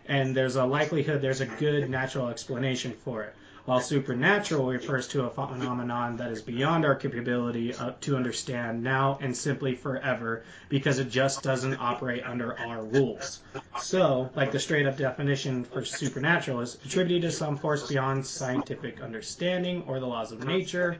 and 0.08 0.36
there's 0.36 0.56
a 0.56 0.64
likelihood 0.64 1.22
there's 1.22 1.40
a 1.40 1.46
good 1.46 1.88
natural 1.88 2.28
explanation 2.28 2.92
for 3.04 3.22
it. 3.22 3.34
While 3.66 3.80
supernatural 3.80 4.68
refers 4.68 5.08
to 5.08 5.24
a 5.24 5.30
phenomenon 5.30 6.18
that 6.18 6.30
is 6.30 6.40
beyond 6.40 6.84
our 6.84 6.94
capability 6.94 7.74
uh, 7.74 7.94
to 8.02 8.14
understand 8.14 8.84
now 8.84 9.18
and 9.20 9.36
simply 9.36 9.74
forever 9.74 10.44
because 10.68 11.00
it 11.00 11.10
just 11.10 11.42
doesn't 11.42 11.74
operate 11.74 12.22
under 12.24 12.56
our 12.56 12.84
rules. 12.84 13.40
So, 13.80 14.30
like 14.36 14.52
the 14.52 14.60
straight 14.60 14.86
up 14.86 14.96
definition 14.96 15.64
for 15.64 15.84
supernatural 15.84 16.60
is 16.60 16.76
attributed 16.84 17.22
to 17.28 17.36
some 17.36 17.56
force 17.56 17.88
beyond 17.88 18.24
scientific 18.24 19.00
understanding 19.00 19.82
or 19.88 19.98
the 19.98 20.06
laws 20.06 20.30
of 20.30 20.44
nature. 20.44 20.98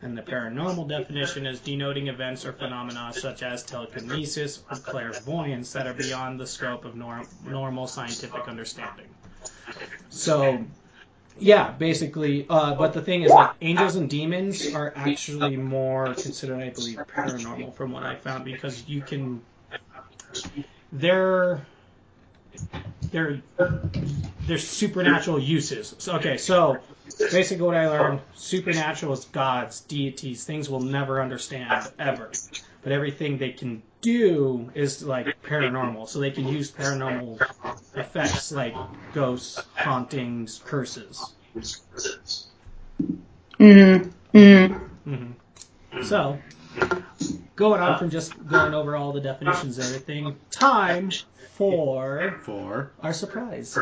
And 0.00 0.16
the 0.16 0.22
paranormal 0.22 0.88
definition 0.88 1.44
is 1.44 1.58
denoting 1.58 2.06
events 2.06 2.44
or 2.44 2.52
phenomena 2.52 3.14
such 3.14 3.42
as 3.42 3.64
telekinesis 3.64 4.62
or 4.70 4.76
clairvoyance 4.76 5.72
that 5.72 5.88
are 5.88 5.94
beyond 5.94 6.38
the 6.38 6.46
scope 6.46 6.84
of 6.84 6.94
norm- 6.94 7.26
normal 7.44 7.88
scientific 7.88 8.46
understanding. 8.46 9.06
So, 10.10 10.64
yeah, 11.38 11.70
basically, 11.72 12.46
uh, 12.48 12.74
but 12.74 12.92
the 12.92 13.02
thing 13.02 13.22
is, 13.22 13.30
like, 13.30 13.50
angels 13.60 13.96
and 13.96 14.08
demons 14.08 14.74
are 14.74 14.92
actually 14.96 15.56
more 15.56 16.14
considered, 16.14 16.60
I 16.60 16.70
believe, 16.70 16.96
paranormal 16.96 17.74
from 17.74 17.92
what 17.92 18.02
I 18.02 18.14
found 18.16 18.44
because 18.44 18.88
you 18.88 19.02
can. 19.02 19.42
They're. 20.92 21.66
They're. 23.10 23.42
They're 24.46 24.58
supernatural 24.58 25.40
uses. 25.40 25.94
So, 25.98 26.16
okay, 26.16 26.36
so 26.36 26.78
basically 27.18 27.66
what 27.66 27.76
I 27.76 27.88
learned 27.88 28.20
supernatural 28.34 29.12
is 29.12 29.24
gods, 29.26 29.80
deities, 29.80 30.44
things 30.44 30.70
we'll 30.70 30.80
never 30.80 31.20
understand 31.20 31.90
ever. 31.98 32.30
But 32.82 32.92
everything 32.92 33.38
they 33.38 33.50
can 33.50 33.82
do 34.00 34.70
is 34.74 35.02
like 35.02 35.42
paranormal. 35.42 36.08
So 36.08 36.20
they 36.20 36.30
can 36.30 36.48
use 36.48 36.70
paranormal 36.70 37.40
effects 37.96 38.52
like 38.52 38.74
ghosts, 39.14 39.64
hauntings, 39.74 40.60
curses. 40.64 41.32
Mm-hmm. 43.58 44.10
mm. 44.36 44.78
hmm 45.04 46.02
So, 46.02 46.38
going 47.56 47.80
on 47.80 47.92
uh, 47.92 47.98
from 47.98 48.10
just 48.10 48.32
going 48.46 48.74
over 48.74 48.94
all 48.94 49.12
the 49.12 49.20
definitions 49.20 49.78
and 49.78 49.86
everything, 49.88 50.36
time 50.50 51.10
for 51.56 52.38
For 52.44 52.90
our 53.02 53.14
surprise. 53.14 53.78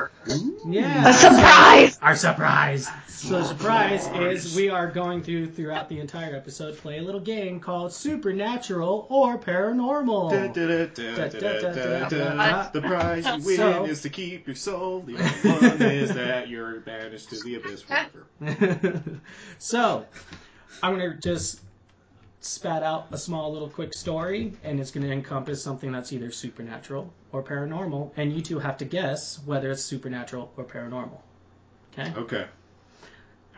Yeah. 0.64 1.08
A 1.08 1.12
surprise! 1.12 1.98
Our 2.00 2.14
surprise. 2.14 2.88
So 3.08 3.40
the 3.40 3.44
surprise 3.44 4.06
is 4.06 4.54
we 4.54 4.68
are 4.70 4.86
going 4.88 5.22
to 5.24 5.46
throughout 5.48 5.88
the 5.88 5.98
entire 5.98 6.36
episode 6.36 6.76
play 6.78 6.98
a 6.98 7.02
little 7.02 7.20
game 7.20 7.58
called 7.58 7.92
Supernatural 7.92 9.06
or 9.10 9.38
Paranormal. 9.38 10.54
The 12.72 12.80
prize 12.80 13.26
you 13.26 13.32
win 13.44 13.56
So- 13.56 13.84
is 13.86 14.02
to 14.02 14.08
keep 14.08 14.46
your 14.46 14.56
soul. 14.56 15.00
The 15.00 15.16
only 15.16 15.68
one 15.68 15.82
is 15.82 16.14
that 16.14 16.48
you're 16.48 16.78
banished 16.80 17.30
to 17.30 17.42
the 17.42 17.56
abyss 17.56 17.82
forever. 17.82 18.26
so 19.58 20.06
I'm 20.82 20.92
gonna 20.96 21.16
just 21.16 21.60
spat 22.44 22.82
out 22.82 23.06
a 23.10 23.16
small 23.18 23.52
little 23.52 23.68
quick 23.70 23.94
story, 23.94 24.52
and 24.62 24.78
it's 24.78 24.90
gonna 24.90 25.08
encompass 25.08 25.62
something 25.62 25.90
that's 25.90 26.12
either 26.12 26.30
supernatural 26.30 27.12
or 27.32 27.42
paranormal, 27.42 28.10
and 28.16 28.32
you 28.32 28.42
two 28.42 28.58
have 28.58 28.76
to 28.78 28.84
guess 28.84 29.40
whether 29.46 29.70
it's 29.70 29.82
supernatural 29.82 30.52
or 30.56 30.64
paranormal. 30.64 31.18
Okay. 31.98 32.12
Okay. 32.16 32.46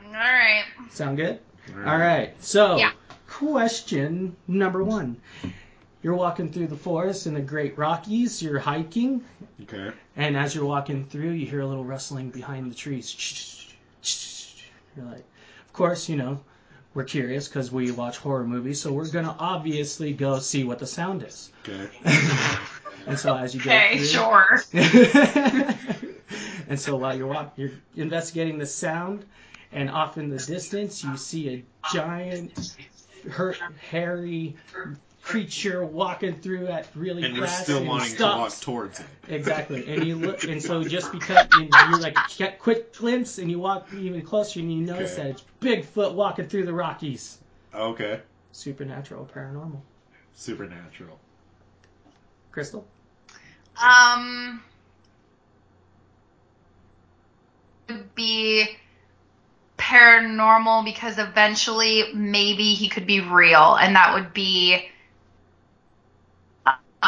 All 0.07 0.13
right. 0.13 0.65
Sound 0.91 1.17
good? 1.17 1.41
All 1.75 1.99
right. 1.99 2.33
So, 2.43 2.77
Yeah. 2.77 2.93
question 3.29 4.37
number 4.47 4.85
one. 4.85 5.17
You're 6.03 6.15
walking 6.15 6.53
through 6.53 6.69
the 6.69 6.77
forest 6.77 7.27
in 7.27 7.35
the 7.35 7.41
Great 7.41 7.77
Rockies. 7.77 8.41
You're 8.41 8.61
hiking, 8.61 9.25
Okay. 9.63 9.91
and 10.17 10.37
as 10.37 10.55
you're 10.55 10.65
walking 10.65 11.07
through, 11.07 11.31
you 11.31 11.47
hear 11.47 11.61
a 11.61 11.67
little 11.67 11.85
rustling 11.85 12.31
behind 12.31 12.71
the 12.71 12.77
trees. 12.77 13.67
You're 14.97 15.07
like, 15.07 15.25
of 15.67 15.73
course, 15.73 16.09
you 16.09 16.15
know, 16.17 16.41
we're 16.97 17.05
curious 17.05 17.47
because 17.47 17.71
we 17.71 17.91
watch 17.91 18.17
horror 18.17 18.47
movies, 18.47 18.81
so 18.81 18.91
we're 18.91 19.07
gonna 19.09 19.37
obviously 19.39 20.15
go 20.15 20.39
see 20.39 20.65
what 20.65 20.79
the 20.79 20.87
sound 20.87 21.23
is. 21.23 21.53
Okay. 21.69 21.89
And 23.07 23.17
so 23.17 23.37
as 23.37 23.55
you 23.55 23.61
go 23.63 23.71
Okay, 23.71 23.99
sure. 24.03 24.65
and 26.69 26.81
so 26.81 26.97
while 26.97 27.17
you're 27.17 27.29
walk, 27.29 27.53
you're 27.57 27.71
investigating 27.95 28.59
the 28.59 28.67
sound, 28.67 29.25
and 29.71 29.89
off 29.89 30.19
in 30.19 30.29
the 30.29 30.39
distance 30.39 31.05
you 31.05 31.17
see 31.17 31.49
a 31.51 31.65
giant, 31.93 32.77
hurt, 33.31 33.61
hairy 33.79 34.57
creature 35.27 35.85
walking 35.85 36.35
through 36.37 36.69
at 36.69 36.87
really 36.95 37.25
And 37.25 37.35
you're 37.35 37.47
fast 37.47 37.65
still 37.65 37.79
and 37.79 37.89
wanting 37.89 38.15
stops. 38.15 38.61
to 38.61 38.71
walk 38.71 38.79
towards 38.79 39.01
it. 39.01 39.07
Exactly, 39.29 39.85
and 39.89 40.05
you 40.05 40.15
look, 40.15 40.45
and 40.45 40.63
so 40.63 40.85
just 40.85 41.11
because 41.11 41.53
you, 41.53 41.65
you 41.65 41.99
like 41.99 42.17
get 42.37 42.61
quick 42.61 42.95
glimpse, 42.97 43.39
and 43.39 43.51
you 43.51 43.59
walk 43.59 43.89
even 43.93 44.23
closer, 44.23 44.61
and 44.61 44.73
you 44.73 44.83
notice 44.83 45.15
Okay. 45.19 45.23
that 45.25 45.31
it's 45.31 45.45
Bigfoot 45.61 46.15
walking 46.15 46.47
through 46.47 46.65
the 46.65 46.73
Rockies. 46.73 47.39
Okay. 47.75 48.21
Supernatural, 48.53 49.29
paranormal. 49.35 49.81
Supernatural. 50.37 51.19
Crystal. 52.53 52.87
Um, 53.83 54.63
would 57.89 58.15
be 58.15 58.69
paranormal 59.77 60.85
because 60.85 61.19
eventually 61.19 62.13
maybe 62.15 62.75
he 62.75 62.89
could 62.89 63.09
be 63.09 63.21
real, 63.21 63.75
and 63.75 63.97
that 63.97 64.15
would 64.15 64.33
be 64.33 64.89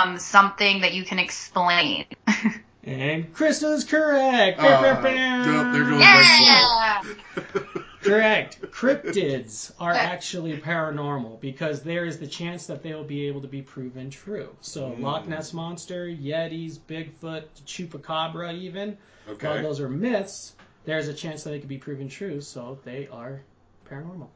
um 0.03 0.19
something 0.19 0.81
that 0.83 0.95
you 0.95 1.05
can 1.05 1.19
explain. 1.19 2.05
And 2.85 3.35
Crystal 3.35 3.73
is 3.73 3.85
correct. 3.85 4.61
Uh, 4.61 5.03
yep, 5.05 5.73
there 5.73 5.85
goes 5.85 6.01
yeah. 6.01 7.03
Correct. 8.03 8.63
Cryptids 8.71 9.73
are 9.79 9.93
actually 9.93 10.57
paranormal 10.57 11.41
because 11.41 11.83
there 11.83 12.07
is 12.07 12.19
the 12.19 12.27
chance 12.27 12.67
that 12.67 12.83
they 12.83 12.95
will 12.95 13.05
be 13.05 13.27
able 13.27 13.43
to 13.43 13.49
be 13.49 13.61
proven 13.63 14.11
true. 14.11 14.57
So 14.63 14.83
Mm. 14.91 15.03
Loch 15.03 15.29
Ness 15.29 15.53
monster, 15.53 16.07
Yetis, 16.07 16.79
Bigfoot, 16.79 17.45
Chupacabra, 17.67 18.55
even 18.55 18.97
while 19.27 19.35
Okay. 19.35 19.63
those 19.63 19.81
are 19.81 19.89
myths, 19.91 20.55
there's 20.85 21.09
a 21.09 21.15
chance 21.15 21.43
that 21.45 21.51
they 21.51 21.59
could 21.59 21.69
be 21.69 21.79
proven 21.79 22.09
true. 22.09 22.41
So 22.41 22.79
they 22.85 23.09
are 23.09 23.43
paranormal. 23.91 24.29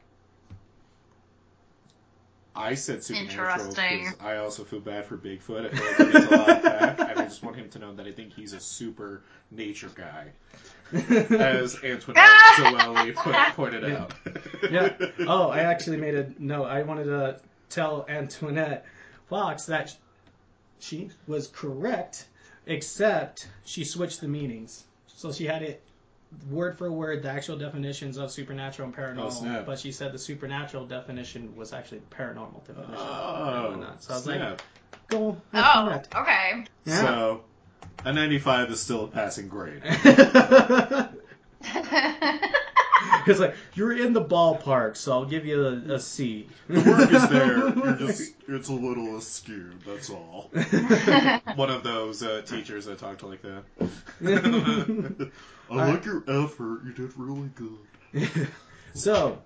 I 2.55 2.75
said 2.75 3.03
supernatural 3.03 3.69
because 3.69 4.13
I 4.21 4.37
also 4.37 4.63
feel 4.63 4.79
bad 4.79 5.05
for 5.05 5.17
Bigfoot. 5.17 5.65
I 5.65 5.75
feel 5.75 5.85
like 5.87 5.97
he 5.97 6.11
gets 6.13 6.31
a 6.31 6.35
lot 6.37 6.49
of 6.65 6.99
and 7.09 7.19
I 7.19 7.23
just 7.23 7.43
want 7.43 7.55
him 7.55 7.69
to 7.69 7.79
know 7.79 7.93
that 7.95 8.05
I 8.05 8.11
think 8.11 8.33
he's 8.33 8.53
a 8.53 8.59
super 8.59 9.23
nature 9.51 9.89
guy, 9.95 10.27
as 10.93 11.75
Antoinette 11.83 12.23
Joelle 12.57 13.15
put, 13.15 13.35
pointed 13.55 13.83
Yeah. 13.83 13.97
out. 14.03 14.13
yeah. 14.71 14.93
Oh, 15.27 15.49
I 15.49 15.59
actually 15.61 15.97
made 15.97 16.15
a 16.15 16.31
note. 16.37 16.65
I 16.65 16.83
wanted 16.83 17.05
to 17.05 17.39
tell 17.69 18.05
Antoinette 18.07 18.85
Fox 19.29 19.65
that 19.65 19.95
she 20.79 21.09
was 21.27 21.47
correct, 21.47 22.27
except 22.67 23.47
she 23.65 23.83
switched 23.83 24.21
the 24.21 24.27
meanings. 24.27 24.83
So 25.07 25.31
she 25.31 25.45
had 25.45 25.63
it 25.63 25.81
word 26.49 26.77
for 26.77 26.91
word 26.91 27.23
the 27.23 27.29
actual 27.29 27.57
definitions 27.57 28.17
of 28.17 28.31
supernatural 28.31 28.87
and 28.87 28.95
paranormal, 28.95 29.25
Oh, 29.25 29.29
snap. 29.29 29.65
but 29.65 29.79
she 29.79 29.91
said 29.91 30.11
the 30.11 30.19
supernatural 30.19 30.85
definition 30.85 31.55
was 31.55 31.73
actually 31.73 31.99
the 31.99 32.15
paranormal 32.15 32.65
definition. 32.65 32.95
Oh, 32.97 33.71
and. 33.73 34.01
So 34.01 34.13
I 34.13 34.17
was 34.17 34.27
like, 34.27 34.37
snap. 34.37 34.61
go. 35.09 35.19
with 35.29 35.37
Oh, 35.53 35.85
correct. 35.87 36.15
okay. 36.15 36.65
Yeah. 36.85 37.01
So, 37.01 37.43
a 38.05 38.11
95 38.13 38.71
is 38.71 38.79
still 38.79 39.05
a 39.05 39.07
passing 39.07 39.47
grade. 39.47 39.81
it's 43.27 43.39
like 43.39 43.55
you're 43.73 43.97
in 43.97 44.13
the 44.13 44.23
ballpark, 44.23 44.97
so 44.97 45.11
I'll 45.11 45.25
give 45.25 45.45
you 45.45 45.65
a, 45.65 45.93
a 45.93 45.99
C. 45.99 46.47
The 46.67 46.81
work 46.81 47.11
is 47.11 47.29
there. 47.29 47.57
You're 47.57 47.95
just, 47.95 48.33
it's 48.47 48.69
a 48.69 48.73
little 48.73 49.17
askew. 49.17 49.71
That's 49.85 50.09
all. 50.09 50.51
One 51.55 51.69
of 51.69 51.83
those 51.83 52.23
uh, 52.23 52.41
teachers 52.45 52.85
that 52.85 52.99
talked 52.99 53.19
to 53.19 53.27
like 53.27 53.41
that. 53.41 53.63
I 55.69 55.75
like 55.75 56.05
your 56.05 56.23
effort. 56.27 56.81
You 56.85 56.93
did 56.93 57.17
really 57.17 57.49
good. 57.55 58.47
so, 58.93 59.41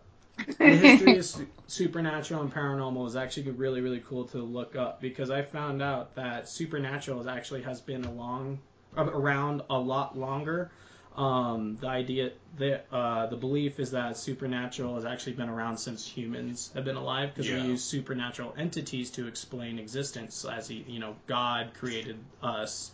the 0.57 0.65
history 0.75 1.17
of 1.17 1.25
su- 1.25 1.47
supernatural 1.67 2.41
and 2.41 2.53
paranormal 2.53 3.07
is 3.07 3.15
actually 3.15 3.51
really, 3.51 3.81
really 3.81 4.03
cool 4.07 4.25
to 4.25 4.37
look 4.37 4.75
up 4.75 5.01
because 5.01 5.29
I 5.29 5.41
found 5.41 5.81
out 5.81 6.15
that 6.15 6.49
supernatural 6.49 7.19
is 7.21 7.27
actually 7.27 7.61
has 7.63 7.81
been 7.81 8.03
along 8.05 8.59
around 8.95 9.61
a 9.69 9.77
lot 9.77 10.17
longer. 10.17 10.71
Um, 11.17 11.77
the 11.81 11.87
idea, 11.87 12.31
the 12.57 12.81
uh, 12.93 13.25
the 13.25 13.37
belief 13.37 13.79
is 13.79 13.91
that 13.91 14.17
supernatural 14.17 14.95
has 14.95 15.05
actually 15.05 15.33
been 15.33 15.49
around 15.49 15.77
since 15.77 16.07
humans 16.07 16.69
have 16.75 16.85
been 16.85 16.95
alive 16.95 17.29
because 17.33 17.49
Yeah. 17.49 17.55
we 17.63 17.69
use 17.69 17.83
supernatural 17.83 18.53
entities 18.55 19.09
to 19.11 19.27
explain 19.27 19.79
existence, 19.79 20.45
as 20.45 20.67
he, 20.67 20.85
you 20.87 20.99
know, 20.99 21.15
God 21.25 21.71
created 21.73 22.19
us, 22.43 22.91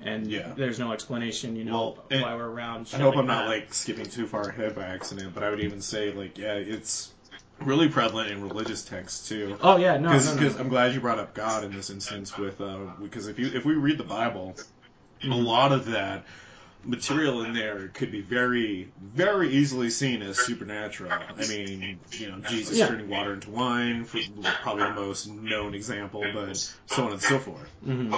and 0.00 0.30
Yeah. 0.30 0.52
there's 0.56 0.78
no 0.78 0.92
explanation, 0.92 1.56
you 1.56 1.64
know, 1.64 1.72
Well, 1.72 2.22
why 2.22 2.34
we're 2.36 2.48
around. 2.48 2.88
I 2.94 2.98
hope 2.98 3.16
like 3.16 3.18
I'm 3.18 3.26
not 3.26 3.44
that. 3.46 3.48
like 3.48 3.74
skipping 3.74 4.06
too 4.06 4.28
far 4.28 4.48
ahead 4.48 4.76
by 4.76 4.84
accident, 4.84 5.34
but 5.34 5.42
I 5.42 5.50
would 5.50 5.60
even 5.60 5.80
say 5.80 6.12
like 6.12 6.38
yeah, 6.38 6.54
it's 6.54 7.12
really 7.60 7.88
prevalent 7.88 8.30
in 8.30 8.40
religious 8.40 8.84
texts 8.84 9.28
too. 9.28 9.56
Oh 9.60 9.78
yeah, 9.78 9.96
no, 9.96 10.10
Because 10.10 10.36
no, 10.36 10.48
no. 10.48 10.58
I'm 10.60 10.68
glad 10.68 10.94
you 10.94 11.00
brought 11.00 11.18
up 11.18 11.34
God 11.34 11.64
in 11.64 11.74
this 11.74 11.90
instance 11.90 12.38
with 12.38 12.60
uh, 12.60 12.78
because 13.02 13.26
if 13.26 13.40
you 13.40 13.48
if 13.52 13.64
we 13.64 13.74
read 13.74 13.98
the 13.98 14.04
Bible, 14.04 14.54
Mm-hmm. 15.22 15.32
a 15.32 15.36
lot 15.36 15.72
of 15.72 15.86
that 15.86 16.26
material 16.86 17.42
in 17.44 17.54
there 17.54 17.88
could 17.88 18.12
be 18.12 18.20
very 18.20 18.92
very 19.00 19.50
easily 19.50 19.90
seen 19.90 20.22
as 20.22 20.38
supernatural. 20.38 21.12
I 21.12 21.46
mean, 21.46 22.00
you 22.12 22.30
know, 22.30 22.38
Jesus 22.48 22.78
Yeah. 22.78 22.88
turning 22.88 23.08
water 23.08 23.34
into 23.34 23.50
wine, 23.50 24.04
for 24.04 24.18
probably 24.62 24.84
the 24.84 24.90
most 24.92 25.28
known 25.28 25.74
example, 25.74 26.24
but 26.34 26.56
so 26.86 27.04
on 27.04 27.12
and 27.12 27.22
so 27.22 27.38
forth. 27.38 27.70
hmm 27.84 28.14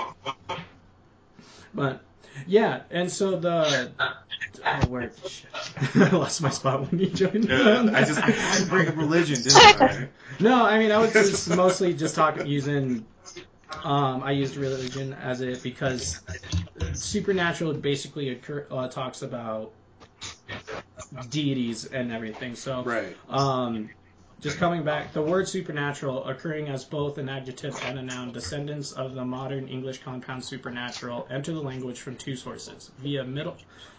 But 1.75 2.05
yeah, 2.47 2.83
and 2.91 3.11
so 3.11 3.37
the 3.37 3.93
oh, 4.65 4.87
where 4.89 5.11
shit. 5.27 5.51
I 5.97 6.09
lost 6.11 6.41
my 6.43 6.51
spot 6.51 6.91
when 6.91 7.01
you 7.01 7.07
joined. 7.09 7.45
Yeah, 7.45 7.91
I 7.93 8.01
just 8.05 8.19
I 8.19 8.31
had 8.31 8.65
to 8.65 8.67
bring 8.71 8.89
up 8.89 8.97
religion, 8.97 9.43
didn't 9.43 9.81
I? 9.81 10.09
no, 10.41 10.65
I 10.65 10.79
mean 10.79 10.91
I 10.91 10.99
was 10.99 11.13
just 11.13 11.49
mostly 11.51 11.95
just 11.95 12.15
talking 12.15 12.47
using. 12.47 13.07
Um, 13.85 14.23
I 14.23 14.33
used 14.33 14.57
religion 14.57 15.13
as 15.15 15.41
it 15.41 15.63
because 15.63 16.21
supernatural 16.93 17.75
basically 17.75 18.31
occur, 18.31 18.67
uh, 18.71 18.89
talks 18.89 19.23
about 19.23 19.73
deities 21.31 21.87
and 21.87 22.13
everything. 22.13 22.55
So 22.55 22.83
Right. 22.83 23.17
Um, 23.29 23.91
just 24.41 24.59
coming 24.59 24.85
back, 24.85 25.13
the 25.13 25.23
word 25.23 25.49
supernatural 25.49 26.25
occurring 26.27 26.69
as 26.69 26.85
both 26.85 27.17
an 27.17 27.29
adjective 27.29 27.79
and 27.87 27.99
a 27.99 28.03
noun, 28.03 28.33
descendants 28.33 28.93
of 28.93 29.15
the 29.15 29.25
modern 29.25 29.67
English 29.67 30.03
compound 30.03 30.45
supernatural 30.45 31.27
enter 31.31 31.53
the 31.53 31.61
language 31.61 32.01
from 32.01 32.17
two 32.17 32.37
sources 32.37 32.91
via 32.99 33.25
Middle 33.25 33.57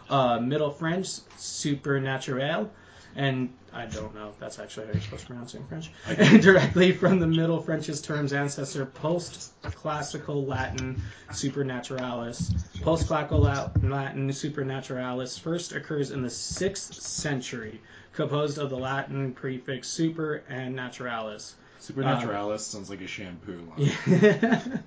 uh, 0.09 0.39
Middle 0.39 0.70
French 0.70 1.07
supernaturel, 1.38 2.70
and 3.18 3.51
I 3.74 3.88
don't 3.88 4.13
know 4.13 4.30
if 4.30 4.39
that's 4.39 4.59
actually 4.59 4.86
how 4.86 4.93
you're 4.93 5.01
supposed 5.01 5.24
to 5.24 5.28
pronounce 5.28 5.55
it 5.55 5.57
in 5.57 5.68
French, 5.68 6.41
directly 6.43 6.91
from 6.91 7.20
the 7.20 7.26
Middle 7.26 7.59
French's 7.59 7.99
term's 7.99 8.32
ancestor, 8.32 8.86
post-classical 8.86 10.45
Latin 10.45 11.01
supernaturalis. 11.32 12.53
Post-classical 12.84 13.39
Latin 13.39 14.30
supernaturalis 14.30 15.39
first 15.39 15.74
occurs 15.74 16.11
in 16.11 16.22
the 16.22 16.30
sixth 16.30 16.93
century, 17.01 17.82
composed 18.13 18.59
of 18.59 18.70
the 18.70 18.78
Latin 18.78 19.34
prefix 19.34 19.89
super 19.89 20.43
and 20.47 20.76
naturalis. 20.76 21.55
Supernaturalis 21.82 22.53
uh, 22.53 22.57
sounds 22.59 22.89
like 22.91 23.01
a 23.01 23.07
shampoo 23.07 23.68
line. 23.78 23.91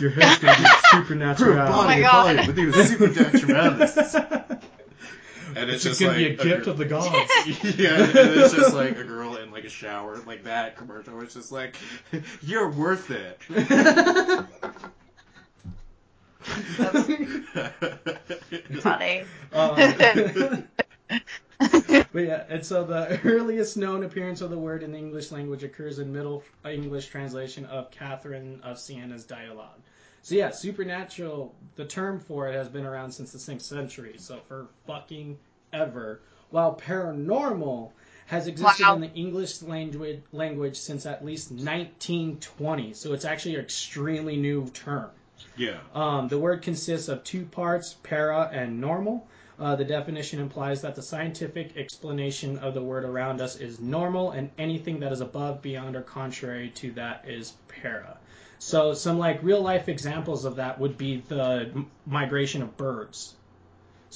Your 0.00 0.10
hair's 0.10 0.38
gonna 0.40 0.58
be 0.58 0.68
supernatural. 0.90 1.58
Oh 1.58 1.84
my 1.84 2.00
God. 2.00 2.46
with 2.46 2.58
you 2.58 2.72
supernaturalis. 2.72 4.62
And 5.56 5.70
It's 5.70 5.86
it's 5.86 5.98
just 5.98 6.00
gonna 6.00 6.12
like 6.12 6.18
be 6.18 6.26
a 6.26 6.36
gift 6.36 6.64
gir- 6.66 6.70
of 6.70 6.76
the 6.76 6.84
gods. 6.84 7.08
yeah, 7.78 8.04
and 8.04 8.12
it's 8.14 8.54
just 8.54 8.74
like 8.74 8.98
a 8.98 9.04
girl 9.04 9.36
in 9.36 9.50
like 9.50 9.64
a 9.64 9.70
shower, 9.70 10.20
like 10.26 10.44
that 10.44 10.76
commercial. 10.76 11.18
It's 11.22 11.32
just 11.32 11.50
like, 11.50 11.76
you're 12.42 12.70
worth 12.70 13.10
it. 13.10 13.40
Funny. 18.80 19.24
Um, 19.52 20.64
but 21.58 22.14
yeah, 22.14 22.44
and 22.50 22.64
so 22.64 22.84
the 22.84 23.18
earliest 23.24 23.78
known 23.78 24.04
appearance 24.04 24.42
of 24.42 24.50
the 24.50 24.58
word 24.58 24.82
in 24.82 24.92
the 24.92 24.98
English 24.98 25.32
language 25.32 25.64
occurs 25.64 25.98
in 25.98 26.12
Middle 26.12 26.42
English 26.66 27.06
translation 27.06 27.64
of 27.64 27.90
Catherine 27.90 28.60
of 28.62 28.78
Siena's 28.78 29.24
dialogue. 29.24 29.78
So 30.20 30.34
yeah, 30.34 30.50
supernatural, 30.50 31.54
the 31.76 31.84
term 31.84 32.18
for 32.18 32.48
it 32.48 32.54
has 32.54 32.68
been 32.68 32.84
around 32.84 33.12
since 33.12 33.30
the 33.32 33.38
6th 33.38 33.62
century, 33.62 34.16
so 34.18 34.40
for 34.48 34.66
fucking 34.86 35.38
ever. 35.72 36.20
While 36.50 36.74
paranormal 36.76 37.90
has 38.26 38.46
existed 38.46 38.84
Wow. 38.84 38.94
in 38.96 39.00
the 39.02 39.12
English 39.14 39.62
language 39.62 40.20
language 40.32 40.76
since 40.76 41.06
at 41.06 41.24
least 41.24 41.50
1920, 41.52 42.92
so 42.94 43.12
it's 43.12 43.24
actually 43.24 43.54
an 43.54 43.60
extremely 43.60 44.36
new 44.36 44.68
term. 44.70 45.10
yeah. 45.56 45.78
Um, 45.94 46.28
the 46.28 46.38
word 46.38 46.62
consists 46.62 47.08
of 47.08 47.22
two 47.24 47.44
parts, 47.44 47.94
para 48.02 48.48
and 48.52 48.80
normal. 48.80 49.26
Uh, 49.58 49.76
the 49.76 49.84
definition 49.84 50.40
implies 50.40 50.82
that 50.82 50.94
the 50.94 51.02
scientific 51.02 51.76
explanation 51.76 52.58
of 52.58 52.74
the 52.74 52.82
world 52.82 53.04
around 53.04 53.40
us 53.40 53.56
is 53.56 53.78
normal, 53.80 54.30
and 54.32 54.50
anything 54.58 55.00
that 55.00 55.12
is 55.12 55.20
above, 55.20 55.62
beyond, 55.62 55.94
or 55.96 56.02
contrary 56.02 56.70
to 56.76 56.90
that 56.92 57.24
is 57.28 57.52
para. 57.68 58.16
So, 58.58 58.92
some 58.94 59.18
like 59.18 59.42
real 59.42 59.60
life 59.62 59.88
examples 59.88 60.44
of 60.46 60.56
that 60.56 60.78
would 60.78 60.96
be 60.98 61.22
the 61.28 61.70
m- 61.74 61.90
migration 62.06 62.62
of 62.62 62.76
birds. 62.76 63.34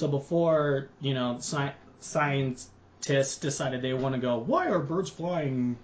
So, 0.01 0.09
before 0.09 0.89
you 1.03 1.13
know, 1.13 1.37
sci- 1.41 1.75
scientists 1.99 3.37
decided 3.37 3.83
they 3.83 3.93
want 3.93 4.15
to 4.15 4.21
go, 4.21 4.39
why 4.39 4.69
are 4.69 4.79
birds 4.79 5.11
flying 5.11 5.77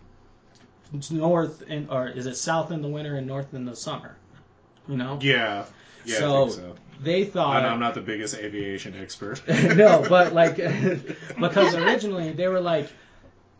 north 1.11 1.62
and 1.69 1.91
or 1.91 2.09
is 2.09 2.25
it 2.25 2.37
south 2.37 2.71
in 2.71 2.81
the 2.81 2.89
winter 2.89 3.17
and 3.17 3.27
north 3.27 3.53
in 3.53 3.67
the 3.67 3.77
summer? 3.77 4.17
You 4.89 4.97
know, 4.97 5.19
Yeah. 5.21 5.67
Yeah, 6.07 6.19
So- 6.21 6.49
so. 6.49 6.75
they 6.99 7.27
thought. 7.27 7.62
I'm 7.62 7.79
not 7.79 7.93
the 7.93 8.01
biggest 8.01 8.35
aviation 8.37 8.95
expert. 8.99 9.43
no, 9.77 10.07
but 10.09 10.33
like 10.33 10.57
because 11.39 11.75
originally 11.75 12.33
they 12.33 12.49
were 12.49 12.61
like 12.61 12.89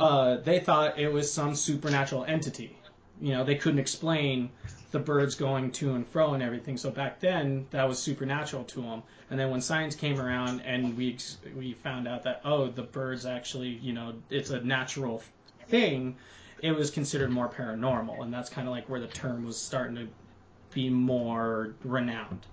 uh, 0.00 0.36
they 0.38 0.61
thought 0.61 0.98
it 0.98 1.12
was 1.12 1.30
some 1.30 1.54
supernatural 1.54 2.24
entity. 2.24 2.78
You 3.20 3.32
know, 3.32 3.44
they 3.44 3.54
couldn't 3.54 3.78
explain 3.78 4.50
the 4.92 4.98
birds 4.98 5.34
going 5.34 5.72
to 5.72 5.94
and 5.94 6.06
fro 6.06 6.34
and 6.34 6.42
everything. 6.42 6.76
So 6.76 6.90
back 6.90 7.20
then 7.20 7.66
that 7.70 7.88
was 7.88 7.98
supernatural 7.98 8.64
to 8.64 8.82
them. 8.82 9.02
And 9.30 9.38
then 9.38 9.50
when 9.50 9.60
science 9.60 9.94
came 9.94 10.20
around 10.20 10.60
and 10.60 10.96
we 10.96 11.18
we 11.56 11.74
found 11.74 12.06
out 12.06 12.22
that 12.24 12.40
oh 12.44 12.68
the 12.68 12.82
birds 12.82 13.26
actually 13.26 13.68
you 13.68 13.92
know 13.92 14.14
it's 14.30 14.50
a 14.50 14.60
natural 14.60 15.22
thing, 15.68 16.16
it 16.62 16.72
was 16.72 16.90
considered 16.90 17.30
more 17.30 17.48
paranormal, 17.48 18.22
and 18.22 18.32
that's 18.32 18.48
kind 18.48 18.66
of 18.68 18.72
like 18.72 18.88
where 18.88 19.00
the 19.00 19.08
term 19.08 19.44
was 19.44 19.58
starting 19.58 19.96
to 19.96 20.08
be 20.72 20.88
more 20.88 21.74
renowned. 21.84 22.46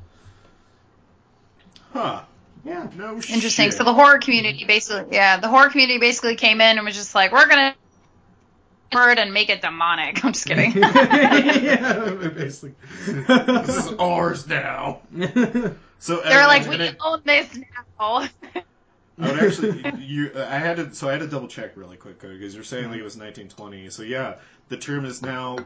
Huh. 1.92 2.24
Yeah. 2.66 2.90
No 2.96 3.16
Interesting. 3.16 3.66
shit. 3.66 3.74
So 3.74 3.84
the 3.84 3.94
horror 3.94 4.20
community 4.20 4.66
basically, 4.66 5.16
yeah, 5.16 5.38
the 5.38 5.50
horror 5.50 5.70
community 5.70 6.00
basically 6.00 6.36
came 6.36 6.62
in 6.62 6.78
and 6.78 6.86
was 6.86 6.96
just 6.96 7.14
like, 7.14 7.32
we're 7.32 7.48
gonna 7.48 7.76
bird 8.94 9.20
and 9.20 9.34
make 9.34 9.50
it 9.50 9.62
demonic. 9.62 10.24
I'm 10.24 10.34
just 10.34 10.46
kidding. 10.46 10.72
yeah, 10.78 12.10
basically. 12.36 12.74
this 13.08 13.86
is 13.86 13.94
ours 13.94 14.48
now. 14.48 15.02
So 16.00 16.20
They're 16.22 16.42
uh, 16.44 16.48
like, 16.48 16.68
we 16.68 16.76
it- 16.76 16.98
own 17.00 17.22
this 17.24 17.56
now. 17.56 17.88
I 17.98 18.30
would 19.18 19.40
actually, 19.42 19.90
you, 20.00 20.32
I 20.36 20.58
had 20.58 20.76
to, 20.76 20.94
so 20.94 21.08
I 21.08 21.14
had 21.14 21.22
to 21.22 21.28
double 21.28 21.48
check 21.48 21.78
really 21.78 21.96
quick 21.96 22.20
because 22.20 22.54
you're 22.54 22.66
saying 22.66 22.90
like 22.90 23.00
it 23.00 23.04
was 23.04 23.16
1920. 23.16 23.90
So 23.90 24.04
yeah, 24.04 24.36
the 24.68 24.76
term 24.76 25.06
is 25.06 25.22
now, 25.22 25.60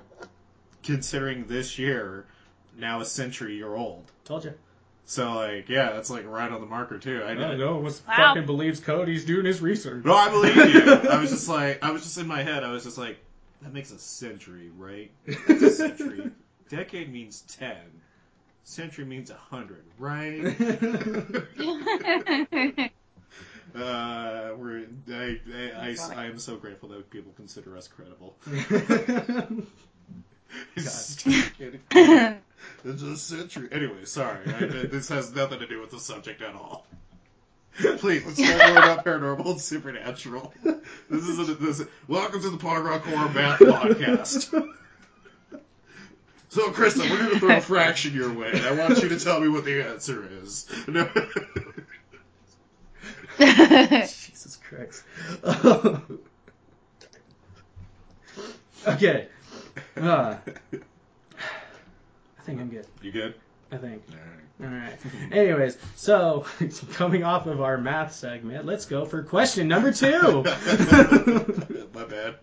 considering 0.84 1.48
this 1.48 1.80
year, 1.80 2.28
now 2.78 3.02
a 3.02 3.06
century 3.06 3.56
year 3.56 3.74
old. 3.74 4.04
Told 4.26 4.46
you. 4.46 4.54
So 5.10 5.34
like, 5.34 5.70
yeah, 5.70 5.94
that's 5.94 6.10
like 6.10 6.28
right 6.28 6.52
on 6.52 6.60
the 6.60 6.68
marker 6.68 6.98
too. 7.00 7.24
I 7.24 7.34
know. 7.34 7.56
no, 7.56 7.78
was 7.78 8.02
Wow. 8.06 8.34
fucking 8.34 8.46
believes 8.46 8.82
Cody's 8.82 9.24
doing 9.24 9.46
his 9.46 9.62
research. 9.62 10.04
No, 10.04 10.14
I 10.14 10.30
believe 10.30 10.56
you. 10.58 10.82
I 11.10 11.18
was 11.20 11.30
just 11.30 11.48
like, 11.48 11.82
I 11.82 11.92
was 11.92 12.04
just 12.04 12.18
in 12.18 12.28
my 12.28 12.44
head. 12.44 12.66
I 12.66 12.72
was 12.74 12.84
just 12.84 12.98
like, 12.98 13.18
that 13.62 13.74
makes 13.74 13.92
a 13.92 14.00
century, 14.00 14.70
right? 14.78 15.10
That's 15.26 15.62
a 15.62 15.70
century. 15.72 16.30
Decade 16.70 17.10
means 17.12 17.42
ten. 17.58 17.78
Century 18.66 19.06
means 19.06 19.30
a 19.30 19.36
hundred, 19.36 19.86
right? 19.98 20.56
Uh, 23.76 24.54
we're 24.58 24.86
I, 25.12 25.40
I, 25.54 25.72
I, 25.78 25.98
I 26.16 26.26
am 26.26 26.40
so 26.40 26.56
grateful 26.56 26.90
that 26.90 27.10
people 27.12 27.32
consider 27.36 27.78
us 27.78 27.88
credible. 27.88 28.36
Just 30.76 31.26
kidding. 31.26 32.40
It's 32.84 33.02
a 33.02 33.18
century. 33.18 33.70
Anyway, 33.72 34.06
sorry. 34.06 34.40
I, 34.48 34.60
this 34.86 35.10
has 35.10 35.34
nothing 35.34 35.60
to 35.60 35.68
do 35.68 35.82
with 35.82 35.92
the 35.92 36.00
subject 36.00 36.42
at 36.42 36.56
all. 36.56 36.86
Please, 37.98 38.26
let's 38.26 38.38
talk 38.38 38.74
more 38.74 38.78
about 38.78 39.06
paranormal 39.06 39.52
and 39.52 39.62
supernatural. 39.62 40.54
This 40.64 41.28
is 41.28 41.50
a, 41.50 41.56
this. 41.56 41.84
Welcome 42.08 42.42
to 42.42 42.50
the 42.50 42.58
Pog 42.58 42.84
Rock 42.84 43.04
Horror 43.04 43.30
Math 43.30 43.60
Podcast. 43.60 44.74
So, 46.50 46.72
Krista, 46.72 47.08
we're 47.10 47.18
going 47.18 47.30
to 47.32 47.40
throw 47.40 47.58
a 47.58 47.62
fraction 47.62 48.16
your 48.16 48.34
way, 48.34 48.52
and 48.52 48.66
I 48.66 48.72
want 48.72 49.02
you 49.04 49.10
to 49.10 49.20
tell 49.20 49.40
me 49.40 49.48
what 49.48 49.66
the 49.66 49.84
answer 49.84 50.28
is. 50.42 50.66
No. 50.88 51.08
Jesus 53.38 54.58
Christ. 54.68 55.04
okay. 58.88 59.28
Uh, 59.96 60.38
think 62.48 62.62
I'm 62.62 62.70
good. 62.70 62.88
you 63.02 63.12
good? 63.12 63.36
I 63.72 63.78
think. 63.78 64.02
All 64.10 64.16
right. 64.68 64.72
All 64.72 64.80
right. 64.80 64.98
Anyways, 65.32 65.78
so 65.96 66.46
coming 66.94 67.24
off 67.24 67.46
of 67.46 67.62
our 67.62 67.78
math 67.78 68.14
segment, 68.14 68.66
let's 68.66 68.86
go 68.86 69.06
for 69.06 69.22
question 69.22 69.68
number 69.68 69.92
two. 69.92 70.44
My 71.94 72.06
bad. 72.06 72.36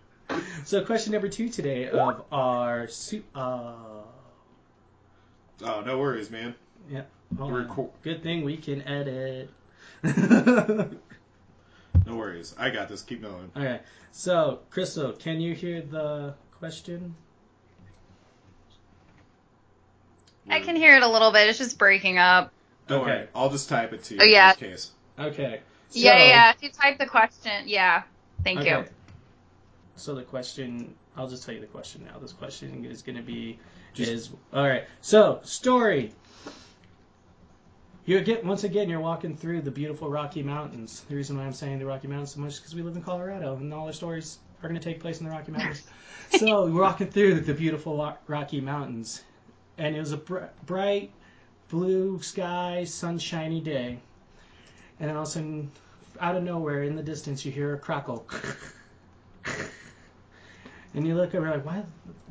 so, 0.63 0.83
question 0.85 1.11
number 1.13 1.27
two 1.27 1.49
today 1.49 1.89
of 1.89 2.23
our 2.31 2.87
su- 2.87 3.23
uh, 3.33 3.73
Oh, 5.63 5.81
no 5.85 5.97
worries, 5.99 6.29
man. 6.29 6.53
yeah. 6.89 7.03
Hold 7.37 7.53
on. 7.53 7.69
cool. 7.69 7.93
Good 8.03 8.21
thing 8.23 8.43
we 8.45 8.57
can 8.57 8.81
edit. 8.83 9.49
No 12.05 12.17
worries. 12.17 12.53
I 12.59 12.69
got 12.69 12.87
this. 12.87 13.01
Keep 13.01 13.23
going. 13.23 13.49
Okay, 13.57 13.79
so 14.11 14.59
Crystal, 14.69 15.11
can 15.13 15.41
you 15.41 15.55
hear 15.55 15.81
the 15.81 16.35
question? 16.59 17.15
I 20.49 20.59
mm. 20.59 20.63
can 20.63 20.75
hear 20.75 20.95
it 20.95 21.03
a 21.03 21.07
little 21.07 21.31
bit. 21.31 21.49
It's 21.49 21.57
just 21.57 21.77
breaking 21.77 22.17
up. 22.17 22.51
Don't 22.87 23.01
Okay. 23.01 23.11
worry. 23.11 23.27
I'll 23.33 23.49
just 23.49 23.69
type 23.69 23.93
it 23.93 24.03
to 24.05 24.15
you 24.15 24.19
Oh, 24.21 24.25
yeah. 24.25 24.51
in 24.51 24.57
case. 24.57 24.91
Okay. 25.17 25.61
So, 25.89 25.99
yeah, 25.99 26.17
yeah, 26.17 26.27
yeah. 26.27 26.49
If 26.51 26.61
you 26.61 26.69
type 26.69 26.97
the 26.97 27.05
question, 27.05 27.67
yeah. 27.67 28.03
Thank 28.43 28.59
okay. 28.59 28.69
you. 28.69 28.85
So 29.95 30.13
the 30.13 30.23
question, 30.23 30.93
I'll 31.15 31.27
just 31.29 31.45
tell 31.45 31.55
you 31.55 31.61
the 31.61 31.67
question 31.67 32.07
now. 32.11 32.19
This 32.19 32.33
question 32.33 32.85
is 32.85 33.01
going 33.01 33.15
to 33.15 33.23
be 33.23 33.59
Just- 33.93 34.11
is 34.11 34.29
all 34.53 34.67
right. 34.67 34.83
So 35.01 35.39
story. 35.43 36.13
You 38.07 38.21
get 38.21 38.45
once 38.45 38.63
again, 38.63 38.87
you're 38.87 38.99
walking 38.99 39.35
through 39.35 39.61
the 39.61 39.71
beautiful 39.71 40.11
Rocky 40.11 40.43
Mountains. 40.43 41.03
The 41.09 41.15
reason 41.15 41.37
why 41.37 41.45
I'm 41.45 41.53
saying 41.53 41.79
the 41.79 41.87
Rocky 41.87 42.07
Mountains 42.07 42.35
so 42.35 42.39
much 42.41 42.53
is 42.53 42.59
because 42.59 42.75
we 42.75 42.83
live 42.83 42.95
in 42.95 43.01
Colorado, 43.01 43.55
and 43.55 43.73
all 43.73 43.87
our 43.87 43.93
stories 43.93 44.37
are 44.61 44.69
going 44.69 44.79
to 44.79 44.83
take 44.83 44.99
place 44.99 45.19
in 45.19 45.25
the 45.25 45.31
Rocky 45.31 45.51
Mountains. 45.51 45.81
so 46.37 46.67
we're 46.67 46.81
walking 46.81 47.07
through 47.07 47.39
the 47.39 47.53
beautiful 47.53 48.15
Rocky 48.27 48.61
Mountains, 48.61 49.23
and 49.77 49.95
it 49.95 49.99
was 49.99 50.11
a 50.11 50.17
br- 50.17 50.45
bright 50.65 51.11
blue 51.69 52.21
sky, 52.21 52.83
sunshiny 52.85 53.61
day, 53.61 53.99
and 54.99 55.09
then 55.09 55.15
all 55.15 55.23
of 55.23 55.27
a 55.27 55.31
sudden, 55.31 55.71
out 56.19 56.35
of 56.35 56.43
nowhere, 56.43 56.83
in 56.83 56.95
the 56.95 57.03
distance, 57.03 57.45
you 57.45 57.51
hear 57.51 57.73
a 57.73 57.77
crackle. 57.77 58.25
And 60.93 61.05
you 61.05 61.15
look 61.15 61.35
over 61.35 61.49
like, 61.51 61.65
why, 61.65 61.83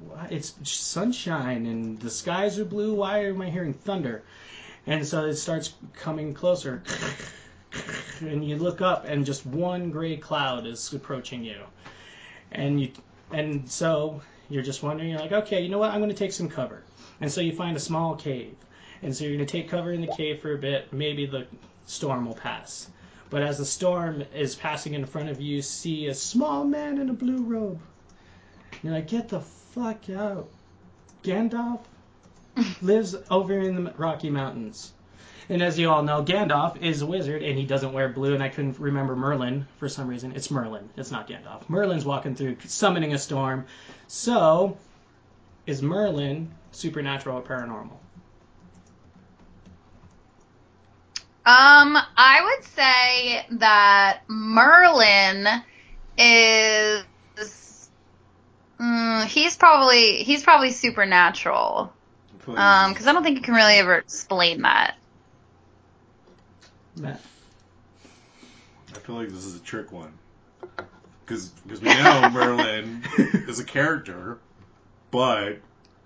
why? 0.08 0.26
It's 0.30 0.54
sunshine 0.62 1.66
and 1.66 2.00
the 2.00 2.08
skies 2.08 2.58
are 2.58 2.64
blue. 2.64 2.94
Why 2.94 3.26
am 3.26 3.42
I 3.42 3.50
hearing 3.50 3.74
thunder? 3.74 4.22
And 4.86 5.06
so 5.06 5.24
it 5.26 5.34
starts 5.34 5.74
coming 5.98 6.32
closer. 6.32 6.82
And 8.20 8.42
you 8.42 8.56
look 8.56 8.80
up, 8.80 9.04
and 9.06 9.26
just 9.26 9.44
one 9.44 9.90
gray 9.90 10.16
cloud 10.16 10.66
is 10.66 10.92
approaching 10.94 11.44
you. 11.44 11.60
And 12.52 12.80
you, 12.80 12.92
and 13.32 13.68
so 13.70 14.22
you're 14.48 14.62
just 14.62 14.82
wondering. 14.82 15.10
You're 15.10 15.20
like, 15.20 15.32
okay, 15.32 15.60
you 15.62 15.68
know 15.68 15.78
what? 15.78 15.90
I'm 15.90 15.98
going 15.98 16.10
to 16.10 16.16
take 16.16 16.32
some 16.32 16.48
cover. 16.48 16.82
And 17.20 17.30
so 17.30 17.40
you 17.40 17.52
find 17.52 17.76
a 17.76 17.80
small 17.80 18.16
cave. 18.16 18.54
And 19.02 19.14
so 19.14 19.24
you're 19.24 19.36
going 19.36 19.46
to 19.46 19.52
take 19.52 19.68
cover 19.68 19.92
in 19.92 20.00
the 20.00 20.14
cave 20.16 20.40
for 20.40 20.52
a 20.52 20.58
bit. 20.58 20.92
Maybe 20.92 21.26
the 21.26 21.46
storm 21.86 22.26
will 22.26 22.34
pass. 22.34 22.88
But 23.30 23.42
as 23.42 23.58
the 23.58 23.64
storm 23.64 24.24
is 24.34 24.54
passing 24.54 24.94
in 24.94 25.04
front 25.06 25.28
of 25.28 25.40
you, 25.40 25.56
you 25.56 25.62
see 25.62 26.06
a 26.06 26.14
small 26.14 26.64
man 26.64 26.98
in 26.98 27.10
a 27.10 27.14
blue 27.14 27.42
robe. 27.42 27.80
You're 28.82 28.92
like, 28.92 29.08
get 29.08 29.28
the 29.28 29.40
fuck 29.40 30.08
out. 30.10 30.48
Gandalf 31.22 31.80
lives 32.82 33.16
over 33.30 33.58
in 33.58 33.84
the 33.84 33.92
Rocky 33.96 34.30
Mountains. 34.30 34.92
And 35.48 35.62
as 35.62 35.78
you 35.78 35.90
all 35.90 36.02
know, 36.02 36.22
Gandalf 36.22 36.80
is 36.80 37.02
a 37.02 37.06
wizard 37.06 37.42
and 37.42 37.58
he 37.58 37.66
doesn't 37.66 37.92
wear 37.92 38.08
blue, 38.08 38.34
and 38.34 38.42
I 38.42 38.48
couldn't 38.48 38.78
remember 38.78 39.14
Merlin 39.14 39.66
for 39.78 39.88
some 39.88 40.08
reason. 40.08 40.32
It's 40.34 40.50
Merlin, 40.50 40.88
it's 40.96 41.10
not 41.10 41.28
Gandalf. 41.28 41.68
Merlin's 41.68 42.04
walking 42.04 42.34
through, 42.34 42.56
summoning 42.64 43.12
a 43.12 43.18
storm. 43.18 43.66
So, 44.06 44.78
is 45.66 45.82
Merlin 45.82 46.52
supernatural 46.72 47.38
or 47.38 47.42
paranormal? 47.42 47.98
Um, 51.46 51.98
I 52.16 52.40
would 52.42 52.64
say 52.64 53.46
that 53.58 54.22
Merlin 54.28 55.46
is. 56.16 57.04
Mm, 58.80 59.26
he's 59.26 59.54
probably 59.56 60.22
he's 60.24 60.42
probably 60.42 60.70
supernatural. 60.70 61.92
Please. 62.40 62.58
Um, 62.58 62.92
because 62.92 63.06
I 63.06 63.12
don't 63.12 63.22
think 63.22 63.36
you 63.36 63.42
can 63.42 63.54
really 63.54 63.74
ever 63.74 63.94
explain 63.94 64.62
that. 64.62 64.96
Matt. 66.96 67.20
I 68.94 68.98
feel 68.98 69.16
like 69.16 69.28
this 69.28 69.44
is 69.44 69.56
a 69.56 69.60
trick 69.62 69.92
one. 69.92 70.12
Because 71.24 71.52
we 71.66 71.88
know 71.88 72.30
Merlin 72.32 73.02
is 73.18 73.60
a 73.60 73.64
character, 73.64 74.38
but 75.14 75.58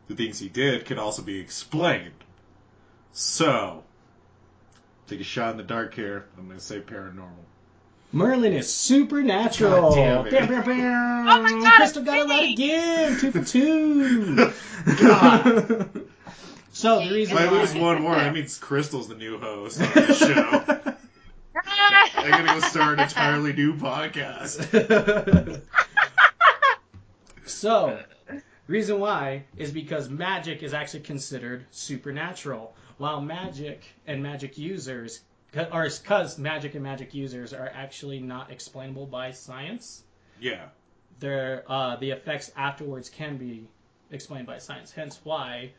the 0.06 0.14
things 0.14 0.38
he 0.38 0.50
did 0.50 0.84
can 0.84 0.98
also 0.98 1.22
be 1.22 1.40
explained. 1.40 2.12
So, 3.12 3.84
Take 5.08 5.20
a 5.20 5.24
shot 5.24 5.52
in 5.52 5.56
the 5.56 5.62
dark 5.62 5.94
here. 5.94 6.26
I'm 6.36 6.48
gonna 6.48 6.60
say 6.60 6.80
paranormal. 6.80 7.30
Merlin 8.12 8.52
is 8.52 8.70
supernatural. 8.70 9.90
God 9.90 9.94
damn 9.94 10.26
it. 10.26 10.30
Bam, 10.32 10.48
bam, 10.48 10.64
bam. 10.66 11.28
Oh 11.28 11.42
my 11.42 11.50
God, 11.64 11.76
Crystal 11.76 12.02
got 12.02 12.18
it 12.18 12.28
right 12.28 12.52
again. 12.52 13.18
Two 13.18 13.32
for 13.32 13.42
two. 13.42 14.34
God. 15.00 16.06
so 16.72 17.02
the 17.02 17.14
reason 17.14 17.38
If 17.38 17.42
I 17.42 17.46
why. 17.50 17.60
lose 17.60 17.74
one 17.74 18.02
more, 18.02 18.16
that 18.16 18.34
means 18.34 18.58
Crystal's 18.58 19.08
the 19.08 19.14
new 19.14 19.38
host 19.38 19.80
on 19.80 19.88
the 19.94 20.12
show. 20.12 20.96
I'm 22.18 22.30
gonna 22.30 22.60
go 22.60 22.60
start 22.60 22.98
an 22.98 23.04
entirely 23.04 23.54
new 23.54 23.72
podcast. 23.72 25.62
so, 27.46 27.98
reason 28.68 29.00
why 29.00 29.44
is 29.56 29.72
because 29.72 30.08
magic 30.08 30.62
is 30.62 30.72
actually 30.74 31.00
considered 31.00 31.66
supernatural, 31.72 32.74
while 32.98 33.20
magic 33.20 33.82
and 34.06 34.22
magic 34.22 34.56
users, 34.58 35.20
or 35.72 35.88
because 35.88 36.38
magic 36.38 36.74
and 36.74 36.84
magic 36.84 37.14
users 37.14 37.52
are 37.52 37.70
actually 37.74 38.20
not 38.20 38.52
explainable 38.52 39.06
by 39.06 39.32
science. 39.32 40.02
Yeah. 40.40 40.66
Their 41.18 41.64
uh, 41.66 41.96
the 41.96 42.10
effects 42.12 42.52
afterwards 42.56 43.08
can 43.10 43.38
be 43.38 43.66
explained 44.12 44.46
by 44.46 44.58
science. 44.58 44.92
Hence 44.92 45.18
why 45.24 45.72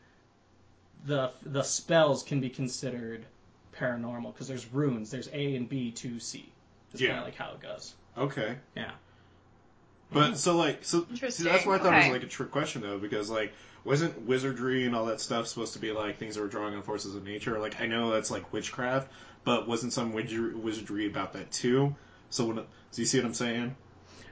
the 1.06 1.32
the 1.44 1.64
spells 1.64 2.24
can 2.24 2.42
be 2.42 2.50
considered 2.50 3.26
paranormal 3.74 4.34
because 4.34 4.48
there's 4.50 4.68
runes. 4.74 5.12
There's 5.12 5.30
A 5.32 5.56
and 5.56 5.70
B 5.70 5.92
to 5.92 6.20
C. 6.20 6.52
That's 6.92 7.02
Yeah. 7.02 7.10
kind 7.10 7.20
of 7.20 7.26
like 7.26 7.36
how 7.36 7.52
it 7.54 7.62
goes. 7.62 7.94
Okay. 8.18 8.58
Yeah. 8.76 8.92
But 10.12 10.30
hmm. 10.30 10.36
so 10.36 10.58
like 10.58 10.80
so 10.84 11.06
see, 11.30 11.44
that's 11.44 11.66
why 11.66 11.76
I 11.76 11.78
thought 11.78 11.94
it 11.94 11.98
was 11.98 12.14
like 12.14 12.24
a 12.24 12.28
trick 12.28 12.52
question 12.52 12.82
though 12.82 12.98
because 12.98 13.30
like 13.30 13.54
wasn't 13.84 14.20
wizardry 14.24 14.86
and 14.86 14.96
all 14.96 15.06
that 15.06 15.22
stuff 15.22 15.48
supposed 15.48 15.74
to 15.74 15.80
be 15.80 15.92
like 15.92 16.18
things 16.18 16.36
that 16.36 16.42
were 16.42 16.48
drawing 16.48 16.76
on 16.76 16.82
forces 16.82 17.16
of 17.16 17.24
nature? 17.24 17.60
Like 17.60 17.80
I 17.80 17.86
know 17.86 18.12
that's 18.12 18.32
like 18.32 18.52
witchcraft, 18.52 19.12
but 19.44 19.68
wasn't 19.68 19.94
some 19.94 20.14
wizardry, 20.14 20.56
wizardry 20.56 21.08
about 21.08 21.34
that 21.34 21.52
too? 21.52 21.96
So 22.30 22.46
when 22.46 22.58
so 22.58 23.02
you 23.02 23.06
see 23.06 23.20
what 23.20 23.26
I'm 23.26 23.34
saying? 23.34 23.76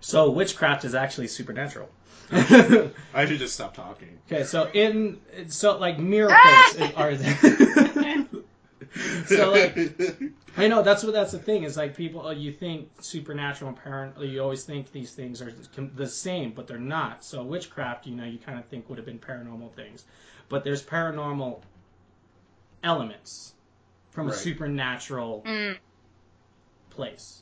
So 0.02 0.30
witchcraft 0.30 0.86
is 0.86 0.96
actually 0.96 1.28
supernatural. 1.28 1.90
I 2.32 3.26
should 3.26 3.40
just 3.40 3.54
stop 3.54 3.74
talking. 3.74 4.20
Okay, 4.28 4.44
so 4.44 4.70
in 4.74 5.20
so 5.48 5.78
like 5.78 6.00
miracles 6.00 6.92
are 6.96 7.16
there. 7.16 7.66
so 9.26 9.52
like 9.52 9.78
I 10.58 10.68
know 10.68 10.82
that's 10.82 11.04
what 11.04 11.14
that's 11.14 11.32
the 11.32 11.39
thing 11.39 11.64
is 11.64 11.78
like 11.78 11.95
people 11.95 12.32
you 12.34 12.52
think 12.52 12.89
supernatural 13.02 13.70
and 13.70 13.80
paranormal 13.80 14.28
you 14.30 14.41
always 14.41 14.64
think 14.64 14.91
these 14.91 15.12
things 15.12 15.41
are 15.41 15.54
the 15.95 16.08
same 16.08 16.52
but 16.52 16.68
they're 16.68 16.80
not. 16.80 17.24
So 17.24 17.43
witchcraft 17.43 18.08
you 18.08 18.16
know 18.16 18.26
you 18.26 18.38
kind 18.39 18.58
of 18.60 18.66
think 18.66 18.89
would 18.89 18.98
have 18.98 19.06
been 19.06 19.20
paranormal 19.20 19.74
things, 19.74 20.04
but 20.50 20.64
there's 20.64 20.84
paranormal 20.84 21.62
elements 22.84 23.54
from 24.12 24.28
Right. 24.28 24.36
a 24.36 24.38
supernatural 24.38 25.43
Mm. 25.45 25.78
place. 26.89 27.41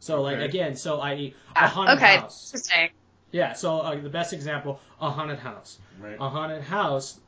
So 0.00 0.22
like 0.22 0.36
Okay. 0.36 0.44
again, 0.46 0.76
so 0.76 1.00
I.e. 1.00 1.34
a 1.56 1.60
Ah, 1.60 1.68
haunted 1.68 1.98
okay, 1.98 2.16
house. 2.16 2.46
interesting. 2.48 2.90
Yeah, 3.32 3.52
so 3.52 3.80
uh, 3.80 3.94
the 4.00 4.08
best 4.08 4.32
example, 4.32 4.80
a 5.00 5.10
haunted 5.10 5.38
house. 5.38 5.78
right. 6.00 6.16
A 6.18 6.28
haunted 6.28 6.62
house 6.62 7.20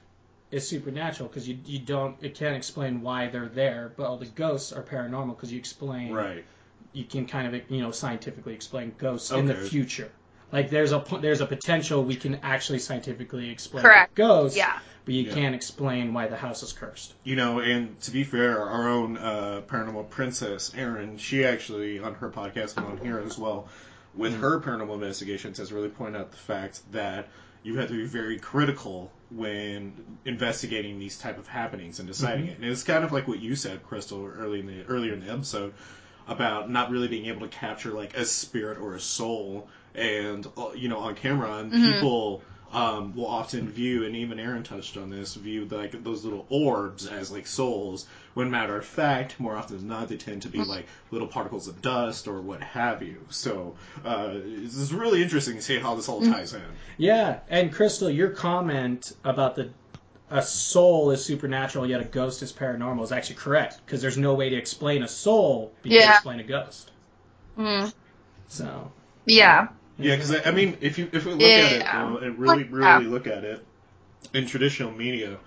is 0.53 0.68
supernatural 0.68 1.28
because 1.28 1.48
you 1.48 1.59
you 1.64 1.80
don't 1.80 2.16
it 2.20 2.34
can't 2.36 2.55
explain 2.55 3.00
why 3.03 3.26
they're 3.28 3.48
there, 3.48 3.92
but 3.96 4.05
all 4.07 4.18
the 4.18 4.26
ghosts 4.26 4.72
are 4.72 4.82
paranormal 4.82 5.34
because 5.34 5.50
you 5.50 5.59
explain 5.59 6.12
Right. 6.12 6.44
you 6.92 7.05
can 7.05 7.26
kind 7.26 7.53
of 7.53 7.70
you 7.70 7.80
know 7.80 7.90
scientifically 7.90 8.55
explain 8.55 8.94
ghosts 8.98 9.32
in 9.32 9.46
the 9.46 9.55
future. 9.55 10.12
Like 10.53 10.68
there's 10.68 10.92
a 10.92 11.03
there's 11.20 11.40
a 11.40 11.46
potential 11.46 12.05
we 12.05 12.16
can 12.16 12.36
actually 12.42 12.78
scientifically 12.78 13.48
explain 13.50 13.82
Correct. 13.84 14.14
ghosts, 14.14 14.57
Yeah. 14.59 14.78
but 15.07 15.14
you 15.14 15.22
Yeah. 15.22 15.32
can't 15.34 15.55
explain 15.55 16.12
why 16.12 16.26
the 16.28 16.36
house 16.36 16.62
is 16.62 16.74
cursed. 16.74 17.14
You 17.24 17.36
know, 17.36 17.61
and 17.61 17.98
to 18.03 18.11
be 18.11 18.22
fair, 18.22 18.61
our 18.61 18.86
own 18.88 19.16
uh, 19.16 19.62
paranormal 19.66 20.11
princess, 20.11 20.70
Erin, 20.76 21.16
she 21.16 21.46
actually, 21.46 21.98
on 22.00 22.14
her 22.16 22.28
podcast 22.28 22.76
and 22.76 22.84
on 22.84 22.98
here 22.98 23.18
as 23.24 23.38
well, 23.38 23.68
with 24.14 24.38
her 24.38 24.61
paranormal 24.61 24.92
investigations, 24.92 25.57
has 25.57 25.72
really 25.72 25.88
pointed 25.88 26.20
out 26.20 26.30
the 26.30 26.36
fact 26.36 26.82
that 26.92 27.28
you 27.63 27.79
have 27.79 27.89
to 27.89 27.95
be 27.95 28.07
very 28.07 28.39
critical 28.39 29.11
when 29.31 29.93
investigating 30.25 30.99
these 30.99 31.17
type 31.19 31.39
of 31.39 31.47
happenings 31.47 31.99
and 31.99 32.09
deciding 32.09 32.47
it. 32.47 32.59
And 32.59 32.67
it's 32.67 32.83
kind 32.83 33.05
of 33.05 33.13
like 33.13 33.29
what 33.29 33.41
you 33.41 33.57
said, 33.57 33.83
Crystal, 33.85 34.27
early 34.27 34.61
in 34.61 34.67
the 34.67 34.85
earlier 34.85 35.15
in 35.15 35.25
the 35.25 35.33
episode 35.33 35.73
about 36.27 36.71
not 36.71 36.91
really 36.91 37.09
being 37.09 37.27
able 37.27 37.41
to 37.41 37.49
capture 37.49 37.91
like 37.91 38.17
a 38.17 38.25
spirit 38.25 38.79
or 38.79 38.95
a 38.95 39.01
soul, 39.01 39.69
and 39.95 40.47
uh, 40.57 40.71
you 40.75 40.89
know, 40.89 40.99
on 40.99 41.15
camera, 41.15 41.59
and 41.59 41.73
people 41.73 42.43
um, 42.73 43.14
will 43.14 43.27
often 43.27 43.68
view, 43.68 44.05
and 44.05 44.16
even 44.16 44.41
Erin 44.41 44.62
touched 44.62 44.97
on 44.97 45.11
this, 45.11 45.35
view 45.35 45.66
like 45.70 46.03
those 46.03 46.25
little 46.25 46.47
orbs 46.49 47.07
as 47.07 47.31
like 47.31 47.47
souls. 47.47 48.07
When 48.35 48.51
matter 48.51 48.77
of 48.77 48.85
fact, 48.87 49.39
more 49.39 49.55
often 49.57 49.77
than 49.77 49.89
not, 49.89 50.09
they 50.09 50.16
tend 50.16 50.43
to 50.43 50.49
be 50.49 50.64
like 50.64 50.87
little 51.11 51.29
particles 51.29 51.68
of 51.68 51.83
dust 51.83 52.27
or 52.27 52.41
what 52.41 52.62
have 52.62 53.03
you. 53.03 53.27
So 53.29 53.75
uh, 54.05 54.33
this 54.33 54.77
is 54.77 54.93
really 54.93 55.23
interesting 55.23 55.57
to 55.57 55.62
see 55.62 55.79
how 55.79 55.95
this 55.95 56.09
all 56.09 56.23
ties 56.23 56.55
in. 56.55 56.62
Yeah, 56.97 57.41
and 57.51 57.73
Crystal, 57.73 58.09
your 58.09 58.31
comment 58.31 59.12
about 59.25 59.57
the 59.57 59.70
a 60.31 60.41
soul 60.41 61.11
is 61.11 61.23
supernatural 61.23 61.87
yet 61.87 62.01
a 62.01 62.05
ghost 62.05 62.43
is 62.43 62.55
paranormal 62.55 63.05
is 63.05 63.12
actually 63.12 63.37
correct 63.37 63.83
because 63.85 64.01
there's 64.01 64.16
no 64.16 64.33
way 64.33 64.49
to 64.49 64.57
explain 64.57 65.03
a 65.03 65.09
soul 65.09 65.75
but 65.83 65.91
you 65.93 65.99
can 65.99 66.09
Yeah. 66.09 66.14
explain 66.14 66.41
a 66.41 66.43
ghost. 66.45 66.91
Mm. 67.59 67.93
So 68.49 68.91
Yeah. 69.27 69.68
Yeah, 69.99 70.16
because 70.16 70.32
I, 70.32 70.49
I 70.49 70.51
mean, 70.53 70.78
if 70.80 70.99
you 70.99 71.09
if 71.12 71.26
we 71.26 71.32
look 71.34 71.59
at 71.59 71.72
it 71.72 71.86
Yeah. 71.86 71.93
though, 71.93 72.18
and 72.18 72.38
really 72.38 72.64
really 72.64 73.05
look 73.05 73.26
at 73.26 73.45
it 73.45 73.66
in 74.34 74.47
traditional 74.47 74.93
media, 74.93 75.38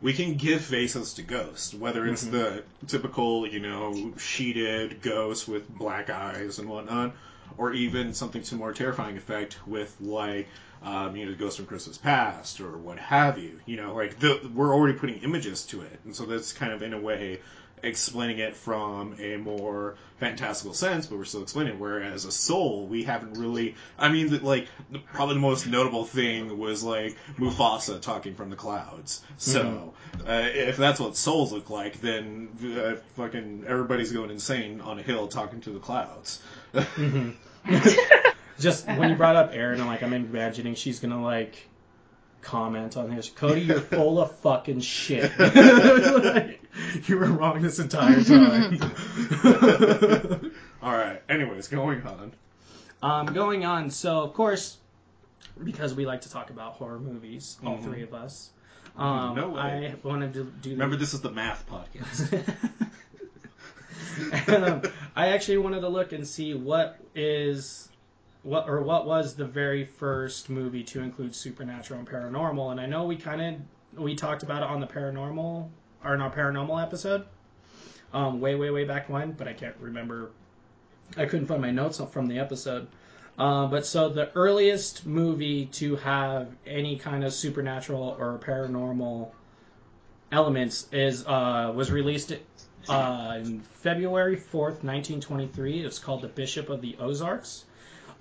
we 0.00 0.12
can 0.12 0.36
give 0.36 0.62
faces 0.62 1.14
to 1.14 1.22
ghosts, 1.22 1.74
whether 1.74 2.06
it's 2.06 2.24
the 2.24 2.64
typical 2.86 3.46
you 3.46 3.60
know 3.60 4.12
sheeted 4.18 5.02
ghost 5.02 5.48
with 5.48 5.68
black 5.68 6.10
eyes 6.10 6.58
and 6.58 6.68
whatnot, 6.68 7.14
or 7.58 7.72
even 7.72 8.14
something 8.14 8.42
to 8.44 8.54
more 8.56 8.72
terrifying 8.72 9.16
effect 9.16 9.58
with 9.66 9.96
like 10.00 10.48
um, 10.82 11.16
you 11.16 11.24
know 11.24 11.32
the 11.32 11.36
Ghost 11.38 11.56
from 11.56 11.66
Christmas 11.66 11.98
Past 11.98 12.60
or 12.60 12.76
what 12.78 12.98
have 12.98 13.38
you. 13.38 13.60
You 13.66 13.76
know, 13.76 13.94
like 13.94 14.18
the, 14.18 14.50
we're 14.54 14.74
already 14.74 14.98
putting 14.98 15.18
images 15.22 15.64
to 15.66 15.82
it, 15.82 16.00
and 16.04 16.14
so 16.14 16.26
that's 16.26 16.52
kind 16.52 16.72
of 16.72 16.82
in 16.82 16.92
a 16.94 17.00
way 17.00 17.40
explaining 17.82 18.38
it 18.38 18.56
from 18.56 19.16
a 19.20 19.36
more 19.36 19.96
fantastical 20.18 20.74
sense, 20.74 21.06
but 21.06 21.18
we're 21.18 21.24
still 21.24 21.42
explaining 21.42 21.74
it. 21.74 21.80
Whereas 21.80 22.24
a 22.24 22.32
soul, 22.32 22.86
we 22.86 23.04
haven't 23.04 23.34
really. 23.34 23.74
I 23.98 24.10
mean, 24.10 24.30
the, 24.30 24.38
like 24.38 24.68
the, 24.90 24.98
probably 24.98 25.34
the 25.34 25.40
most 25.40 25.66
notable 25.66 26.04
thing 26.04 26.58
was 26.58 26.82
like 26.82 27.16
Mufasa 27.38 28.00
talking 28.00 28.34
from 28.34 28.50
the 28.50 28.56
clouds. 28.56 29.22
So 29.38 29.94
uh, 30.26 30.48
if 30.52 30.76
that's 30.76 31.00
what 31.00 31.16
souls 31.16 31.52
look 31.52 31.70
like, 31.70 32.00
then 32.00 32.48
uh, 32.78 32.96
fucking 33.16 33.64
everybody's 33.66 34.12
going 34.12 34.30
insane 34.30 34.80
on 34.80 34.98
a 34.98 35.02
hill 35.02 35.28
talking 35.28 35.60
to 35.62 35.70
the 35.70 35.80
clouds. 35.80 36.42
just 38.58 38.86
when 38.86 39.10
you 39.10 39.16
brought 39.16 39.36
up 39.36 39.50
Erin, 39.52 39.80
I'm 39.80 39.86
like 39.86 40.02
I'm 40.02 40.12
imagining 40.12 40.74
she's 40.74 41.00
gonna 41.00 41.22
like 41.22 41.68
comment 42.46 42.96
on 42.96 43.10
his 43.10 43.28
Cody, 43.28 43.62
you're 43.62 43.80
full 43.96 44.20
of 44.20 44.34
fucking 44.36 44.80
shit. 44.80 45.36
Like, 45.38 46.55
you 47.06 47.16
were 47.18 47.26
wrong 47.26 47.62
this 47.62 47.78
entire 47.78 48.22
time. 48.22 48.78
All 50.82 50.92
right. 50.92 51.22
Anyways, 51.28 51.68
going 51.68 52.02
on. 52.02 52.32
Um, 53.02 53.26
going 53.26 53.64
on, 53.64 53.90
so 53.90 54.22
of 54.22 54.32
course, 54.34 54.78
because 55.62 55.94
we 55.94 56.06
like 56.06 56.22
to 56.22 56.30
talk 56.30 56.50
about 56.50 56.72
horror 56.74 56.98
movies, 56.98 57.58
all 57.64 57.76
Mhm. 57.76 57.84
three 57.84 58.02
of 58.02 58.14
us, 58.14 58.50
um, 58.96 59.34
No 59.34 59.50
way. 59.50 59.60
I 59.94 59.94
wanted 60.06 60.32
to 60.34 60.44
do. 60.44 60.70
Remember, 60.70 60.96
this 60.96 61.12
is 61.14 61.20
the 61.20 61.30
math 61.30 61.68
podcast. 61.68 62.42
um, 64.48 64.82
I 65.14 65.28
actually 65.28 65.58
wanted 65.58 65.80
to 65.80 65.88
look 65.88 66.12
and 66.12 66.26
see 66.26 66.54
what 66.54 66.98
is 67.14 67.88
what 68.42 68.68
or 68.68 68.80
what 68.82 69.06
was 69.06 69.34
the 69.34 69.44
very 69.44 69.84
first 69.84 70.48
movie 70.48 70.84
to 70.84 71.00
include 71.02 71.34
supernatural 71.34 71.98
and 72.00 72.08
paranormal. 72.08 72.70
And 72.70 72.80
I 72.80 72.86
know 72.86 73.04
we 73.04 73.16
kind 73.16 73.40
of 73.94 74.00
we 74.02 74.14
talked 74.14 74.42
about 74.42 74.62
it 74.62 74.68
on 74.68 74.80
the 74.80 74.86
paranormal 74.86 75.68
or 76.04 76.16
our 76.20 76.30
paranormal 76.30 76.82
episode, 76.82 77.24
um, 78.12 78.40
way 78.40 78.54
way 78.54 78.70
way 78.70 78.84
back 78.84 79.08
when, 79.08 79.32
but 79.32 79.48
I 79.48 79.52
can't 79.52 79.76
remember. 79.80 80.30
I 81.16 81.26
couldn't 81.26 81.46
find 81.46 81.62
my 81.62 81.70
notes 81.70 82.00
from 82.10 82.26
the 82.26 82.38
episode. 82.38 82.88
Uh, 83.38 83.66
but 83.66 83.84
so 83.84 84.08
the 84.08 84.32
earliest 84.32 85.06
movie 85.06 85.66
to 85.66 85.96
have 85.96 86.48
any 86.66 86.96
kind 86.96 87.22
of 87.22 87.34
supernatural 87.34 88.16
or 88.18 88.38
paranormal 88.38 89.30
elements 90.32 90.88
is 90.90 91.26
uh, 91.26 91.70
was 91.74 91.90
released 91.90 92.32
uh, 92.88 93.38
in 93.38 93.60
February 93.60 94.36
4th, 94.36 94.82
1923. 94.82 95.84
It's 95.84 95.98
called 95.98 96.22
The 96.22 96.28
Bishop 96.28 96.70
of 96.70 96.80
the 96.80 96.96
Ozarks. 96.98 97.64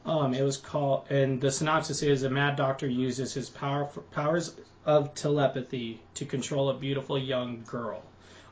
Um, 0.06 0.34
it 0.34 0.44
was 0.44 0.58
called, 0.58 1.06
and 1.10 1.42
the 1.42 1.52
synopsis 1.52 2.04
is 2.04 2.24
a 2.24 2.30
mad 2.30 2.56
doctor 2.56 2.88
uses 2.88 3.34
his 3.34 3.50
power, 3.50 3.86
powers 4.12 4.56
of 4.86 5.16
telepathy 5.16 6.00
to 6.14 6.26
control 6.26 6.70
a 6.70 6.76
beautiful 6.76 7.18
young 7.18 7.64
girl. 7.66 8.04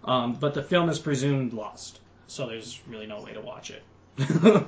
Um, 0.04 0.34
but 0.34 0.54
the 0.54 0.64
film 0.64 0.90
is 0.90 1.00
presumed 1.00 1.54
lost, 1.54 2.00
so 2.28 2.48
there's 2.48 2.82
really 2.88 3.06
no 3.06 3.22
way 3.22 3.34
to 3.34 3.42
watch 3.42 3.72
it. 3.72 3.84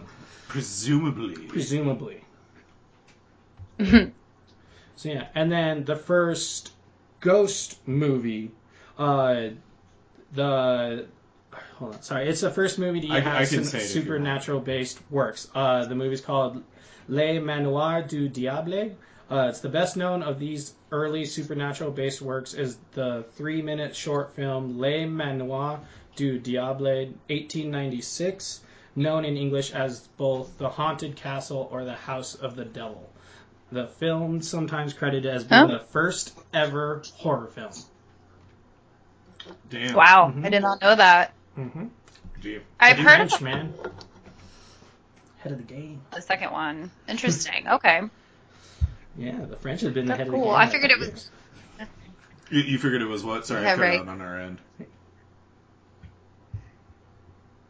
Presumably. 0.48 1.36
Presumably. 1.48 2.22
So 4.98 5.10
yeah, 5.10 5.28
and 5.36 5.52
then 5.52 5.84
the 5.84 5.98
first 5.98 6.72
ghost 7.20 7.86
movie, 7.86 8.52
uh, 8.98 9.50
the 10.34 11.08
hold 11.78 11.96
on. 11.96 12.02
Sorry, 12.02 12.28
it's 12.28 12.42
the 12.42 12.52
first 12.52 12.80
movie 12.80 13.02
to 13.02 13.10
I- 13.12 13.20
have 13.20 13.36
I 13.36 13.46
can 13.46 13.64
some 13.64 13.64
say 13.66 13.78
it 13.80 13.84
if 13.84 13.96
you 13.96 14.02
want. 14.02 14.06
supernatural 14.08 14.60
based 14.62 15.00
works. 15.10 15.48
Uh, 15.56 15.86
the 15.86 15.96
movie's 15.96 16.22
called 16.22 16.64
Les 17.08 17.40
Manoirs 17.40 18.08
du 18.10 18.28
Diable. 18.30 18.96
Uh, 19.30 19.48
it's 19.50 19.60
the 19.62 19.70
best 19.70 19.98
known 19.98 20.22
of 20.24 20.38
these 20.40 20.74
early 20.92 21.26
supernatural 21.26 21.92
based 21.92 22.22
works 22.22 22.54
is 22.54 22.78
the 22.94 23.26
three 23.34 23.62
minute 23.62 23.96
short 23.96 24.36
film 24.36 24.78
Les 24.80 25.06
Manoirs 25.06 25.80
du 26.16 26.38
Diable 26.40 26.86
1896, 27.30 28.62
known 28.96 29.26
in 29.26 29.36
English 29.36 29.72
as 29.74 30.08
both 30.18 30.58
The 30.58 30.70
Haunted 30.70 31.16
Castle 31.16 31.68
or 31.72 31.84
The 31.86 31.94
House 31.96 32.36
of 32.36 32.56
the 32.56 32.66
Devil. 32.66 33.10
The 33.72 33.88
film 33.88 34.42
sometimes 34.42 34.94
credited 34.94 35.26
as 35.26 35.44
being 35.44 35.64
Oh. 35.64 35.68
the 35.68 35.80
first 35.80 36.38
ever 36.54 37.02
horror 37.18 37.48
film. 37.48 37.72
Damn. 39.70 39.96
Wow, 39.96 40.34
Mhm. 40.36 40.46
I 40.46 40.50
did 40.50 40.62
not 40.62 40.82
know 40.82 40.96
that. 40.96 41.34
Mm-hmm. 41.58 41.86
Damn. 42.42 42.62
I've 42.80 42.98
heard 42.98 43.22
of 43.22 43.30
French, 43.30 43.42
man. 43.42 43.74
Head 45.40 45.52
of 45.54 45.58
the 45.60 45.64
game. 45.64 46.02
the 46.12 46.22
second 46.22 46.52
one. 46.52 46.92
Interesting. 47.08 47.68
Okay. 47.72 48.02
Yeah, 49.18 49.46
the 49.46 49.56
French 49.56 49.80
have 49.82 49.94
been 49.94 50.06
the 50.08 50.10
That's 50.10 50.24
head 50.24 50.30
cool. 50.30 50.54
of 50.54 50.70
the 50.72 50.78
game. 50.78 50.84
I 50.84 50.90
figured 50.90 50.92
for 50.92 50.98
it 50.98 51.00
was- 51.14 51.30
years. 51.80 51.88
You, 52.52 52.60
you 52.62 52.78
figured 52.78 53.02
it 53.02 53.06
was 53.08 53.24
what? 53.24 53.48
Sorry, 53.48 53.62
I 53.62 53.70
Yeah, 53.70 53.76
cut 53.76 53.82
right. 53.82 54.00
out 54.02 54.08
on 54.08 54.22
our 54.22 54.40
end. 54.40 54.58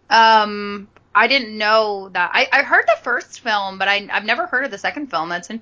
Um, 0.09 0.88
I 1.13 1.27
didn't 1.27 1.57
know 1.57 2.09
that. 2.09 2.31
I, 2.33 2.47
I 2.51 2.63
heard 2.63 2.86
the 2.88 2.97
first 3.03 3.39
film, 3.41 3.77
but 3.77 3.88
I, 3.88 4.07
I've 4.11 4.25
never 4.25 4.47
heard 4.47 4.65
of 4.65 4.71
the 4.71 4.77
second 4.77 5.07
film. 5.07 5.29
That's 5.29 5.49
in- 5.49 5.61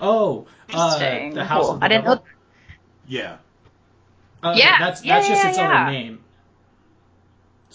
Oh, 0.00 0.46
uh, 0.72 0.98
the 0.98 1.44
House 1.44 1.64
Cool. 1.64 1.74
of 1.74 1.80
the 1.80 1.84
I 1.84 1.88
didn't 1.88 2.04
Devil. 2.04 2.16
know. 2.16 2.22
Yeah. 3.08 3.36
Uh, 4.42 4.54
Yeah, 4.56 4.78
that's 4.78 5.04
yeah, 5.04 5.18
just 5.20 5.30
yeah, 5.30 5.48
its 5.48 5.58
yeah. 5.58 5.82
other 5.82 5.90
name. 5.92 6.20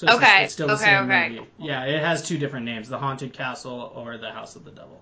So 0.02 0.08
it's, 0.08 0.16
Okay, 0.16 0.44
it's 0.46 0.54
still 0.54 0.66
the 0.66 0.74
okay, 0.74 0.84
same 0.86 1.04
okay. 1.04 1.30
movie. 1.30 1.48
Yeah, 1.60 1.84
it 1.86 2.02
has 2.02 2.24
two 2.24 2.40
different 2.40 2.66
names: 2.66 2.90
The 2.90 2.98
Haunted 2.98 3.34
Castle 3.34 3.94
or 3.96 4.18
The 4.18 4.32
House 4.32 4.56
of 4.56 4.66
the 4.66 4.72
Devil. 4.72 5.00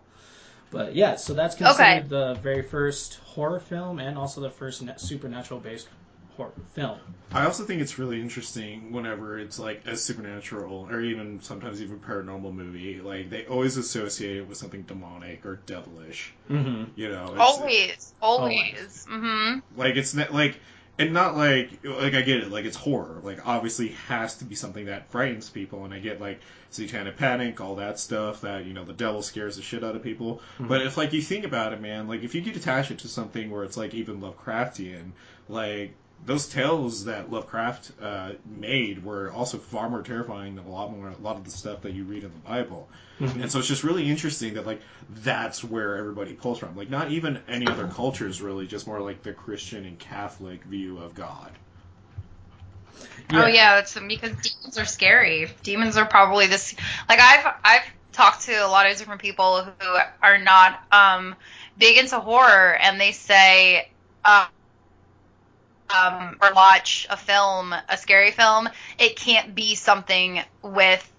But 0.72 0.94
yeah, 0.94 1.16
so 1.16 1.34
that's 1.34 1.56
considered 1.56 1.82
Okay. 1.82 2.06
the 2.06 2.34
very 2.44 2.62
first 2.62 3.16
horror 3.24 3.62
film 3.62 4.00
and 4.00 4.18
also 4.18 4.42
the 4.42 4.50
first 4.50 4.84
supernatural-based 5.00 5.88
horror 6.36 6.52
film. 6.74 7.00
I 7.32 7.46
also 7.46 7.64
think 7.64 7.82
it's 7.82 7.98
really 7.98 8.20
interesting 8.20 8.92
whenever 8.92 9.40
it's 9.40 9.58
like 9.58 9.88
a 9.88 9.96
supernatural 9.96 10.90
or 10.92 11.00
even 11.00 11.42
sometimes 11.42 11.82
even 11.82 11.98
paranormal 12.02 12.54
movie. 12.54 13.00
Like 13.00 13.30
they 13.30 13.46
always 13.46 13.78
associate 13.78 14.36
it 14.36 14.48
with 14.50 14.58
something 14.58 14.82
demonic 14.82 15.46
or 15.46 15.62
devilish. 15.66 16.34
Mm-hmm. 16.50 16.92
You 17.00 17.08
know, 17.08 17.24
it's, 17.24 17.40
Always, 17.40 18.14
always. 18.22 19.08
Mm-hmm. 19.10 19.60
like 19.80 19.96
it's 19.96 20.14
not 20.14 20.34
like 20.34 20.60
and 21.00 21.14
not 21.14 21.38
like 21.38 21.70
like 21.84 22.14
I 22.14 22.22
get 22.22 22.42
it. 22.42 22.52
Like 22.52 22.66
it's 22.66 22.76
horror. 22.76 23.22
Like 23.24 23.48
obviously 23.48 23.90
has 24.08 24.38
to 24.38 24.46
be 24.46 24.54
something 24.54 24.86
that 24.86 25.10
frightens 25.10 25.50
people. 25.50 25.86
And 25.86 25.94
I 25.94 26.00
get 26.00 26.20
like 26.20 26.42
satanic 26.70 27.18
panic 27.18 27.62
all 27.62 27.76
that 27.76 27.98
stuff 27.98 28.42
that 28.42 28.66
you 28.66 28.74
know 28.74 28.84
the 28.84 28.94
devil 28.94 29.22
scares 29.22 29.56
the 29.56 29.62
shit 29.62 29.84
out 29.84 29.96
of 29.96 30.04
people. 30.04 30.42
Mm-hmm. 30.56 30.68
But 30.68 30.82
if 30.82 30.98
like 30.98 31.14
you 31.14 31.22
think 31.22 31.46
about 31.46 31.72
it 31.74 31.82
man 31.82 32.08
like 32.08 32.24
if 32.24 32.36
you 32.36 32.42
could 32.42 32.56
attach 32.56 32.92
it 32.92 33.00
to 33.00 33.08
something 33.08 33.50
where 33.50 33.64
it's 33.64 33.78
like 33.78 33.94
even 33.94 34.20
Lovecraftian 34.20 35.12
like 35.48 35.94
those 36.26 36.48
tales 36.48 37.06
that 37.06 37.32
Lovecraft 37.32 37.92
uh, 38.02 38.32
made 38.46 39.04
were 39.04 39.32
also 39.32 39.58
far 39.58 39.90
more 39.90 40.02
terrifying 40.02 40.56
than 40.56 40.66
a 40.66 40.70
lot 40.70 40.92
more 40.92 41.10
a 41.10 41.22
lot 41.22 41.38
of 41.38 41.46
the 41.46 41.52
stuff 41.52 41.82
that 41.82 41.94
you 41.94 42.04
read 42.04 42.24
in 42.24 42.32
the 42.32 42.50
Bible 42.50 42.88
and 43.20 43.52
so 43.52 43.60
it's 43.60 43.68
just 43.68 43.84
really 43.84 44.10
interesting 44.10 44.54
that 44.54 44.66
like 44.66 44.82
that's 45.10 45.64
where 45.64 45.98
everybody 45.98 46.34
pulls 46.34 46.60
from. 46.60 46.76
Like 46.76 46.90
not 46.90 47.12
even 47.12 47.40
any 47.48 47.68
other 47.68 47.88
cultures 47.88 48.42
really, 48.42 48.66
just 48.68 48.88
more 48.88 49.02
like 49.02 49.24
the 49.24 49.34
Christian 49.34 49.86
and 49.86 50.00
Catholic 50.00 50.64
view 50.64 51.00
of 51.00 51.16
God. 51.16 51.52
Oh 53.32 53.46
yeah, 53.46 53.76
that's 53.76 53.94
because 53.94 54.32
demons 54.32 54.78
are 54.78 54.86
scary. 54.86 55.50
Demons 55.64 55.98
are 55.98 56.06
probably 56.06 56.48
this. 56.48 56.76
Like 57.08 57.20
I've 57.20 57.54
I've 57.64 57.84
talked 58.14 58.44
to 58.44 58.54
a 58.54 58.68
lot 58.68 58.90
of 58.90 58.98
different 58.98 59.22
people 59.22 59.64
who 59.64 59.98
are 60.22 60.38
not 60.38 60.82
um, 60.92 61.36
big 61.78 61.98
into 61.98 62.20
horror, 62.20 62.78
and 62.82 63.00
they 63.00 63.12
say. 63.12 63.90
Uh, 64.24 64.48
um, 65.96 66.38
or 66.42 66.54
watch 66.54 67.08
a 67.10 67.18
film, 67.18 67.74
a 67.88 67.98
scary 67.98 68.32
film, 68.32 68.70
it 68.98 69.16
can't 69.16 69.56
be 69.56 69.76
something 69.76 70.40
with 70.62 71.12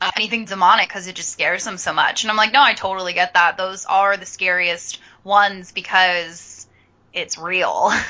uh, 0.00 0.10
anything 0.16 0.44
demonic 0.44 0.88
because 0.88 1.06
it 1.06 1.14
just 1.14 1.30
scares 1.30 1.64
them 1.64 1.78
so 1.78 1.92
much. 1.92 2.24
And 2.24 2.30
I'm 2.30 2.36
like, 2.36 2.52
no, 2.52 2.62
I 2.62 2.74
totally 2.74 3.12
get 3.12 3.34
that. 3.34 3.56
Those 3.56 3.84
are 3.86 4.16
the 4.16 4.26
scariest 4.26 5.00
ones 5.24 5.72
because 5.72 6.66
it's 7.12 7.38
real. 7.38 7.90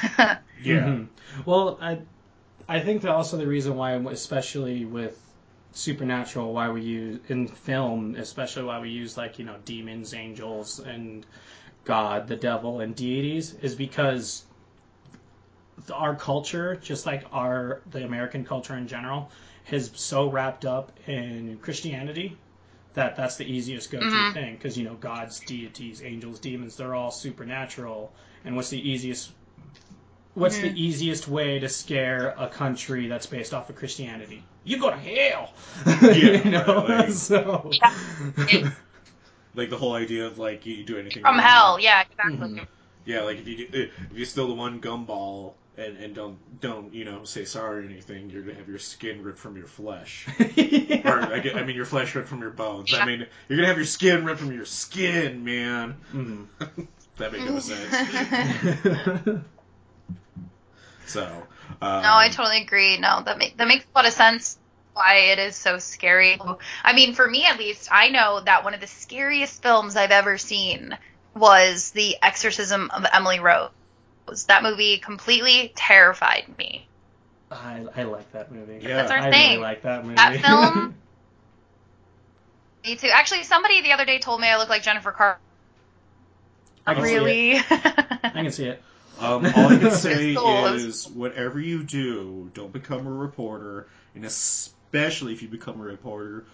Mhm. 0.65 1.09
Well, 1.45 1.79
I 1.81 1.99
I 2.69 2.81
think 2.81 3.03
that 3.03 3.13
also 3.13 3.37
the 3.37 3.47
reason 3.47 3.77
why, 3.77 3.93
especially 3.93 4.85
with 4.85 5.17
supernatural, 5.73 6.53
why 6.53 6.71
we 6.71 6.81
use 6.81 7.21
in 7.29 7.47
film, 7.47 8.17
especially 8.17 8.65
why 8.65 8.81
we 8.81 8.89
use 8.89 9.17
like 9.17 9.39
you 9.39 9.45
know 9.45 9.57
demons, 9.65 10.15
angels, 10.15 10.81
and 10.81 11.25
God, 11.85 12.27
the 12.27 12.37
devil, 12.37 12.81
and 12.81 12.97
deities, 12.97 13.55
is 13.63 13.75
because 13.75 14.43
our 15.93 16.15
culture, 16.15 16.77
just 16.77 17.07
like 17.07 17.25
our 17.33 17.81
the 17.91 18.05
American 18.05 18.45
culture 18.45 18.77
in 18.77 18.89
general, 18.89 19.31
is 19.71 19.91
so 19.95 20.29
wrapped 20.31 20.65
up 20.65 20.93
in 21.07 21.59
Christianity 21.63 22.37
that 22.95 23.15
that's 23.17 23.37
the 23.37 23.45
easiest 23.45 23.91
go-to 23.91 24.07
Mhm. 24.07 24.33
thing 24.33 24.55
because 24.57 24.77
you 24.79 24.85
know 24.85 24.95
gods, 24.95 25.41
deities, 25.41 26.03
angels, 26.03 26.39
demons, 26.39 26.77
they're 26.77 26.95
all 26.95 27.11
supernatural. 27.11 28.13
And 28.45 28.57
what's 28.57 28.71
the 28.71 28.91
easiest 28.91 29.33
What's 30.35 30.59
the 30.59 30.69
easiest 30.79 31.29
way 31.29 31.59
to 31.61 31.69
scare 31.69 32.35
a 32.39 32.47
country 32.49 33.07
that's 33.09 33.25
based 33.25 33.55
off 33.55 33.71
of 33.71 33.77
Christianity? 33.77 34.43
You 34.65 34.79
go 34.79 34.91
to 34.91 34.97
hell. 34.97 35.53
Yeah, 36.03 36.11
you 36.45 36.51
know. 36.51 36.87
right, 36.87 37.09
like- 37.09 37.13
so. 37.31 37.71
It's 38.37 38.69
Like 39.55 39.71
the 39.71 39.79
whole 39.79 39.95
idea 39.95 40.27
of 40.27 40.39
like 40.39 40.67
you 40.67 40.85
do 40.85 40.99
anything 40.99 41.23
from 41.23 41.37
wrong. 41.39 41.47
hell, 41.47 41.81
yeah, 41.81 42.03
exactly. 42.03 42.61
Mhm. 42.61 42.67
Yeah, 43.07 43.23
like 43.23 43.39
if 43.39 43.49
you 43.49 43.67
do, 43.69 43.89
if 44.13 44.19
you 44.19 44.25
steal 44.27 44.49
the 44.49 44.55
one 44.55 44.81
gumball 44.81 45.55
and, 45.79 45.97
and 45.99 46.15
don't 46.15 46.61
don't 46.61 46.95
you 46.95 47.05
know 47.05 47.25
say 47.25 47.45
sorry 47.45 47.85
or 47.85 47.89
anything, 47.89 48.31
you're 48.31 48.43
gonna 48.43 48.57
have 48.59 48.69
your 48.69 48.79
skin 48.79 49.23
ripped 49.23 49.39
from 49.39 49.57
your 49.57 49.67
flesh. 49.67 50.27
or 50.41 50.43
I, 50.43 51.41
get, 51.43 51.57
I 51.57 51.65
mean 51.65 51.77
your 51.77 51.85
flesh 51.85 52.15
ripped 52.15 52.29
from 52.29 52.41
your 52.41 52.51
bones. 52.51 52.93
I 52.95 53.05
mean 53.05 53.27
you're 53.49 53.57
gonna 53.57 53.69
have 53.69 53.77
your 53.77 53.87
skin 53.87 54.25
ripped 54.25 54.41
from 54.41 54.53
your 54.53 54.65
skin, 54.65 55.45
man. 55.45 55.97
Mhm. 56.13 56.47
that 57.19 57.33
makes 57.33 57.45
no 57.45 57.59
sense. 57.59 59.41
So. 61.07 61.25
Um, 61.81 62.03
No, 62.03 62.15
I 62.15 62.29
totally 62.29 62.63
agree. 62.63 62.99
No, 62.99 63.23
that 63.25 63.39
make, 63.39 63.57
that 63.57 63.69
makes 63.69 63.85
a 63.85 63.99
lot 63.99 64.07
of 64.07 64.13
sense. 64.13 64.59
Why 64.93 65.15
it 65.33 65.39
is 65.39 65.57
so 65.57 65.79
scary. 65.79 66.39
I 66.83 66.95
mean, 66.95 67.15
for 67.15 67.29
me 67.29 67.45
at 67.45 67.59
least, 67.59 67.89
I 67.93 68.09
know 68.09 68.41
that 68.41 68.65
one 68.65 68.73
of 68.75 68.81
the 68.81 68.87
scariest 68.87 69.63
films 69.63 69.95
I've 69.95 70.11
ever 70.11 70.39
seen 70.39 70.97
was 71.35 71.91
The 71.91 72.17
Exorcism 72.23 72.91
of 72.91 73.05
Emily 73.13 73.39
Rose. 73.39 73.71
That 74.49 74.63
movie 74.63 74.99
completely 74.99 75.73
terrified 75.75 76.47
me. 76.59 76.87
I, 77.51 77.85
I 77.95 78.03
like 78.05 78.33
that 78.33 78.51
movie. 78.53 78.81
Yeah. 78.83 78.97
That's 78.97 79.11
our 79.11 79.19
I 79.19 79.31
thing. 79.31 79.51
really 79.51 79.63
like 79.63 79.83
that 79.83 80.05
movie. 80.05 80.17
That 80.17 80.41
film? 80.41 80.95
Me 82.85 82.97
too. 82.97 83.09
Actually, 83.13 83.45
somebody 83.45 83.83
the 83.83 83.93
other 83.93 84.05
day 84.05 84.19
told 84.19 84.41
me 84.41 84.49
I 84.49 84.57
look 84.59 84.69
like 84.69 84.83
Jennifer 84.83 85.13
Carpenter. 85.13 85.41
I 86.87 86.95
can 86.95 87.05
see 87.05 87.15
it. 87.15 87.21
really? 87.21 87.57
I 87.57 88.31
can 88.33 88.53
see 88.53 88.67
it. 88.67 88.83
Um, 89.19 89.47
all 89.47 89.73
I 89.73 89.79
can 89.79 89.91
say 89.93 90.35
is, 90.35 91.09
whatever 91.09 91.59
you 91.59 91.83
do, 91.83 92.51
don't 92.55 92.73
become 92.73 93.07
a 93.07 93.13
reporter, 93.13 93.89
and 94.15 94.25
especially 94.25 95.33
if 95.33 95.43
you 95.43 95.49
become 95.49 95.81
a 95.81 95.85
reporter, 95.85 96.45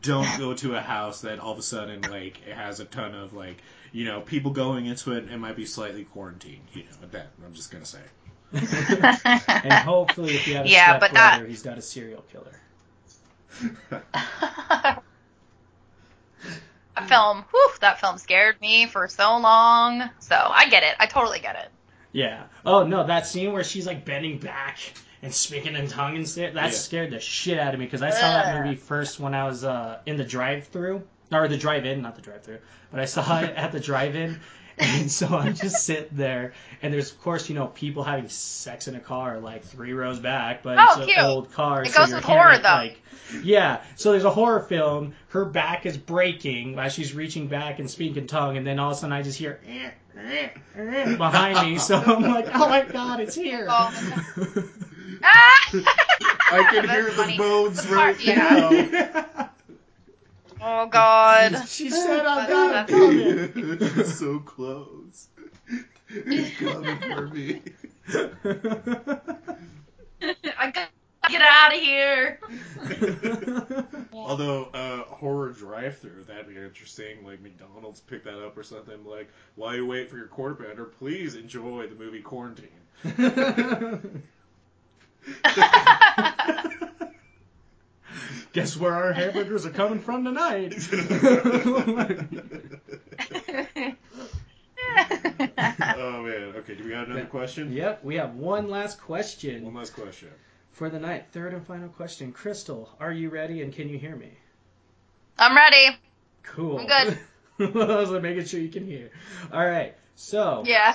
don't 0.00 0.38
go 0.38 0.54
to 0.54 0.76
a 0.76 0.80
house 0.80 1.22
that 1.22 1.40
all 1.40 1.52
of 1.52 1.58
a 1.58 1.62
sudden 1.62 2.00
like 2.02 2.40
it 2.46 2.54
has 2.54 2.80
a 2.80 2.84
ton 2.84 3.14
of 3.14 3.32
like 3.32 3.58
you 3.92 4.04
know 4.04 4.20
people 4.20 4.50
going 4.50 4.86
into 4.86 5.12
it 5.12 5.30
it 5.30 5.38
might 5.38 5.56
be 5.56 5.66
slightly 5.66 6.04
quarantined. 6.04 6.62
You 6.72 6.82
know 6.84 7.08
that 7.10 7.28
I'm 7.44 7.52
just 7.54 7.70
gonna 7.70 7.84
say. 7.84 8.00
And 8.52 9.72
hopefully, 9.72 10.34
if 10.34 10.46
you 10.46 10.54
have 10.56 10.66
a 10.66 10.68
Yeah, 10.68 10.98
but 10.98 11.12
that- 11.12 11.32
stepbrother, 11.34 11.46
he's 11.48 11.62
got 11.62 11.78
a 11.78 11.82
serial 11.82 12.22
killer. 12.32 12.60
that 14.72 15.02
film, 17.08 17.44
whew, 17.50 17.70
that 17.80 18.00
film 18.00 18.18
scared 18.18 18.60
me 18.60 18.86
for 18.86 19.08
so 19.08 19.36
long. 19.38 20.08
So 20.20 20.36
I 20.36 20.68
get 20.68 20.82
it. 20.82 20.94
I 20.98 21.06
totally 21.06 21.40
get 21.40 21.56
it. 21.56 21.68
Yeah. 22.12 22.44
Oh 22.66 22.84
no, 22.86 23.06
that 23.06 23.26
scene 23.26 23.52
where 23.52 23.64
she's 23.64 23.86
like 23.86 24.04
bending 24.04 24.38
back 24.38 24.78
and 25.22 25.32
speaking 25.32 25.74
in 25.74 25.86
tongue 25.88 26.16
and 26.16 26.28
shit, 26.28 26.54
that 26.54 26.64
Yeah. 26.64 26.70
scared 26.70 27.10
the 27.12 27.20
shit 27.20 27.58
out 27.58 27.72
of 27.74 27.80
me 27.80 27.86
because 27.86 28.02
I 28.02 28.10
saw 28.10 28.20
that 28.20 28.62
movie 28.64 28.76
first 28.76 29.18
when 29.20 29.34
I 29.34 29.44
was 29.44 29.64
uh, 29.64 30.00
in 30.04 30.16
the 30.16 30.24
drive-through 30.24 31.02
or 31.34 31.48
the 31.48 31.56
drive-in, 31.56 32.02
not 32.02 32.16
the 32.16 32.22
drive-through, 32.22 32.58
but 32.90 33.00
I 33.00 33.04
saw 33.06 33.40
it 33.40 33.50
at 33.56 33.72
the 33.72 33.80
drive-in. 33.80 34.40
And 34.78 35.10
so 35.12 35.28
I'm 35.28 35.54
just 35.54 35.76
sitting 35.84 36.08
there, 36.16 36.54
and 36.80 36.94
there's 36.94 37.12
of 37.12 37.20
course 37.20 37.46
you 37.50 37.54
know 37.54 37.66
people 37.66 38.02
having 38.04 38.28
sex 38.30 38.88
in 38.88 38.94
a 38.94 39.00
car 39.00 39.38
like 39.38 39.64
three 39.64 39.92
rows 39.92 40.18
back, 40.18 40.62
but 40.62 40.78
Oh, 40.78 40.94
it's 40.96 41.04
cute. 41.06 41.18
an 41.18 41.26
old 41.26 41.52
car. 41.52 41.82
It 41.84 41.90
so 41.90 41.98
goes 42.00 42.14
with 42.14 42.24
horror, 42.24 42.52
it, 42.52 42.62
though. 42.62 42.68
Like, 42.70 43.02
yeah, 43.42 43.82
so 43.96 44.12
there's 44.12 44.24
a 44.24 44.30
horror 44.30 44.60
film. 44.60 45.12
Her 45.28 45.44
back 45.44 45.84
is 45.84 45.98
breaking 45.98 46.78
as 46.78 46.94
she's 46.94 47.12
reaching 47.14 47.48
back 47.48 47.80
and 47.80 47.90
speaking 47.90 48.26
tongue, 48.26 48.56
and 48.56 48.66
then 48.66 48.78
all 48.78 48.90
of 48.92 48.96
a 48.96 49.00
sudden 49.00 49.12
I 49.12 49.20
just 49.22 49.38
hear 49.38 49.60
eh, 49.68 49.90
eh, 50.18 50.48
eh, 50.74 51.16
behind 51.16 51.68
me. 51.70 51.76
So 51.78 51.98
I'm 51.98 52.22
like, 52.34 52.48
oh 52.54 52.66
my 52.66 52.80
god, 52.82 53.20
it's 53.20 53.34
here. 53.34 53.66
Oh. 53.70 54.64
Ah! 55.24 55.70
I 56.50 56.66
can 56.70 56.86
That's 56.86 56.90
hear 56.90 57.10
funny. 57.12 57.32
the 57.34 57.38
bones 57.38 57.86
right 57.88 58.20
Yeah. 58.26 59.12
now. 59.36 59.50
Oh 60.62 60.86
God. 60.86 61.64
She 61.68 61.90
said 61.90 62.24
I'm 62.26 62.48
That's- 62.48 62.72
not 62.72 62.88
coming. 62.88 63.52
it's 63.80 64.18
so 64.18 64.38
close. 64.40 65.28
It's 66.14 66.58
coming 66.58 66.98
for 66.98 67.26
me. 67.28 67.62
I 70.58 70.70
gotta 70.70 70.88
get 71.30 71.40
out 71.40 71.72
of 71.74 71.80
here. 71.80 72.38
Although 74.12 74.64
uh, 74.74 75.04
horror 75.04 75.52
drive-through, 75.52 76.24
that'd 76.24 76.48
be 76.48 76.56
interesting. 76.56 77.24
Like 77.24 77.40
McDonald's 77.40 78.00
pick 78.00 78.24
that 78.24 78.44
up 78.44 78.58
or 78.58 78.62
something. 78.62 79.02
Like 79.06 79.30
while 79.54 79.74
you 79.74 79.86
wait 79.86 80.10
for 80.10 80.18
your 80.18 80.26
quarter 80.26 80.54
pounder, 80.54 80.84
please 80.84 81.34
enjoy 81.34 81.86
the 81.86 81.94
movie 81.94 82.20
Quarantine. 82.20 82.68
Guess 88.52 88.76
where 88.76 88.92
our 88.94 89.12
hamburgers 89.12 89.64
are 89.66 89.70
coming 89.70 90.00
from 90.00 90.24
tonight? 90.24 90.74
oh 94.88 96.22
man. 96.22 96.54
Okay, 96.58 96.74
do 96.74 96.84
we 96.84 96.90
got 96.90 97.06
another 97.06 97.24
question? 97.26 97.72
yep, 97.72 98.04
we 98.04 98.16
have 98.16 98.34
one 98.34 98.68
last 98.68 99.00
question 99.00 99.64
One 99.64 99.74
last 99.74 99.94
question. 99.94 100.28
for 100.72 100.88
the 100.90 100.98
night. 100.98 101.26
Third 101.32 101.54
and 101.54 101.66
final 101.66 101.88
question. 101.88 102.32
Crystal, 102.32 102.88
are 103.00 103.12
you 103.12 103.30
ready 103.30 103.62
and 103.62 103.72
can 103.72 103.88
you 103.88 103.98
hear 103.98 104.16
me? 104.16 104.30
I'm 105.38 105.56
ready. 105.56 105.96
Cool. 106.42 106.78
I'm 106.80 106.86
good. 106.86 107.18
I 107.76 107.96
was 108.00 108.10
like 108.10 108.22
making 108.22 108.44
sure 108.44 108.60
you 108.60 108.68
can 108.68 108.86
hear. 108.86 109.10
All 109.52 109.64
right. 109.64 109.94
So, 110.14 110.62
Yeah. 110.66 110.94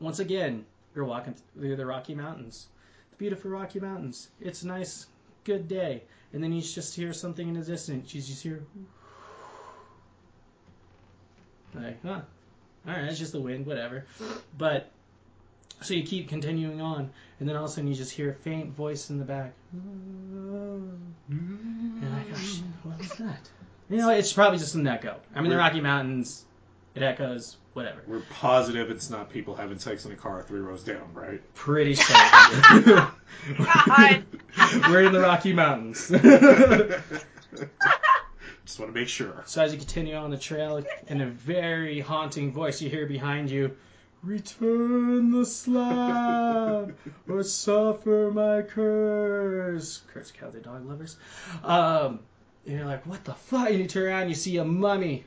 once 0.00 0.18
again, 0.20 0.64
you're 0.94 1.04
walking 1.04 1.34
through 1.54 1.76
the 1.76 1.86
Rocky 1.86 2.14
Mountains. 2.14 2.66
The 3.10 3.16
beautiful 3.16 3.50
Rocky 3.50 3.80
Mountains. 3.80 4.28
It's 4.40 4.64
nice, 4.64 5.06
good 5.48 5.66
day. 5.66 6.04
And 6.32 6.44
then 6.44 6.52
you 6.52 6.60
just 6.60 6.94
hear 6.94 7.12
something 7.14 7.48
in 7.48 7.54
the 7.54 7.64
distance. 7.64 8.14
You 8.14 8.20
just 8.20 8.42
hear. 8.42 8.62
Like, 11.74 12.02
huh. 12.04 12.20
Alright, 12.86 13.04
it's 13.04 13.18
just 13.18 13.32
the 13.32 13.40
wind, 13.40 13.66
whatever. 13.66 14.04
But, 14.56 14.90
so 15.80 15.94
you 15.94 16.02
keep 16.02 16.28
continuing 16.28 16.82
on. 16.82 17.10
And 17.40 17.48
then 17.48 17.56
all 17.56 17.64
of 17.64 17.70
a 17.70 17.72
sudden 17.72 17.88
you 17.88 17.94
just 17.94 18.12
hear 18.12 18.30
a 18.30 18.34
faint 18.34 18.76
voice 18.76 19.08
in 19.08 19.18
the 19.18 19.24
back. 19.24 19.54
And 19.72 21.00
like, 22.12 22.26
oh 22.32 22.38
shit, 22.38 22.64
what 22.82 22.98
was 22.98 23.08
that? 23.18 23.48
You 23.88 23.96
know, 23.96 24.10
it's 24.10 24.32
probably 24.32 24.58
just 24.58 24.74
an 24.74 24.86
echo. 24.86 25.16
I 25.34 25.40
mean, 25.40 25.50
the 25.50 25.56
Rocky 25.56 25.80
Mountains, 25.80 26.44
it 26.94 27.02
echoes, 27.02 27.56
whatever. 27.78 28.02
We're 28.06 28.22
positive 28.30 28.90
it's 28.90 29.08
not 29.08 29.30
people 29.30 29.54
having 29.54 29.78
sex 29.78 30.04
in 30.04 30.12
a 30.12 30.16
car 30.16 30.42
three 30.42 30.60
rows 30.60 30.82
down, 30.82 31.14
right? 31.14 31.40
Pretty 31.54 31.94
sure. 32.04 32.16
We're 34.88 35.04
in 35.04 35.12
the 35.12 35.20
Rocky 35.22 35.52
Mountains. 35.52 36.08
Just 38.64 38.80
want 38.80 38.92
to 38.92 39.00
make 39.00 39.08
sure. 39.08 39.42
so 39.46 39.62
as 39.62 39.72
you 39.72 39.78
continue 39.78 40.14
on 40.14 40.30
the 40.30 40.36
trail, 40.36 40.84
in 41.06 41.20
a 41.22 41.26
very 41.26 42.00
haunting 42.00 42.52
voice, 42.52 42.82
you 42.82 42.90
hear 42.90 43.06
behind 43.06 43.50
you, 43.50 43.74
"Return 44.22 45.30
the 45.30 45.46
slab, 45.46 46.94
or 47.28 47.42
suffer 47.44 48.30
my 48.34 48.62
curse." 48.62 50.02
Curse 50.12 50.32
cow, 50.32 50.50
the 50.50 50.60
dog 50.60 50.84
lovers. 50.86 51.16
Um, 51.64 52.20
and 52.66 52.76
you're 52.76 52.84
like, 52.86 53.06
"What 53.06 53.24
the 53.24 53.32
fuck?" 53.34 53.70
And 53.70 53.78
you 53.78 53.86
turn 53.86 54.08
around, 54.08 54.22
and 54.22 54.30
you 54.30 54.36
see 54.36 54.58
a 54.58 54.64
mummy, 54.64 55.24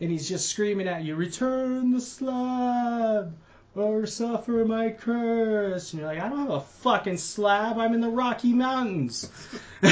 and 0.00 0.10
he's 0.10 0.28
just 0.28 0.48
screaming 0.48 0.88
at 0.88 1.04
you, 1.04 1.14
"Return 1.14 1.90
the 1.90 2.00
slab." 2.00 3.36
Or 3.76 4.04
suffer 4.04 4.64
my 4.64 4.90
curse. 4.90 5.92
And 5.92 6.00
you're 6.00 6.08
like, 6.08 6.20
I 6.20 6.28
don't 6.28 6.40
have 6.40 6.50
a 6.50 6.60
fucking 6.60 7.18
slab. 7.18 7.78
I'm 7.78 7.94
in 7.94 8.00
the 8.00 8.08
Rocky 8.08 8.52
Mountains. 8.52 9.30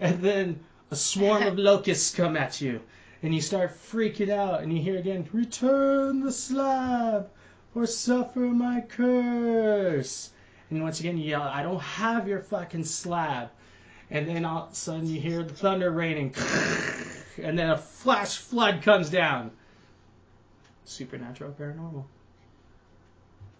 and 0.00 0.22
then 0.22 0.60
a 0.90 0.96
swarm 0.96 1.42
of 1.42 1.58
locusts 1.58 2.14
come 2.14 2.34
at 2.34 2.62
you, 2.62 2.80
and 3.22 3.34
you 3.34 3.42
start 3.42 3.76
freaking 3.90 4.30
out, 4.30 4.62
and 4.62 4.72
you 4.72 4.82
hear 4.82 4.98
again, 4.98 5.28
"Return 5.32 6.20
the 6.20 6.32
slab, 6.32 7.28
or 7.74 7.86
suffer 7.86 8.40
my 8.40 8.80
curse." 8.80 10.30
And 10.70 10.82
once 10.82 11.00
again, 11.00 11.18
you 11.18 11.30
yell, 11.30 11.42
"I 11.42 11.62
don't 11.62 11.82
have 11.82 12.26
your 12.26 12.40
fucking 12.40 12.84
slab." 12.84 13.50
And 14.10 14.26
then 14.26 14.44
all 14.44 14.64
of 14.64 14.72
a 14.72 14.74
sudden, 14.74 15.06
you 15.06 15.20
hear 15.20 15.42
the 15.42 15.52
thunder 15.52 15.90
raining, 15.90 16.34
and 17.42 17.58
then 17.58 17.70
a 17.70 17.76
flash 17.78 18.38
flood 18.38 18.82
comes 18.82 19.10
down. 19.10 19.50
Supernatural, 20.84 21.54
paranormal. 21.60 22.04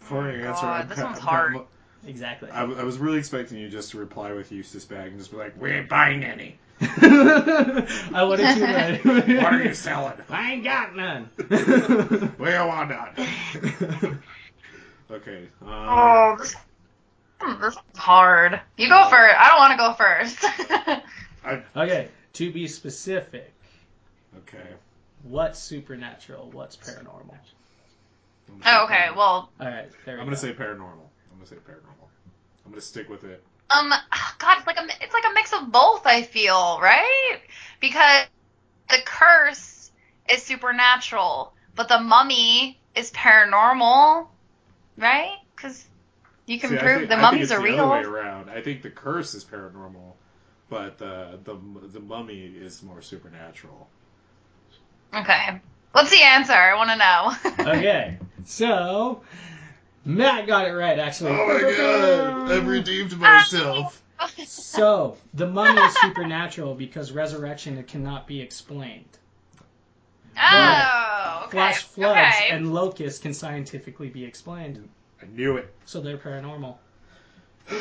For 0.01 0.30
your 0.32 0.46
answer, 0.46 0.64
God, 0.66 0.80
I'm 0.82 0.88
this 0.88 0.99
one's 0.99 1.18
I'm 1.18 1.24
hard. 1.24 1.53
pa- 1.55 1.64
Exactly. 2.07 2.49
I, 2.51 2.61
w- 2.61 2.78
I 2.80 2.84
was 2.84 2.96
really 2.99 3.18
expecting 3.18 3.59
you 3.59 3.68
just 3.68 3.90
to 3.90 3.99
reply 3.99 4.32
with 4.32 4.51
Eustace 4.53 4.84
bag 4.84 5.09
and 5.09 5.18
just 5.18 5.30
be 5.32 5.36
like, 5.36 5.61
"We 5.61 5.72
ain't 5.72 5.88
buying 5.88 6.22
any. 6.24 6.59
I 6.80 8.24
wanted 8.26 8.55
to. 8.55 9.01
But 9.05 9.28
What 9.28 9.53
are 9.53 9.62
you 9.62 9.74
selling? 9.74 10.14
I 10.30 10.53
ain't 10.53 10.64
got 10.64 10.94
none. 10.96 11.28
We 12.38 12.51
don't. 12.51 12.92
Okay. 15.11 15.49
Um, 15.62 15.68
Oh, 15.70 16.36
this, 16.38 16.55
this 17.41 17.74
is 17.74 17.80
hard. 17.97 18.61
You 18.76 18.89
go 18.89 19.09
first. 19.09 19.36
I 19.39 19.49
don't 19.49 19.59
want 19.59 19.72
to 19.72 19.78
go 19.78 19.93
first. 19.95 21.03
I, 21.45 21.62
okay, 21.84 22.09
to 22.34 22.53
be 22.53 22.68
specific, 22.68 23.53
okay. 24.39 24.66
what's 25.22 25.59
supernatural? 25.59 26.51
What's 26.51 26.76
paranormal? 26.76 27.36
I'm 28.49 28.59
gonna 28.61 28.64
say 28.64 28.70
oh, 28.72 28.84
okay. 28.84 28.95
paranormal. 28.95 29.16
Well, 29.16 29.51
All 29.61 29.66
right, 29.66 29.89
there 30.05 30.14
we 30.16 30.20
I'm 30.20 30.26
go. 30.26 30.30
gonna 30.30 30.36
say 30.36 30.53
paranormal. 30.53 31.09
I'm 31.30 31.36
gonna 31.36 31.47
say 31.47 31.57
paranormal. 31.57 32.09
I'm 32.64 32.70
gonna 32.72 32.80
stick 32.80 33.09
with 33.09 33.24
it. 33.24 33.43
um, 33.70 33.91
God, 34.39 34.59
it's 34.59 34.66
like 34.66 34.78
a 34.78 34.86
it's 35.03 35.14
like 35.14 35.24
a 35.30 35.34
mix 35.34 35.53
of 35.53 35.70
both. 35.72 36.07
I 36.07 36.22
feel 36.22 36.80
right 36.80 37.41
because 37.80 38.26
the 38.91 38.99
curse 39.05 39.91
is 40.32 40.43
supernatural, 40.43 41.53
but 41.74 41.89
the 41.89 41.99
mummy 42.01 42.78
is 42.95 43.11
paranormal, 43.12 44.26
right? 44.97 45.36
Because 45.57 45.84
you 46.49 46.59
can 46.59 46.70
See, 46.70 46.76
prove 46.78 46.99
think- 46.99 47.09
the 47.11 47.14
I 47.16 47.18
think 47.18 47.22
mummies 47.22 47.42
it's 47.44 47.53
are 47.53 47.62
the 47.62 47.78
Other 47.78 47.88
way 47.90 48.01
real. 48.01 48.14
around. 48.16 48.51
I 48.51 48.61
think 48.62 48.82
the 48.82 48.90
curse 48.90 49.34
is 49.34 49.44
paranormal, 49.44 50.12
but 50.70 50.99
the 50.99 51.38
the 51.44 51.57
the 51.88 52.01
mummy 52.01 52.40
is 52.44 52.82
more 52.82 53.03
supernatural. 53.03 53.88
Okay, 55.14 55.61
what's 55.92 56.11
the 56.11 56.22
answer? 56.22 56.53
I 56.53 56.74
want 56.74 56.90
to 56.90 56.96
know. 56.96 57.72
Okay, 57.78 58.18
so 58.44 59.22
Matt 60.05 60.46
got 60.46 60.66
it 60.66 60.72
right 60.72 60.99
actually. 60.99 61.32
Oh 61.32 61.46
my 61.46 61.76
god! 61.76 62.51
I've 62.53 62.66
redeemed 62.66 63.16
myself. 63.18 64.03
So 64.46 65.16
the 65.34 65.46
mummy 65.46 65.80
is 65.80 65.94
supernatural 65.99 66.74
because 66.74 67.12
resurrection 67.12 67.80
cannot 67.84 68.26
be 68.26 68.40
explained. 68.40 69.05
oh, 70.36 71.42
okay. 71.44 71.51
Flash 71.53 71.84
floods 71.84 72.36
okay. 72.36 72.49
and 72.51 72.72
locusts 72.74 73.20
can 73.20 73.32
scientifically 73.32 74.09
be 74.09 74.24
explained, 74.24 74.88
I 75.22 75.26
knew 75.26 75.56
it. 75.56 75.72
so 75.84 76.00
they're 76.00 76.16
paranormal. 76.18 76.76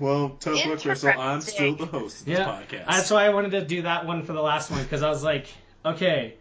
well, 0.00 0.30
tough 0.40 0.66
luck, 0.66 0.80
Crystal. 0.80 1.12
I'm 1.18 1.40
still 1.40 1.74
the 1.74 1.86
host 1.86 2.20
of 2.20 2.26
this 2.26 2.38
Yeah, 2.38 2.46
podcast. 2.46 2.86
that's 2.86 3.10
why 3.10 3.26
I 3.26 3.28
wanted 3.30 3.52
to 3.52 3.64
do 3.64 3.82
that 3.82 4.06
one 4.06 4.24
for 4.24 4.32
the 4.32 4.42
last 4.42 4.70
one 4.70 4.82
because 4.82 5.02
I 5.02 5.08
was 5.08 5.22
like, 5.22 5.46
okay, 5.84 6.34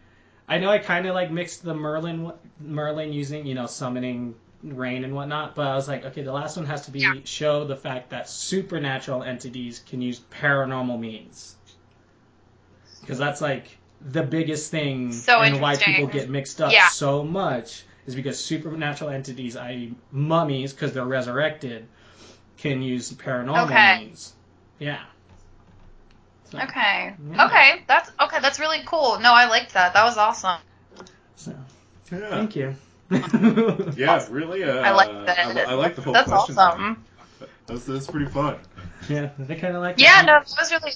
I 0.48 0.58
know 0.58 0.70
I 0.70 0.80
kind 0.80 1.06
of 1.06 1.14
like 1.16 1.32
mixed 1.32 1.64
the 1.64 1.74
Merlin 1.74 2.32
Merlin 2.60 3.14
using 3.14 3.46
you 3.46 3.54
know 3.54 3.66
summoning 3.68 4.34
rain 4.64 5.04
and 5.04 5.14
whatnot, 5.14 5.56
but 5.56 5.68
I 5.68 5.76
was 5.76 5.88
like, 5.88 6.06
okay, 6.06 6.24
the 6.24 6.32
last 6.32 6.58
one 6.58 6.66
has 6.66 6.86
to 6.86 6.92
be 6.92 7.00
Yeah. 7.02 7.14
show 7.26 7.66
the 7.66 7.76
fact 7.76 8.10
that 8.10 8.28
supernatural 8.30 9.24
entities 9.24 9.84
can 9.88 10.02
use 10.02 10.22
paranormal 10.32 11.00
means 11.00 11.56
because 13.02 13.18
that's 13.20 13.40
like 13.42 13.78
the 14.02 14.24
biggest 14.24 14.72
thing 14.72 15.12
So 15.12 15.42
and 15.42 15.60
why 15.62 15.76
people 15.76 16.08
get 16.08 16.30
mixed 16.30 16.62
up 16.62 16.72
Yeah. 16.72 16.88
so 16.88 17.24
much 17.24 17.84
is 18.08 18.16
because 18.16 18.44
supernatural 18.44 19.10
entities, 19.12 19.56
i.e., 19.56 19.94
mummies, 20.12 20.74
because 20.74 20.94
they're 20.94 21.06
resurrected, 21.06 21.88
can 22.58 22.82
use 22.82 23.12
paranormal 23.12 23.66
Okay. 23.66 24.06
means. 24.06 24.34
Yeah. 24.80 25.02
So- 26.52 26.60
Okay. 26.60 27.14
Yeah. 27.32 27.46
Okay. 27.46 27.84
That's 27.88 28.10
okay. 28.20 28.40
That's 28.42 28.60
really 28.60 28.82
cool. 28.86 29.20
No, 29.20 29.34
I 29.34 29.48
liked 29.50 29.74
that. 29.74 29.94
That 29.94 30.06
was 30.06 30.18
awesome. 30.18 30.60
So, 31.36 31.54
yeah. 32.12 32.30
thank 32.30 32.56
you. 32.56 32.76
Yeah, 33.96 34.26
really. 34.32 34.64
Uh, 34.64 34.78
I 34.78 34.92
like 34.92 35.26
that. 35.28 35.40
I, 35.40 35.72
I 35.72 35.74
like 35.76 35.96
the 35.96 36.02
whole 36.02 36.14
That's 36.14 36.30
question. 36.30 36.58
awesome. 36.58 36.96
thing. 37.40 37.48
That's, 37.68 37.86
that's 37.86 38.08
pretty 38.08 38.26
fun. 38.28 38.58
Yeah, 39.10 39.30
they 39.38 39.56
kind 39.56 39.76
of 39.76 39.82
like. 39.82 40.00
Yeah. 40.00 40.24
that. 40.24 40.26
No, 40.26 40.34
that 40.40 40.56
was 40.58 40.72
really 40.72 40.92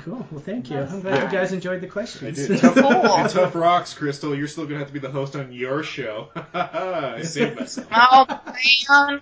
Cool. 0.00 0.26
Well, 0.30 0.40
thank 0.40 0.70
you. 0.70 0.78
I'm 0.78 1.00
glad 1.02 1.16
Yeah. 1.16 1.24
you 1.26 1.30
guys 1.30 1.52
enjoyed 1.52 1.80
the 1.82 1.86
I 1.86 1.88
questions. 1.88 2.48
Tough, 2.60 3.32
tough 3.32 3.54
rocks, 3.54 3.92
Crystal. 3.94 4.34
You're 4.34 4.48
still 4.48 4.64
gonna 4.64 4.78
have 4.78 4.86
to 4.88 4.92
be 4.92 4.98
the 4.98 5.10
host 5.10 5.36
on 5.36 5.52
your 5.52 5.82
show. 5.82 6.30
I 6.54 7.22
saved 7.22 7.58
myself. 7.60 7.86
Oh 7.92 8.26
man. 8.46 9.20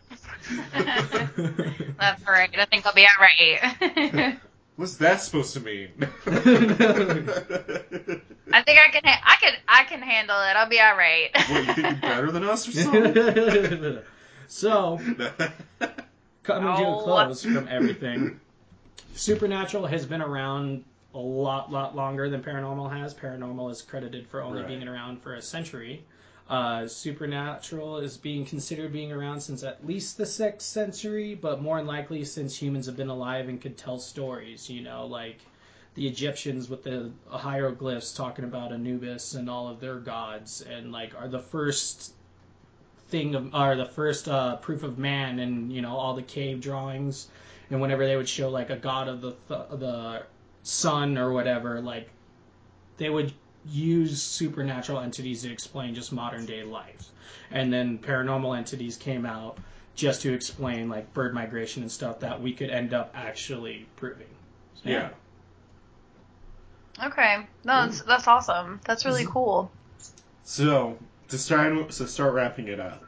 That's 1.98 2.22
all 2.26 2.32
right. 2.32 2.50
I 2.56 2.64
think 2.66 2.86
I'll 2.86 2.94
be 2.94 3.04
all 3.06 3.20
right. 3.20 4.38
What's 4.76 4.96
that 4.96 5.20
supposed 5.20 5.52
to 5.54 5.60
mean? 5.60 5.90
I 6.26 6.30
think 8.62 8.78
I 8.78 8.88
can. 8.90 9.02
Ha- 9.04 9.22
I 9.24 9.36
can. 9.40 9.52
I 9.68 9.84
can 9.84 10.02
handle 10.02 10.36
it. 10.40 10.56
I'll 10.56 10.68
be 10.68 10.80
all 10.80 10.96
right. 10.96 11.30
what, 11.34 11.50
you 11.66 11.74
think 11.74 11.78
you're 11.78 11.94
better 11.96 12.32
than 12.32 12.44
us 12.44 12.68
or 12.68 12.72
something? 12.72 13.98
so, 14.46 14.98
coming 16.42 16.76
to 16.76 16.82
a 16.82 16.96
Oh. 16.96 17.00
close 17.02 17.42
from 17.44 17.68
everything. 17.68 18.40
Supernatural 19.14 19.86
has 19.86 20.06
been 20.06 20.22
around 20.22 20.84
a 21.14 21.18
lot, 21.18 21.72
lot 21.72 21.96
longer 21.96 22.28
than 22.28 22.42
Paranormal 22.42 22.90
has. 22.90 23.14
Paranormal 23.14 23.70
is 23.70 23.82
credited 23.82 24.26
for 24.26 24.42
only 24.42 24.60
Right. 24.60 24.68
being 24.68 24.88
around 24.88 25.20
for 25.22 25.34
a 25.34 25.42
century. 25.42 26.04
Uh, 26.48 26.86
Supernatural 26.86 27.98
is 27.98 28.16
being 28.16 28.44
considered 28.44 28.92
being 28.92 29.12
around 29.12 29.40
since 29.40 29.62
at 29.62 29.86
least 29.86 30.16
the 30.18 30.26
sixth 30.26 30.66
century, 30.66 31.34
but 31.34 31.62
more 31.62 31.78
than 31.78 31.86
likely 31.86 32.24
since 32.24 32.60
humans 32.60 32.86
have 32.86 32.96
been 32.96 33.08
alive 33.08 33.48
and 33.48 33.60
could 33.60 33.76
tell 33.76 33.98
stories. 33.98 34.68
You 34.68 34.82
know, 34.82 35.06
like 35.06 35.38
the 35.94 36.06
Egyptians 36.06 36.68
with 36.68 36.82
the 36.82 37.10
hieroglyphs 37.28 38.12
talking 38.12 38.44
about 38.44 38.72
Anubis 38.72 39.34
and 39.34 39.48
all 39.48 39.68
of 39.68 39.80
their 39.80 39.96
gods, 39.98 40.62
and 40.62 40.90
like 40.92 41.14
are 41.16 41.28
the 41.28 41.40
first 41.40 42.14
thing 43.08 43.34
of, 43.34 43.54
are 43.54 43.76
the 43.76 43.86
first 43.86 44.28
uh, 44.28 44.56
proof 44.56 44.82
of 44.82 44.98
man, 44.98 45.38
and 45.38 45.72
you 45.72 45.82
know 45.82 45.96
all 45.96 46.14
the 46.14 46.22
cave 46.22 46.60
drawings, 46.60 47.28
and 47.70 47.80
whenever 47.80 48.06
they 48.06 48.16
would 48.16 48.28
show 48.28 48.50
like 48.50 48.70
a 48.70 48.76
god 48.76 49.08
of 49.08 49.20
the 49.20 49.32
th- 49.48 49.80
the 49.80 50.22
sun 50.62 51.16
or 51.16 51.32
whatever, 51.32 51.80
like 51.80 52.08
they 52.96 53.10
would 53.10 53.32
use 53.66 54.22
supernatural 54.22 55.00
entities 55.00 55.42
to 55.42 55.52
explain 55.52 55.94
just 55.94 56.12
modern 56.12 56.46
day 56.46 56.62
life, 56.62 57.08
and 57.50 57.72
then 57.72 57.98
paranormal 57.98 58.56
entities 58.56 58.96
came 58.96 59.24
out 59.24 59.58
just 59.94 60.22
to 60.22 60.32
explain 60.32 60.88
like 60.88 61.12
bird 61.12 61.34
migration 61.34 61.82
and 61.82 61.90
stuff 61.90 62.20
that 62.20 62.40
we 62.40 62.52
could 62.52 62.70
end 62.70 62.94
up 62.94 63.12
actually 63.14 63.86
proving. 63.96 64.26
So, 64.82 64.90
Yeah. 64.90 65.10
Okay, 67.02 67.46
no, 67.64 67.86
that's 67.86 68.02
that's 68.02 68.28
awesome. 68.28 68.80
That's 68.84 69.04
really 69.04 69.22
mm-hmm. 69.22 69.32
cool. 69.32 69.70
So 70.44 70.98
to 71.28 71.38
start 71.38 71.90
to 71.90 72.06
start 72.06 72.34
wrapping 72.34 72.68
it 72.68 72.80
up, 72.80 73.04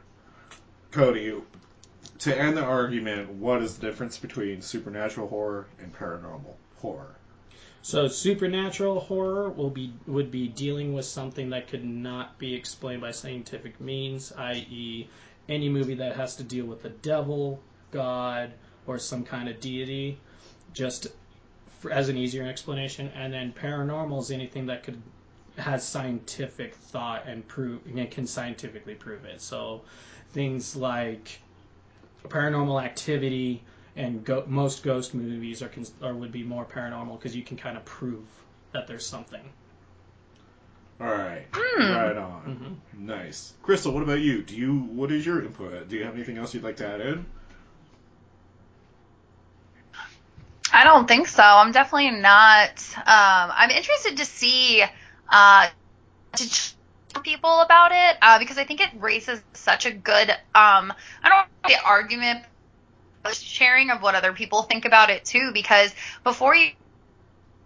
Cody, 0.91 1.33
to 2.23 2.39
end 2.39 2.55
the 2.55 2.63
argument, 2.63 3.29
what 3.31 3.61
is 3.61 3.77
the 3.77 3.85
difference 3.85 4.17
between 4.17 4.61
supernatural 4.61 5.27
horror 5.27 5.67
and 5.81 5.93
paranormal 5.93 6.55
horror? 6.77 7.15
So 7.81 8.07
supernatural 8.07 9.01
horror 9.01 9.49
will 9.49 9.69
be 9.69 9.91
would 10.07 10.31
be 10.31 10.47
dealing 10.47 10.93
with 10.93 11.03
something 11.03 11.49
that 11.49 11.67
could 11.67 11.83
not 11.83 12.37
be 12.37 12.53
explained 12.53 13.01
by 13.01 13.11
scientific 13.11 13.81
means, 13.81 14.31
i.e., 14.37 15.09
any 15.49 15.67
movie 15.67 15.95
that 15.95 16.15
has 16.15 16.37
to 16.37 16.43
deal 16.43 16.65
with 16.65 16.81
the 16.81 16.91
devil, 16.91 17.61
God, 17.91 18.53
or 18.87 18.97
some 18.99 19.25
kind 19.25 19.49
of 19.49 19.59
deity, 19.59 20.17
just 20.71 21.07
for, 21.81 21.91
as 21.91 22.07
an 22.07 22.15
easier 22.15 22.47
explanation. 22.47 23.11
And 23.15 23.33
then 23.33 23.51
paranormal 23.51 24.21
is 24.21 24.31
anything 24.31 24.65
that 24.67 24.83
could 24.83 25.01
has 25.57 25.85
scientific 25.85 26.73
thought 26.73 27.27
and 27.27 27.45
prove 27.49 27.81
and 27.85 28.09
can 28.09 28.25
scientifically 28.25 28.95
prove 28.95 29.25
it. 29.25 29.41
So 29.41 29.81
things 30.31 30.77
like 30.77 31.41
paranormal 32.29 32.83
activity 32.83 33.63
and 33.95 34.23
go- 34.23 34.43
most 34.47 34.83
ghost 34.83 35.13
movies 35.13 35.61
are 35.61 35.67
cons- 35.69 35.93
or 36.01 36.13
would 36.13 36.31
be 36.31 36.43
more 36.43 36.65
paranormal 36.65 37.17
because 37.19 37.35
you 37.35 37.43
can 37.43 37.57
kind 37.57 37.77
of 37.77 37.85
prove 37.85 38.23
that 38.71 38.87
there's 38.87 39.05
something. 39.05 39.41
All 41.01 41.07
right, 41.07 41.45
Hmm. 41.51 41.91
right 41.91 42.17
on, 42.17 42.81
nice. 42.93 43.53
Crystal, 43.63 43.91
what 43.91 44.03
about 44.03 44.19
you? 44.19 44.41
Do 44.43 44.55
you 44.55 44.73
what 44.77 45.11
is 45.11 45.25
your 45.25 45.41
input? 45.43 45.89
Do 45.89 45.95
you 45.97 46.05
have 46.05 46.13
anything 46.15 46.37
else 46.37 46.53
you'd 46.53 46.63
like 46.63 46.77
to 46.77 46.87
add 46.87 47.01
in? 47.01 47.25
I 50.71 50.83
don't 50.83 51.07
think 51.07 51.27
so. 51.27 51.43
I'm 51.43 51.71
definitely 51.71 52.11
not. 52.11 52.69
Um, 52.97 53.51
I'm 53.55 53.69
interested 53.69 54.17
to 54.17 54.25
see 54.25 54.83
uh, 55.29 55.67
to 56.35 56.49
ch- 56.49 56.73
people 57.23 57.61
about 57.61 57.91
it 57.91 58.17
uh, 58.21 58.39
because 58.39 58.57
I 58.57 58.65
think 58.65 58.81
it 58.81 58.89
raises 58.99 59.41
such 59.53 59.85
a 59.85 59.91
good. 59.91 60.29
Um, 60.29 60.93
I 61.23 61.29
don't 61.29 61.47
to 61.63 61.69
say 61.69 61.79
argument, 61.83 62.45
sharing 63.31 63.89
of 63.89 64.01
what 64.01 64.15
other 64.15 64.33
people 64.33 64.63
think 64.63 64.85
about 64.85 65.09
it 65.09 65.25
too. 65.25 65.51
Because 65.53 65.93
before 66.23 66.55
you 66.55 66.71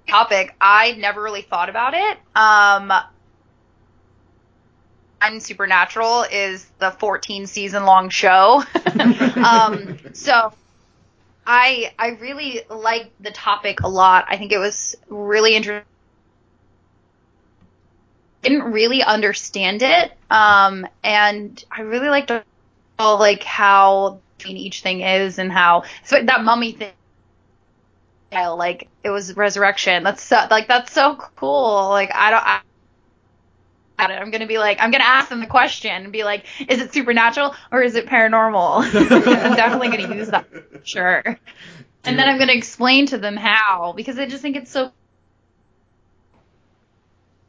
topic, 0.07 0.55
I 0.59 0.93
never 0.93 1.21
really 1.21 1.41
thought 1.41 1.69
about 1.69 1.93
it. 1.93 2.17
Um, 2.35 2.91
and 5.21 5.41
Supernatural 5.41 6.25
is 6.31 6.65
the 6.79 6.91
14 6.91 7.47
season 7.47 7.85
long 7.85 8.09
show. 8.09 8.63
um, 8.99 9.97
so 10.13 10.53
I 11.45 11.93
I 11.97 12.09
really 12.19 12.61
liked 12.69 13.21
the 13.21 13.31
topic 13.31 13.81
a 13.81 13.87
lot. 13.87 14.25
I 14.29 14.37
think 14.37 14.51
it 14.51 14.59
was 14.59 14.95
really 15.09 15.55
interesting. 15.55 15.85
Didn't 18.47 18.71
really 18.71 19.03
understand 19.03 19.81
it, 19.81 20.11
um, 20.29 20.87
and 21.03 21.63
I 21.71 21.81
really 21.81 22.09
liked 22.09 22.31
all 22.99 23.19
like 23.19 23.43
how 23.43 24.21
each 24.45 24.81
thing 24.81 25.01
is 25.01 25.39
and 25.39 25.51
how 25.51 25.83
so 26.05 26.21
that 26.23 26.43
mummy 26.43 26.71
thing. 26.73 26.91
Like 28.31 28.89
it 29.03 29.09
was 29.09 29.35
resurrection. 29.35 30.03
That's 30.03 30.21
so, 30.23 30.47
like 30.51 30.67
that's 30.67 30.93
so 30.93 31.15
cool. 31.35 31.89
Like 31.89 32.11
I 32.13 32.31
don't. 32.31 32.45
I, 32.45 32.61
at 33.99 34.11
it. 34.11 34.13
I'm 34.13 34.31
gonna 34.31 34.47
be 34.47 34.57
like, 34.57 34.77
I'm 34.79 34.91
gonna 34.91 35.03
ask 35.03 35.29
them 35.29 35.39
the 35.39 35.47
question 35.47 35.91
and 35.91 36.11
be 36.11 36.23
like, 36.23 36.45
is 36.67 36.79
it 36.79 36.93
supernatural 36.93 37.55
or 37.71 37.81
is 37.81 37.95
it 37.95 38.05
paranormal? 38.05 38.83
I'm 38.93 39.55
definitely 39.55 39.89
gonna 39.89 40.15
use 40.15 40.29
that, 40.29 40.47
sure. 40.83 41.39
And 42.03 42.17
then 42.17 42.29
I'm 42.29 42.39
gonna 42.39 42.53
explain 42.53 43.07
to 43.07 43.17
them 43.17 43.35
how 43.35 43.93
because 43.93 44.17
I 44.17 44.27
just 44.27 44.41
think 44.41 44.55
it's 44.55 44.71
so. 44.71 44.93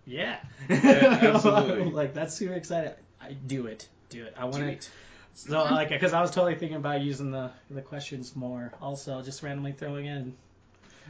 Yeah, 0.09 0.39
Yeah, 0.71 1.19
absolutely. 1.35 1.91
like 1.93 2.15
that's 2.15 2.35
super 2.35 2.55
exciting. 2.55 2.93
I 3.21 3.33
do 3.47 3.67
it, 3.67 3.87
do 4.09 4.25
it. 4.25 4.35
I 4.39 4.45
want 4.45 4.57
to. 4.57 4.69
it. 4.71 4.91
So 5.35 5.51
mm-hmm. 5.53 5.75
like, 5.75 5.91
because 5.91 6.13
I 6.15 6.21
was 6.23 6.31
totally 6.31 6.55
thinking 6.55 6.79
about 6.79 7.03
using 7.03 7.31
the 7.31 7.51
the 7.71 7.83
questions 7.83 8.35
more. 8.35 8.73
Also, 8.81 9.21
just 9.23 9.43
randomly 9.43 9.73
throwing 9.73 10.07
in 10.07 10.17
on 10.17 10.35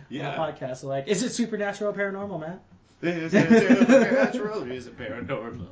the 0.09 0.16
Yeah. 0.16 0.36
podcast. 0.36 0.82
Like, 0.82 1.07
is 1.07 1.22
it 1.22 1.30
supernatural 1.30 1.92
or 1.92 1.94
paranormal, 1.96 2.40
man? 2.40 2.61
Is 3.01 3.32
it 3.32 3.49
supernatural 3.78 4.64
or 4.64 4.68
is 4.68 4.88
it 4.88 4.99
paranormal? 4.99 5.68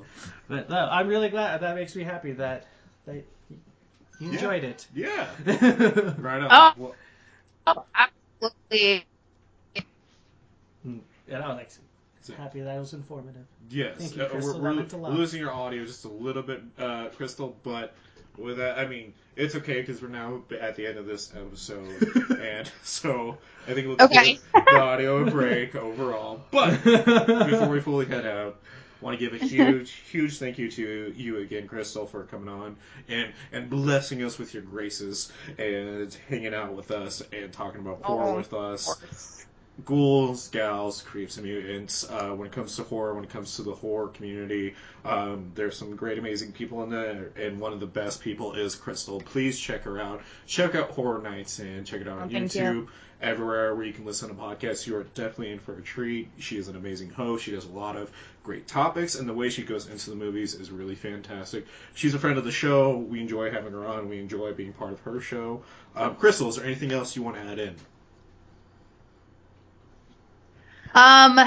But 0.48 0.70
no, 0.70 0.88
I'm 0.88 1.08
really 1.08 1.28
glad. 1.28 1.60
That 1.62 1.74
makes 1.74 1.96
me 1.96 2.04
happy 2.04 2.32
that 2.32 2.66
that 3.06 3.16
you 3.16 3.24
Yeah. 4.20 4.28
enjoyed 4.30 4.62
it. 4.64 4.86
Yeah. 4.94 5.26
Right 6.18 6.42
on. 6.42 6.48
Oh. 6.50 6.72
Well, 6.76 6.94
Oh, 7.66 7.84
absolutely. 8.40 9.04
Mm. 10.86 11.00
and 11.28 11.42
I 11.42 11.48
was 11.48 11.56
like 11.56 11.70
happy 12.34 12.60
that 12.60 12.76
it 12.76 12.80
was 12.80 12.92
informative. 12.92 13.46
Yes, 13.70 13.98
Thank 13.98 14.16
you, 14.16 14.22
uh, 14.22 14.28
Crystal. 14.28 14.54
we're, 14.60 14.70
we're, 14.70 14.74
meant 14.74 14.92
we're 14.92 15.08
losing 15.10 15.40
your 15.40 15.52
audio 15.52 15.84
just 15.84 16.04
a 16.04 16.08
little 16.08 16.42
bit, 16.42 16.62
uh, 16.78 17.08
Crystal, 17.16 17.56
but 17.62 17.94
with 18.36 18.58
that, 18.58 18.78
I 18.78 18.86
mean, 18.86 19.14
it's 19.36 19.54
okay 19.56 19.80
because 19.80 20.02
we're 20.02 20.08
now 20.08 20.42
at 20.60 20.76
the 20.76 20.86
end 20.86 20.98
of 20.98 21.06
this 21.06 21.32
episode, 21.34 21.90
and 22.40 22.70
so 22.82 23.38
I 23.66 23.72
think 23.74 23.86
we'll 23.88 23.96
Okay. 24.06 24.32
give 24.34 24.40
the 24.52 24.78
audio 24.80 25.26
a 25.26 25.30
break 25.30 25.74
overall. 25.74 26.40
But 26.50 26.82
before 26.84 27.68
we 27.68 27.80
fully 27.80 28.06
head 28.06 28.26
out, 28.26 28.58
want 29.00 29.18
to 29.18 29.24
give 29.30 29.40
a 29.40 29.44
huge, 29.46 29.90
huge 29.90 30.38
thank 30.38 30.58
you 30.58 30.70
to 30.70 31.12
you 31.16 31.38
again, 31.38 31.66
Crystal, 31.66 32.06
for 32.06 32.24
coming 32.24 32.48
on 32.48 32.76
and 33.08 33.32
and 33.52 33.68
blessing 33.70 34.22
us 34.22 34.38
with 34.38 34.52
your 34.54 34.62
graces 34.62 35.32
and 35.58 36.12
hanging 36.28 36.54
out 36.54 36.74
with 36.74 36.90
us 36.90 37.22
and 37.32 37.52
talking 37.52 37.80
about 37.80 38.02
horror 38.02 38.34
Oh, 38.34 38.36
with 38.36 38.52
us 38.54 38.90
Of 38.90 39.00
course. 39.00 39.46
Ghouls, 39.84 40.48
gals, 40.48 41.02
creeps, 41.02 41.36
and 41.36 41.46
mutants. 41.46 42.08
Uh, 42.08 42.30
when 42.30 42.46
it 42.46 42.52
comes 42.52 42.76
to 42.76 42.82
horror, 42.84 43.14
when 43.14 43.24
it 43.24 43.30
comes 43.30 43.56
to 43.56 43.62
the 43.62 43.74
horror 43.74 44.08
community, 44.08 44.74
um, 45.04 45.50
there's 45.54 45.76
some 45.76 45.94
great, 45.96 46.18
amazing 46.18 46.52
people 46.52 46.82
in 46.82 46.90
there, 46.90 47.30
and 47.36 47.60
one 47.60 47.72
of 47.72 47.80
the 47.80 47.86
best 47.86 48.20
people 48.20 48.54
is 48.54 48.74
Crystal. 48.74 49.20
Please 49.20 49.58
check 49.58 49.82
her 49.82 50.00
out. 50.00 50.22
Check 50.46 50.74
out 50.74 50.90
Horror 50.90 51.20
Nights 51.22 51.58
and 51.58 51.86
check 51.86 52.00
it 52.00 52.08
out 52.08 52.18
on 52.18 52.28
Oh, 52.34 52.38
YouTube. 52.38 52.74
you. 52.74 52.88
Everywhere 53.22 53.74
where 53.74 53.86
you 53.86 53.94
can 53.94 54.04
listen 54.04 54.28
to 54.28 54.34
podcasts, 54.34 54.86
you 54.86 54.94
are 54.96 55.04
definitely 55.14 55.50
in 55.52 55.58
for 55.58 55.78
a 55.78 55.80
treat. 55.80 56.28
She 56.38 56.58
is 56.58 56.68
an 56.68 56.76
amazing 56.76 57.08
host. 57.08 57.44
She 57.44 57.50
does 57.50 57.64
a 57.64 57.70
lot 57.70 57.96
of 57.96 58.10
great 58.44 58.66
topics, 58.68 59.14
and 59.14 59.26
the 59.26 59.32
way 59.32 59.48
she 59.48 59.62
goes 59.62 59.88
into 59.88 60.10
the 60.10 60.16
movies 60.16 60.54
is 60.54 60.70
really 60.70 60.94
fantastic. 60.94 61.66
She's 61.94 62.12
a 62.14 62.18
friend 62.18 62.36
of 62.36 62.44
the 62.44 62.52
show. 62.52 62.98
We 62.98 63.20
enjoy 63.22 63.50
having 63.50 63.72
her 63.72 63.86
on. 63.86 64.10
We 64.10 64.18
enjoy 64.18 64.52
being 64.52 64.74
part 64.74 64.92
of 64.92 65.00
her 65.00 65.20
show. 65.20 65.62
Um, 65.94 66.16
Crystal, 66.16 66.48
is 66.50 66.56
there 66.56 66.66
anything 66.66 66.92
else 66.92 67.16
you 67.16 67.22
want 67.22 67.36
to 67.36 67.42
add 67.42 67.58
in? 67.58 67.76
Um, 70.96 71.38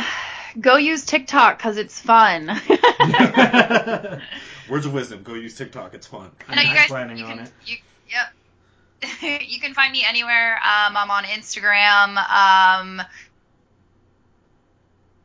go 0.61 0.77
use 0.77 1.05
TikTok 1.05 1.57
because 1.57 1.77
it's 1.77 1.99
fun. 1.99 2.47
Words 4.69 4.85
of 4.85 4.93
wisdom. 4.93 5.23
Go 5.23 5.33
use 5.33 5.57
TikTok. 5.57 5.95
It's 5.95 6.05
fun. 6.05 6.29
I'm 6.47 6.53
I 6.53 6.55
know 6.55 6.61
not 6.63 6.69
you 6.69 6.75
guys. 6.77 6.87
planning 6.87 7.17
you 7.17 7.25
on 7.25 7.39
it. 7.39 7.51
You, 7.65 7.77
yep. 8.09 9.41
you 9.47 9.59
can 9.59 9.73
find 9.73 9.91
me 9.91 10.05
anywhere. 10.07 10.57
Um, 10.57 10.95
I'm 10.95 11.09
on 11.09 11.23
Instagram, 11.23 12.17
um, 12.29 13.01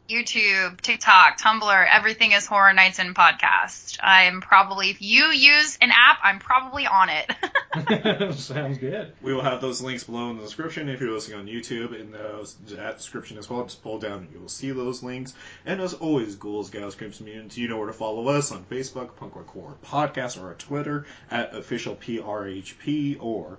YouTube, 0.08 0.78
TikTok, 0.82 1.40
Tumblr. 1.40 1.86
Everything 1.90 2.32
is 2.32 2.44
Horror 2.44 2.74
Nights 2.74 2.98
and 2.98 3.14
Podcast. 3.14 3.96
I'm 4.02 4.42
probably, 4.42 4.90
if 4.90 5.00
you 5.00 5.30
use 5.30 5.78
an 5.80 5.90
app, 5.92 6.18
I'm 6.22 6.40
probably 6.40 6.86
on 6.86 7.08
it. 7.08 8.34
Sounds 8.34 8.76
good. 8.76 9.14
We 9.22 9.32
will 9.32 9.40
have 9.40 9.62
those 9.62 9.80
links 9.80 10.04
below 10.04 10.30
in 10.30 10.36
the 10.36 10.42
description 10.42 10.90
if 10.90 11.00
you're 11.00 11.10
listening 11.10 11.38
on 11.38 11.46
YouTube. 11.46 11.98
In 11.98 12.12
those, 12.12 12.54
that 12.68 12.98
description 12.98 13.38
as 13.38 13.48
well, 13.48 13.64
just 13.64 13.82
pull 13.82 13.98
down 13.98 14.18
and 14.24 14.30
you 14.30 14.40
will 14.40 14.48
see 14.48 14.72
those 14.72 15.02
links. 15.02 15.32
And 15.64 15.80
as 15.80 15.94
always, 15.94 16.36
Ghouls, 16.36 16.68
Gals, 16.68 16.94
Crips, 16.94 17.20
and 17.20 17.28
Mutants, 17.28 17.56
you 17.56 17.68
know 17.68 17.78
where 17.78 17.86
to 17.86 17.94
follow 17.94 18.28
us 18.28 18.52
on 18.52 18.62
Facebook, 18.64 19.16
Punk 19.16 19.34
Rock 19.34 19.48
Horror 19.48 19.76
Podcast, 19.82 20.38
or 20.38 20.48
on 20.50 20.56
Twitter 20.56 21.06
at 21.30 21.54
official 21.54 21.96
PRHP, 21.96 23.16
or 23.20 23.58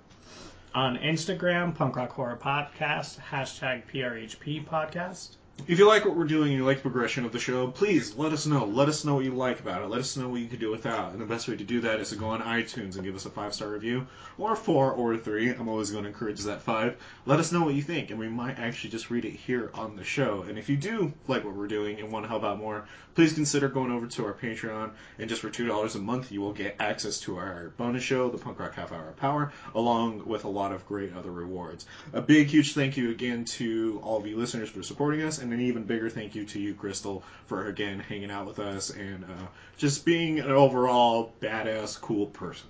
On 0.75 0.95
Instagram, 0.97 1.73
Punk 1.73 1.95
Rock 1.95 2.11
Horror 2.11 2.39
Podcast, 2.39 3.19
hashtag 3.31 3.81
PRHP 3.91 4.63
Podcast. 4.67 5.29
If 5.67 5.79
you 5.79 5.87
like 5.87 6.05
what 6.05 6.15
we're 6.15 6.25
doing 6.25 6.49
and 6.49 6.57
you 6.57 6.65
like 6.65 6.77
the 6.77 6.81
progression 6.83 7.25
of 7.25 7.31
the 7.31 7.39
show, 7.39 7.71
please 7.71 8.15
let 8.15 8.33
us 8.33 8.45
know. 8.45 8.65
Let 8.65 8.87
us 8.87 9.03
know 9.03 9.15
what 9.15 9.25
you 9.25 9.31
like 9.31 9.61
about 9.61 9.81
it. 9.81 9.89
Let 9.89 10.01
us 10.01 10.15
know 10.15 10.29
what 10.29 10.41
you 10.41 10.47
could 10.47 10.59
do 10.59 10.69
without. 10.69 11.13
And 11.13 11.19
the 11.19 11.25
best 11.25 11.47
way 11.47 11.55
to 11.55 11.63
do 11.63 11.81
that 11.81 11.99
is 11.99 12.09
to 12.09 12.17
go 12.17 12.27
on 12.27 12.41
iTunes 12.41 12.95
and 12.95 13.03
give 13.03 13.15
us 13.15 13.25
a 13.25 13.31
five 13.31 13.55
star 13.55 13.69
review, 13.69 14.05
or 14.37 14.55
four 14.55 14.91
or 14.91 15.17
three. 15.17 15.49
I'm 15.49 15.67
always 15.67 15.89
going 15.89 16.03
to 16.03 16.09
encourage 16.09 16.41
that 16.41 16.61
five. 16.61 16.97
Let 17.25 17.39
us 17.39 17.51
know 17.51 17.63
what 17.63 17.73
you 17.73 17.81
think, 17.81 18.11
and 18.11 18.19
we 18.19 18.29
might 18.29 18.59
actually 18.59 18.91
just 18.91 19.09
read 19.09 19.25
it 19.25 19.31
here 19.31 19.71
on 19.73 19.95
the 19.95 20.03
show. 20.03 20.43
And 20.47 20.59
if 20.59 20.69
you 20.69 20.77
do 20.77 21.13
like 21.27 21.43
what 21.43 21.55
we're 21.55 21.67
doing 21.67 21.99
and 21.99 22.11
want 22.11 22.25
to 22.25 22.29
help 22.29 22.43
out 22.43 22.59
more, 22.59 22.85
please 23.15 23.33
consider 23.33 23.67
going 23.67 23.91
over 23.91 24.05
to 24.05 24.25
our 24.25 24.33
Patreon. 24.33 24.91
And 25.17 25.29
just 25.29 25.41
for 25.41 25.49
two 25.49 25.65
dollars 25.65 25.95
a 25.95 25.99
month, 25.99 26.31
you 26.31 26.41
will 26.41 26.53
get 26.53 26.75
access 26.79 27.21
to 27.21 27.37
our 27.37 27.69
bonus 27.77 28.03
show, 28.03 28.29
the 28.29 28.37
Punk 28.37 28.59
Rock 28.59 28.75
Half 28.75 28.91
Hour 28.91 29.13
Power, 29.13 29.51
along 29.73 30.27
with 30.27 30.43
a 30.43 30.49
lot 30.49 30.73
of 30.73 30.85
great 30.85 31.15
other 31.15 31.31
rewards. 31.31 31.87
A 32.13 32.21
big, 32.21 32.47
huge 32.47 32.73
thank 32.73 32.97
you 32.97 33.09
again 33.09 33.45
to 33.45 33.99
all 34.03 34.17
of 34.17 34.27
you 34.27 34.37
listeners 34.37 34.69
for 34.69 34.83
supporting 34.83 35.23
us, 35.23 35.39
and 35.45 35.53
an 35.53 35.61
even 35.61 35.83
bigger 35.83 36.09
thank 36.09 36.35
you 36.35 36.45
to 36.45 36.59
you, 36.59 36.73
Crystal, 36.73 37.23
for 37.47 37.67
again 37.67 37.99
hanging 37.99 38.31
out 38.31 38.45
with 38.45 38.59
us 38.59 38.89
and 38.89 39.23
uh, 39.23 39.47
just 39.77 40.05
being 40.05 40.39
an 40.39 40.51
overall 40.51 41.33
badass, 41.41 41.99
cool 41.99 42.27
person. 42.27 42.69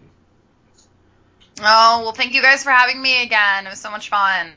Oh, 1.60 2.02
well, 2.04 2.12
thank 2.12 2.34
you 2.34 2.42
guys 2.42 2.64
for 2.64 2.72
having 2.72 3.02
me 3.02 3.24
again. 3.24 3.66
It 3.66 3.70
was 3.70 3.80
so 3.80 3.90
much 3.90 4.10
fun. 4.10 4.52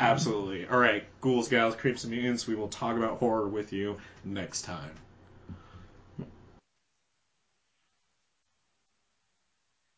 Absolutely. 0.00 0.66
All 0.66 0.78
right, 0.78 1.04
ghouls, 1.20 1.48
gals, 1.48 1.76
creeps, 1.76 2.04
and 2.04 2.12
mutants. 2.12 2.46
We 2.46 2.54
will 2.54 2.68
talk 2.68 2.96
about 2.96 3.18
horror 3.18 3.48
with 3.48 3.72
you 3.72 3.98
next 4.24 4.62
time. 4.62 4.90